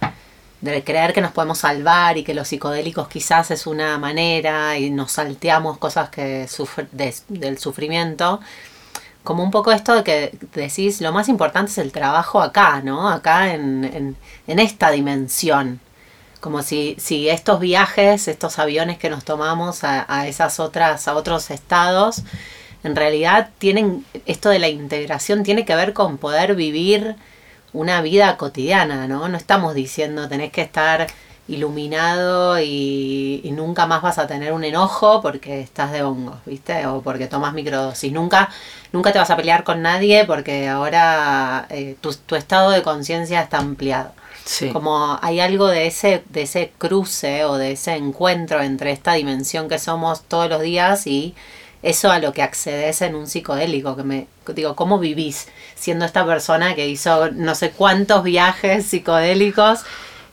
[0.61, 4.89] de, creer que nos podemos salvar y que los psicodélicos quizás es una manera y
[4.89, 8.39] nos salteamos cosas que sufr- de- del sufrimiento,
[9.23, 13.09] como un poco esto de que decís, lo más importante es el trabajo acá, ¿no?
[13.09, 14.15] Acá en, en,
[14.47, 15.79] en esta dimensión.
[16.41, 21.15] Como si, si estos viajes, estos aviones que nos tomamos a, a esas otras, a
[21.15, 22.21] otros estados,
[22.85, 27.15] en realidad tienen, esto de la integración tiene que ver con poder vivir
[27.73, 29.27] una vida cotidiana, ¿no?
[29.27, 31.07] No estamos diciendo tenés que estar
[31.47, 36.85] iluminado y, y nunca más vas a tener un enojo porque estás de hongos, ¿viste?
[36.85, 38.11] O porque tomas microdosis.
[38.11, 38.49] Nunca,
[38.91, 43.41] nunca te vas a pelear con nadie porque ahora eh, tu, tu estado de conciencia
[43.41, 44.11] está ampliado.
[44.45, 44.69] Sí.
[44.69, 49.67] Como hay algo de ese, de ese cruce o de ese encuentro entre esta dimensión
[49.67, 51.33] que somos todos los días y
[51.83, 56.25] eso a lo que accedes en un psicodélico, que me digo, ¿cómo vivís siendo esta
[56.25, 59.81] persona que hizo no sé cuántos viajes psicodélicos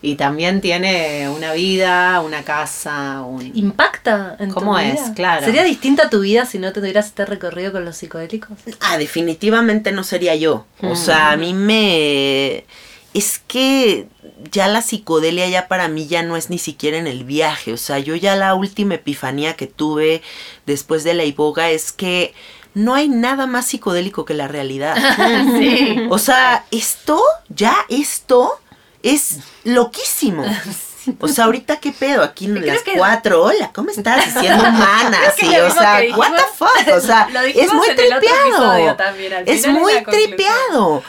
[0.05, 3.52] y también tiene una vida, una casa, un...
[3.56, 4.94] ¿Impacta en ¿Cómo tu es?
[4.94, 5.14] vida?
[5.14, 5.44] Claro.
[5.47, 8.59] ¿Sería distinta tu vida si no tuvieras este recorrido con los psicodélicos?
[8.81, 10.66] Ah, definitivamente no sería yo.
[10.82, 10.97] O Mm.
[10.97, 12.64] sea, a mí me...
[13.14, 14.09] Es que
[14.51, 17.72] ya la psicodelia ya para mí ya no es ni siquiera en el viaje.
[17.72, 20.22] O sea, yo ya la última epifanía que tuve
[20.66, 22.34] después de la iboga es que
[22.74, 24.97] no hay nada más psicodélico que la realidad.
[25.59, 26.06] Sí.
[26.09, 28.59] O sea, esto, ya esto,
[29.02, 30.44] es loquísimo.
[31.18, 34.24] O sea, ahorita qué pedo, aquí en las que- cuatro, hola, ¿cómo estás?
[34.40, 37.86] Siendo humana, sí, o sea, que what the dijimos- fuck, o sea, dijimos es muy
[37.97, 38.97] tripeado.
[38.97, 41.02] también, Es muy tripeado.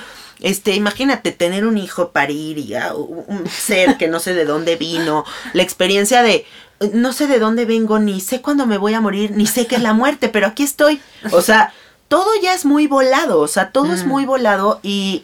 [0.43, 4.75] Este, imagínate tener un hijo, parir y ah, un ser que no sé de dónde
[4.75, 6.45] vino, la experiencia de
[6.91, 9.75] no sé de dónde vengo, ni sé cuándo me voy a morir, ni sé qué
[9.75, 11.01] es la muerte, pero aquí estoy.
[11.31, 11.73] O sea,
[12.09, 15.23] todo ya es muy volado, o sea, todo es muy volado y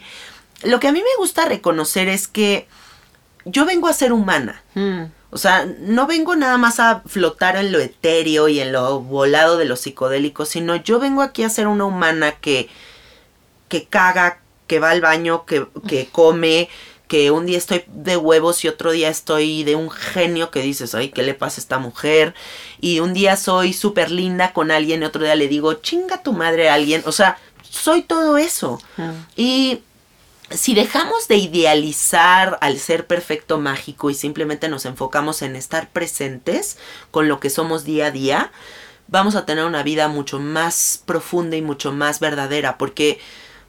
[0.62, 2.66] lo que a mí me gusta reconocer es que
[3.44, 4.62] yo vengo a ser humana.
[4.74, 9.00] Mm, O sea, no vengo nada más a flotar en lo etéreo y en lo
[9.00, 12.68] volado de los psicodélicos, sino yo vengo aquí a ser una humana que,
[13.68, 14.39] que caga,
[14.70, 16.68] que va al baño, que, que come,
[17.08, 20.94] que un día estoy de huevos y otro día estoy de un genio que dices,
[20.94, 22.36] ay, ¿qué le pasa a esta mujer?
[22.80, 26.34] Y un día soy súper linda con alguien y otro día le digo, chinga tu
[26.34, 27.02] madre a alguien.
[27.04, 27.36] O sea,
[27.68, 28.80] soy todo eso.
[28.96, 29.10] mm.
[29.34, 29.82] Y
[30.50, 36.78] si dejamos de idealizar al ser perfecto mágico y simplemente nos enfocamos en estar presentes
[37.10, 38.52] con lo que somos día a día,
[39.08, 43.18] vamos a tener una vida mucho más profunda y mucho más verdadera, porque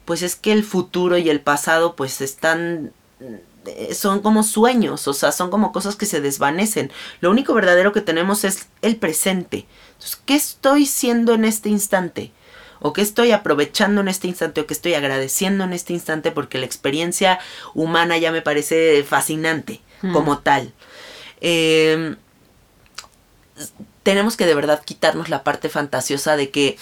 [0.04, 2.92] pues es que el futuro y el pasado pues están
[3.66, 6.90] eh, son como sueños, o sea, son como cosas que se desvanecen.
[7.20, 9.66] Lo único verdadero que tenemos es el presente.
[9.92, 12.32] Entonces, ¿qué estoy siendo en este instante?
[12.84, 16.58] o qué estoy aprovechando en este instante o qué estoy agradeciendo en este instante porque
[16.58, 17.38] la experiencia
[17.74, 19.80] humana ya me parece fascinante
[20.12, 20.72] como tal.
[21.40, 22.16] Eh,
[24.02, 26.76] tenemos que de verdad quitarnos la parte fantasiosa de que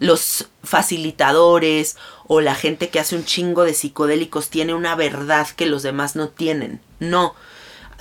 [0.00, 1.96] los facilitadores
[2.26, 6.16] o la gente que hace un chingo de psicodélicos tiene una verdad que los demás
[6.16, 6.80] no tienen.
[6.98, 7.34] No.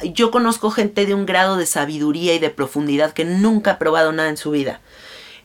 [0.04, 4.14] Yo conozco gente de un grado de sabiduría y de profundidad que nunca ha probado
[4.14, 4.80] nada en su vida.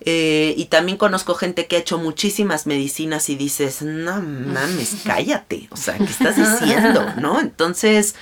[0.01, 5.69] Eh, y también conozco gente que ha hecho muchísimas medicinas y dices, no mames, cállate.
[5.71, 7.05] O sea, ¿qué estás diciendo?
[7.21, 7.41] ¿No?
[7.41, 8.15] Entonces,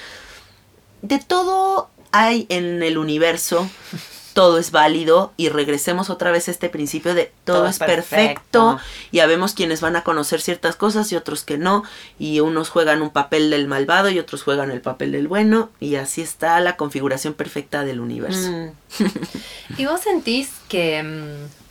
[1.02, 3.68] de todo hay en el universo,
[4.32, 8.76] todo es válido y regresemos otra vez a este principio de todo, Todo es perfecto.
[8.76, 8.80] perfecto.
[9.10, 11.84] y habemos quienes van a conocer ciertas cosas y otros que no
[12.18, 15.96] y unos juegan un papel del malvado y otros juegan el papel del bueno y
[15.96, 18.50] así está la configuración perfecta del universo.
[18.50, 18.70] Mm.
[19.78, 21.02] ¿Y vos sentís que...
[21.02, 21.62] mm,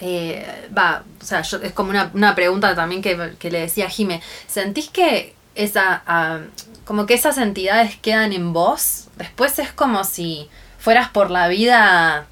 [0.00, 3.86] eh, va, o sea, yo- es como una, una pregunta también que, que le decía
[3.86, 4.20] a Jime.
[4.46, 6.40] ¿Sentís que esa, ah,
[6.84, 9.04] como que esas entidades quedan en vos?
[9.16, 10.48] Después es como si
[10.86, 12.26] fueras por la vida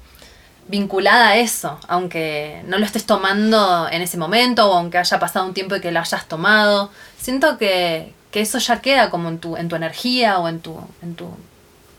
[0.69, 5.45] vinculada a eso, aunque no lo estés tomando en ese momento o aunque haya pasado
[5.45, 6.89] un tiempo y que lo hayas tomado.
[7.19, 10.79] Siento que, que eso ya queda como en tu, en tu energía o en tu,
[11.01, 11.27] en tu,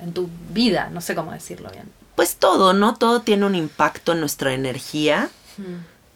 [0.01, 1.93] en tu vida, no sé cómo decirlo bien.
[2.15, 2.95] Pues todo, ¿no?
[2.95, 5.29] Todo tiene un impacto en nuestra energía.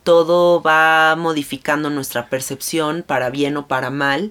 [0.05, 4.31] Todo va modificando nuestra percepción para bien o para mal.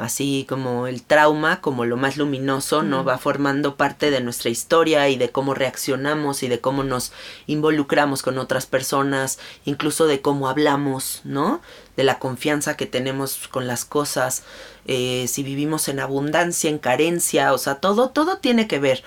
[0.00, 3.04] Así como el trauma, como lo más luminoso, ¿no?
[3.04, 7.12] Va formando parte de nuestra historia y de cómo reaccionamos y de cómo nos
[7.46, 11.60] involucramos con otras personas, incluso de cómo hablamos, ¿no?
[11.98, 14.42] De la confianza que tenemos con las cosas,
[14.86, 19.04] eh, si vivimos en abundancia, en carencia, o sea, todo, todo tiene que ver.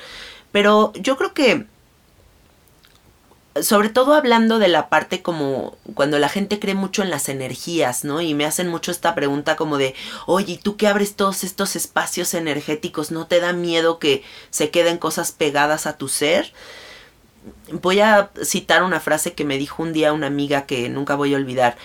[0.52, 1.66] Pero yo creo que
[3.62, 8.04] sobre todo hablando de la parte como cuando la gente cree mucho en las energías,
[8.04, 8.20] ¿no?
[8.22, 9.94] Y me hacen mucho esta pregunta como de,
[10.26, 13.12] oye, ¿y tú que abres todos estos espacios energéticos?
[13.12, 16.52] ¿No te da miedo que se queden cosas pegadas a tu ser?
[17.72, 21.34] Voy a citar una frase que me dijo un día una amiga que nunca voy
[21.34, 21.78] a olvidar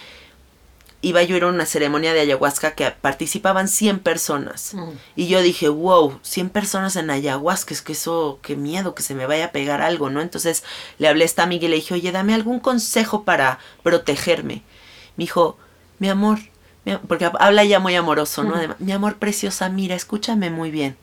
[1.00, 4.74] iba yo a ir a una ceremonia de ayahuasca que participaban 100 personas.
[4.74, 4.90] Mm.
[5.14, 9.14] Y yo dije, wow, 100 personas en ayahuasca, es que eso, qué miedo que se
[9.14, 10.20] me vaya a pegar algo, ¿no?
[10.20, 10.64] Entonces
[10.98, 14.62] le hablé a esta amiga y le dije, oye, dame algún consejo para protegerme.
[15.16, 15.56] Me dijo,
[16.00, 16.38] mi amor,
[16.84, 18.56] mi am-", porque habla ya muy amoroso, ¿no?
[18.56, 20.96] Además, mi amor preciosa, mira, escúchame muy bien.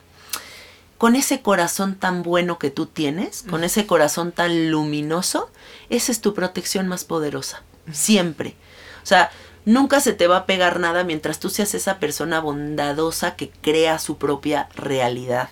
[0.98, 5.52] Con ese corazón tan bueno que tú tienes, con ese corazón tan luminoso,
[5.90, 7.64] esa es tu protección más poderosa.
[7.92, 8.56] Siempre.
[9.04, 9.30] O sea,
[9.66, 14.00] nunca se te va a pegar nada mientras tú seas esa persona bondadosa que crea
[14.00, 15.50] su propia realidad.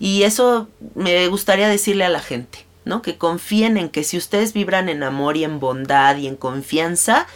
[0.00, 3.02] Y eso me gustaría decirle a la gente, ¿no?
[3.02, 7.26] Que confíen en que si ustedes vibran en amor y en bondad y en confianza,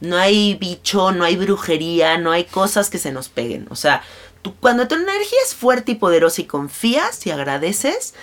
[0.00, 3.66] no hay bicho, no hay brujería, no hay cosas que se nos peguen.
[3.70, 4.02] O sea,
[4.42, 8.14] tú, cuando tu energía es fuerte y poderosa y confías y agradeces,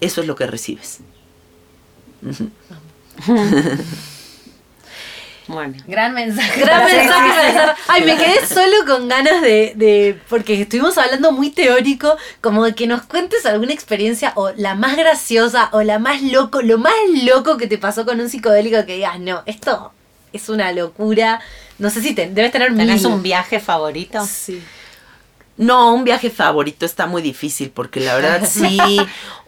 [0.00, 1.00] eso es lo que recibes.
[5.46, 5.74] Bueno.
[5.86, 6.60] Gran mensaje.
[6.60, 7.76] Gran mensaje para cerrar.
[7.88, 10.18] Ay, me quedé solo con ganas de, de.
[10.28, 14.96] Porque estuvimos hablando muy teórico, como de que nos cuentes alguna experiencia o la más
[14.96, 16.94] graciosa o la más loco, lo más
[17.24, 19.92] loco que te pasó con un psicodélico que digas, no, esto
[20.32, 21.40] es una locura.
[21.78, 23.12] No sé si te, debes tener ¿Tenés mil.
[23.12, 24.24] un viaje favorito?
[24.26, 24.62] Sí.
[25.56, 28.78] No, un viaje favorito está muy difícil porque la verdad sí,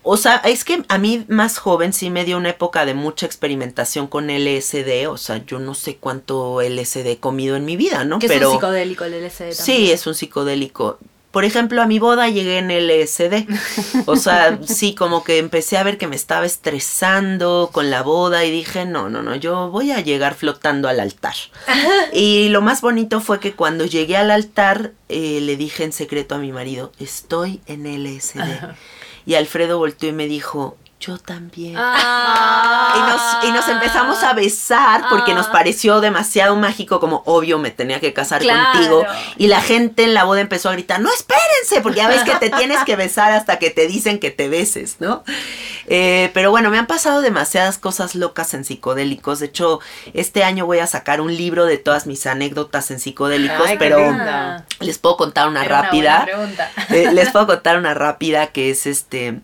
[0.03, 3.27] o sea, es que a mí más joven sí me dio una época de mucha
[3.27, 8.05] experimentación con LSD, o sea, yo no sé cuánto LSD he comido en mi vida,
[8.05, 8.19] ¿no?
[8.19, 9.55] Que Pero es un psicodélico el LSD también.
[9.55, 10.99] sí, es un psicodélico.
[11.35, 13.49] Por ejemplo, a mi boda llegué en LSD.
[14.07, 18.45] O sea, sí, como que empecé a ver que me estaba estresando con la boda
[18.45, 21.35] y dije, no, no, no, yo voy a llegar flotando al altar.
[22.13, 26.37] Y lo más bonito fue que cuando llegué al altar, eh, le dije en secreto
[26.37, 28.75] a mi marido, estoy en LSD.
[29.27, 31.75] Y Alfredo volteó y me dijo, yo también.
[31.77, 32.95] Ah.
[32.97, 35.35] Y nos, y nos empezamos a besar porque Ah.
[35.35, 38.73] nos pareció demasiado mágico, como obvio me tenía que casar Claro.
[38.73, 39.05] contigo.
[39.37, 42.35] Y la gente en la boda empezó a gritar, no espérense, porque ya ves que
[42.37, 45.25] te tienes que besar hasta que te dicen que te beses, ¿no?
[45.89, 49.41] Eh, pero bueno, me han pasado demasiadas cosas locas en psicodélicos.
[49.41, 49.81] De hecho,
[50.15, 53.99] este año voy a sacar un libro de todas mis anécdotas en psicodélicos, Ay, pero
[54.81, 56.27] les puedo contar una Era rápida.
[56.89, 59.41] Eh, les puedo contar una rápida que es este.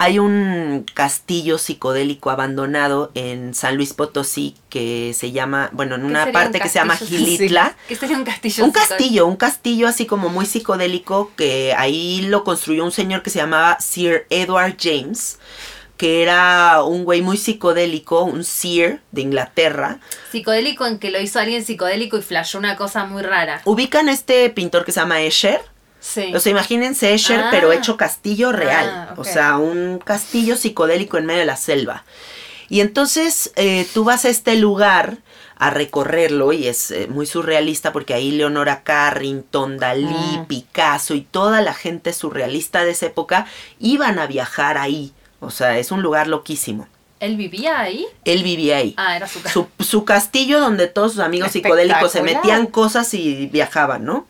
[0.00, 6.06] Hay un castillo psicodélico abandonado en San Luis Potosí que se llama, bueno, en ¿Qué
[6.06, 6.96] una un parte que se llama?
[6.96, 7.76] Gilitla.
[7.88, 8.64] ¿Qué sería un castillo?
[8.64, 13.30] Un castillo, un castillo así como muy psicodélico que ahí lo construyó un señor que
[13.30, 15.40] se llamaba Sir Edward James,
[15.96, 19.98] que era un güey muy psicodélico, un Sir de Inglaterra.
[20.30, 23.62] Psicodélico en que lo hizo alguien psicodélico y flashó una cosa muy rara.
[23.64, 25.60] Ubican este pintor que se llama Escher.
[26.08, 26.32] Sí.
[26.34, 27.48] O sea, imagínense Escher, Ah.
[27.50, 28.88] pero hecho castillo real.
[28.90, 29.18] Ah, ok.
[29.18, 32.04] O sea, un castillo psicodélico en medio de la selva.
[32.70, 35.18] Y entonces eh, tú vas a este lugar
[35.56, 40.06] a recorrerlo y es eh, muy surrealista porque ahí Leonora Carrington, Dalí,
[40.38, 40.46] Mm.
[40.46, 43.46] Picasso y toda la gente surrealista de esa época
[43.78, 45.12] iban a viajar ahí.
[45.40, 46.86] O sea, es un lugar loquísimo.
[47.20, 48.06] ¿Él vivía ahí?
[48.24, 48.94] Él vivía ahí.
[48.96, 49.52] Ah, era su casa.
[49.52, 54.26] Su, su castillo donde todos sus amigos psicodélicos se metían cosas y viajaban, ¿no?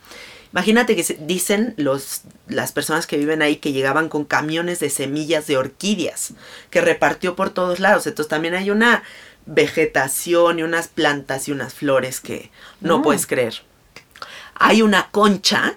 [0.52, 4.90] Imagínate que se- dicen los, las personas que viven ahí que llegaban con camiones de
[4.90, 6.32] semillas de orquídeas
[6.70, 8.06] que repartió por todos lados.
[8.06, 9.02] Entonces también hay una
[9.46, 12.50] vegetación y unas plantas y unas flores que
[12.80, 13.02] no Mm.
[13.02, 13.54] puedes creer.
[14.54, 15.76] Hay una concha,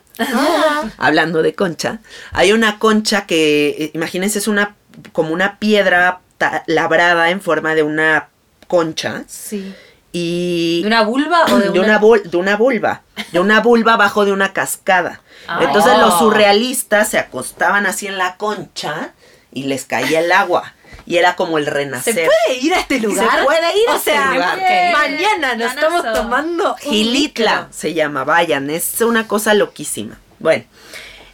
[0.98, 1.99] hablando de concha,
[2.31, 4.76] hay una concha que, eh, imagínense, es una
[5.14, 6.22] como una piedra
[6.65, 8.30] labrada en forma de una
[8.68, 9.73] concha Sí.
[10.11, 13.01] Y ¿De una vulva o de, de una, de una vulva,
[13.31, 15.21] de una vulva abajo de una cascada.
[15.47, 15.65] Ay.
[15.67, 16.19] Entonces los Oh.
[16.19, 19.13] surrealistas se acostaban así en la concha
[19.51, 20.73] y les caía el agua.
[21.05, 22.13] Y era como el ¿Se renacer.
[22.45, 23.39] puede ir a este lugar?
[23.39, 24.59] Se puede ir a o este sea, lugar.
[24.93, 25.88] Mañana nos Ganazo.
[25.97, 30.19] estamos tomando Gilitla se llama, vayan, es una cosa loquísima.
[30.39, 30.63] Bueno,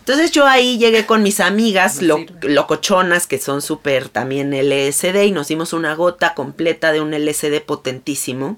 [0.08, 5.32] entonces yo ahí llegué con mis amigas lo- locochonas que son súper también LSD y
[5.32, 8.56] nos dimos una gota completa de un LSD potentísimo.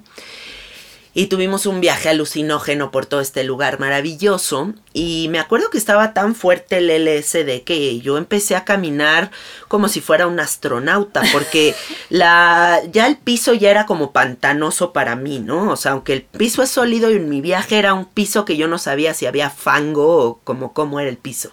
[1.13, 4.73] Y tuvimos un viaje alucinógeno por todo este lugar maravilloso.
[4.93, 9.31] Y me acuerdo que estaba tan fuerte el LSD que yo empecé a caminar
[9.67, 11.23] como si fuera un astronauta.
[11.33, 11.73] Porque
[12.09, 15.71] la, ya el piso ya era como pantanoso para mí, ¿no?
[15.71, 18.67] O sea, aunque el piso es sólido y mi viaje era un piso que yo
[18.67, 21.51] no sabía si había fango o como cómo era el piso.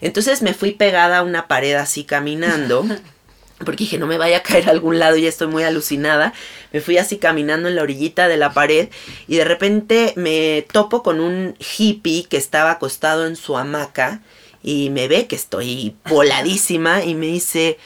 [0.00, 2.84] Entonces me fui pegada a una pared así caminando.
[3.58, 6.34] Porque dije, no me vaya a caer a algún lado, ya estoy muy alucinada.
[6.72, 8.88] Me fui así caminando en la orillita de la pared
[9.28, 14.20] y de repente me topo con un hippie que estaba acostado en su hamaca
[14.62, 17.78] y me ve que estoy voladísima y me dice,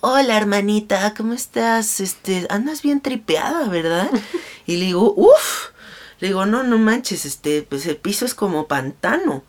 [0.00, 2.00] hola hermanita, ¿cómo estás?
[2.00, 4.10] Este, andas bien tripeada, ¿verdad?
[4.66, 5.70] Y le digo, uff,
[6.20, 9.42] le digo, no, no manches, este, pues el piso es como pantano.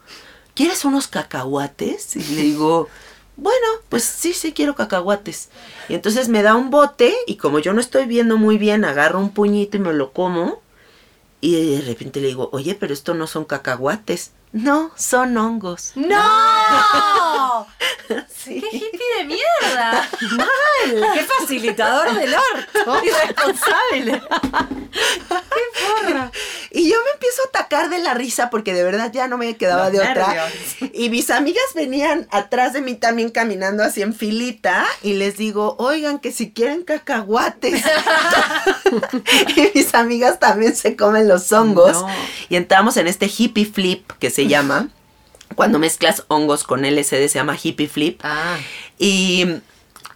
[0.55, 2.15] ¿Quieres unos cacahuates?
[2.15, 2.89] Y le digo,
[3.41, 5.49] bueno, pues sí, sí quiero cacahuates.
[5.89, 9.19] Y entonces me da un bote y como yo no estoy viendo muy bien, agarro
[9.19, 10.61] un puñito y me lo como.
[11.41, 14.33] Y de repente le digo, oye, pero esto no son cacahuates.
[14.53, 15.93] No, son hongos.
[15.95, 17.67] ¡No!
[18.27, 18.59] Sí.
[18.59, 20.09] ¡Qué hippie de mierda!
[20.31, 21.11] ¡Mal!
[21.13, 23.01] ¡Qué facilitador del orto!
[23.05, 24.21] ¡Irresponsable!
[26.71, 29.55] Y yo me empiezo a atacar de la risa porque de verdad ya no me
[29.55, 30.49] quedaba de otra.
[30.93, 35.75] Y mis amigas venían atrás de mí también caminando así en filita y les digo,
[35.79, 37.83] oigan que si quieren cacahuates.
[39.55, 41.93] y mis amigas también se comen los hongos.
[41.93, 42.07] No.
[42.49, 44.89] Y entramos en este hippie flip que se llama.
[45.55, 48.19] Cuando mezclas hongos con LSD se llama hippie flip.
[48.23, 48.57] Ah,
[48.97, 49.45] Y,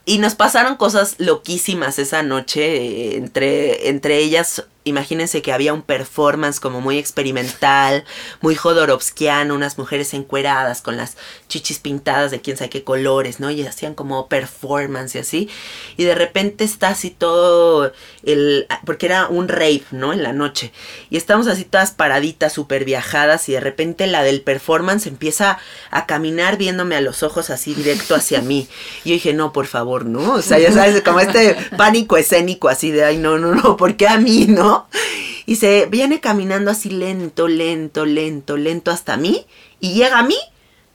[0.06, 3.18] y nos pasaron cosas loquísimas esa noche.
[3.18, 8.06] Entre, entre ellas, imagínense que había un performance como muy experimental,
[8.40, 11.18] muy Jodorowskiano, unas mujeres encueradas con las
[11.50, 13.50] chichis pintadas de quién sabe qué colores, ¿no?
[13.50, 15.50] Y hacían como performance y así.
[15.98, 17.92] Y de repente está así todo
[18.24, 18.68] el...
[18.86, 20.14] porque era un rave, ¿no?
[20.14, 20.72] En la noche.
[21.10, 25.58] Y estamos así todas paraditas, súper viajadas y de repente la del performance empieza
[25.90, 28.68] a caminar viéndome a los ojos así directo hacia mí.
[29.04, 30.34] Y yo dije, no, por favor, ¿no?
[30.34, 33.96] O sea, ya sabes, como este pánico escénico así de, ay, no, no, no, ¿por
[33.96, 34.75] qué a mí, no?
[35.48, 39.46] Y se viene caminando así lento, lento, lento, lento hasta mí
[39.80, 40.38] y llega a mí,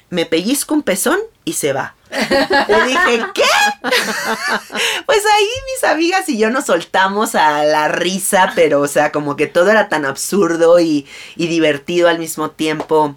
[0.09, 1.94] me pellizco un pezón y se va.
[2.11, 3.44] Le dije, ¿qué?
[5.07, 9.36] Pues ahí mis amigas y yo nos soltamos a la risa, pero o sea, como
[9.36, 13.15] que todo era tan absurdo y, y divertido al mismo tiempo.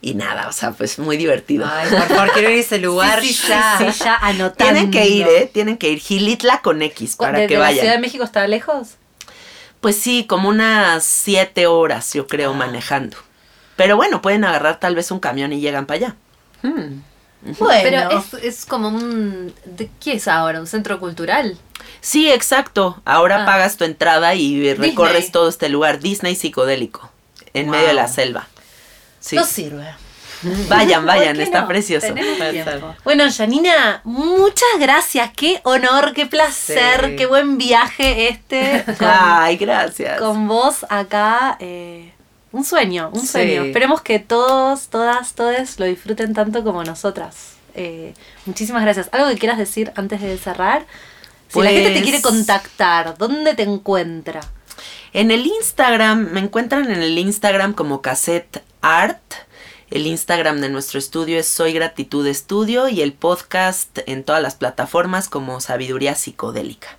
[0.00, 1.66] Y nada, o sea, pues muy divertido.
[1.70, 3.76] ay, por favor, quiero ir a ese lugar Sí, sí, ya.
[3.78, 4.72] sí, ya anotando.
[4.72, 5.50] Tienen que ir, ¿eh?
[5.52, 5.98] Tienen que ir.
[5.98, 8.00] Gilitla con X para ¿Desde que la Ciudad de vayan.
[8.00, 8.96] México está lejos?
[9.86, 13.18] Pues sí, como unas siete horas, yo creo, manejando.
[13.76, 16.16] Pero bueno, pueden agarrar tal vez un camión y llegan para allá.
[16.62, 17.02] Hmm.
[17.60, 17.80] Bueno.
[17.84, 19.54] Pero es, es como un...
[19.64, 20.58] ¿de ¿Qué es ahora?
[20.58, 21.56] ¿Un centro cultural?
[22.00, 23.00] Sí, exacto.
[23.04, 23.46] Ahora Ah.
[23.46, 25.30] pagas tu entrada y recorres Disney.
[25.30, 26.00] todo este lugar.
[26.00, 27.08] Disney psicodélico.
[27.54, 28.48] En medio de la selva.
[29.20, 29.36] Sí.
[29.36, 29.86] No sirve.
[30.68, 31.68] Vayan, vayan, ¿Por qué está no?
[31.68, 32.06] precioso.
[33.04, 35.30] Bueno, Janina, muchas gracias.
[35.36, 37.16] Qué honor, qué placer, Sí.
[37.16, 40.18] qué buen viaje este con, Ay, gracias.
[40.20, 41.56] con vos acá.
[41.60, 42.12] eh,
[42.52, 43.26] un sueño, un Sí.
[43.26, 43.64] sueño.
[43.64, 47.52] Esperemos que todos, todas, todes lo disfruten tanto como nosotras.
[47.74, 48.14] Eh,
[48.46, 49.08] muchísimas gracias.
[49.12, 50.86] ¿Algo que quieras decir antes de cerrar?
[51.48, 54.40] Si la gente te Pues- quiere contactar, ¿dónde te encuentra?
[55.12, 59.20] En el Instagram, me encuentran en el Instagram como Cassette Art.
[59.88, 64.56] El Instagram de nuestro estudio es Soy Gratitud Estudio y el podcast en todas las
[64.56, 66.98] plataformas como Sabiduría Psicodélica.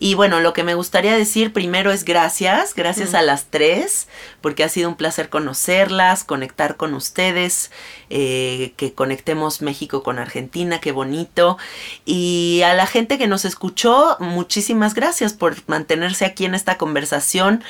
[0.00, 4.06] Y bueno, lo que me gustaría decir primero es gracias, gracias a las tres,
[4.40, 7.72] porque ha sido un placer conocerlas, conectar con ustedes,
[8.08, 11.58] eh, que conectemos México con Argentina, qué bonito.
[12.04, 17.64] Y a la gente que nos escuchó, muchísimas gracias por mantenerse aquí en esta conversación.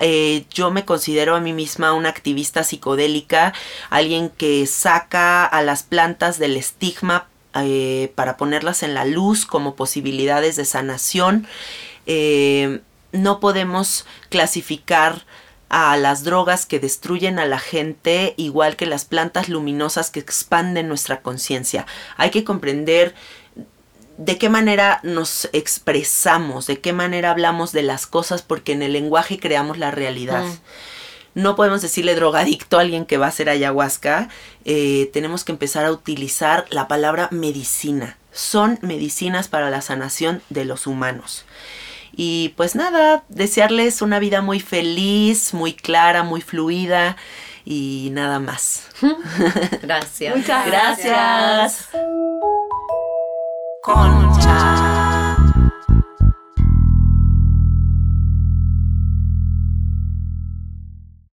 [0.00, 3.52] Eh, yo me considero a mí misma una activista psicodélica,
[3.90, 9.76] alguien que saca a las plantas del estigma eh, para ponerlas en la luz como
[9.76, 11.46] posibilidades de sanación.
[12.06, 12.80] Eh,
[13.12, 15.24] no podemos clasificar
[15.68, 20.88] a las drogas que destruyen a la gente igual que las plantas luminosas que expanden
[20.88, 21.86] nuestra conciencia.
[22.16, 23.14] Hay que comprender
[24.20, 28.92] de qué manera nos expresamos, de qué manera hablamos de las cosas, porque en el
[28.92, 30.44] lenguaje creamos la realidad.
[31.34, 34.28] No podemos decirle drogadicto a alguien que va a hacer ayahuasca.
[34.66, 38.18] eh, tenemos que empezar a utilizar la palabra medicina.
[38.30, 41.46] Son medicinas para la sanación de los humanos.
[42.14, 47.16] Y pues nada, desearles una vida muy feliz, muy clara, muy fluida
[47.64, 48.88] y nada más.
[49.82, 50.36] Gracias.
[50.36, 51.06] Muchas Gracias.
[51.06, 51.88] gracias.
[53.82, 55.09] Concha.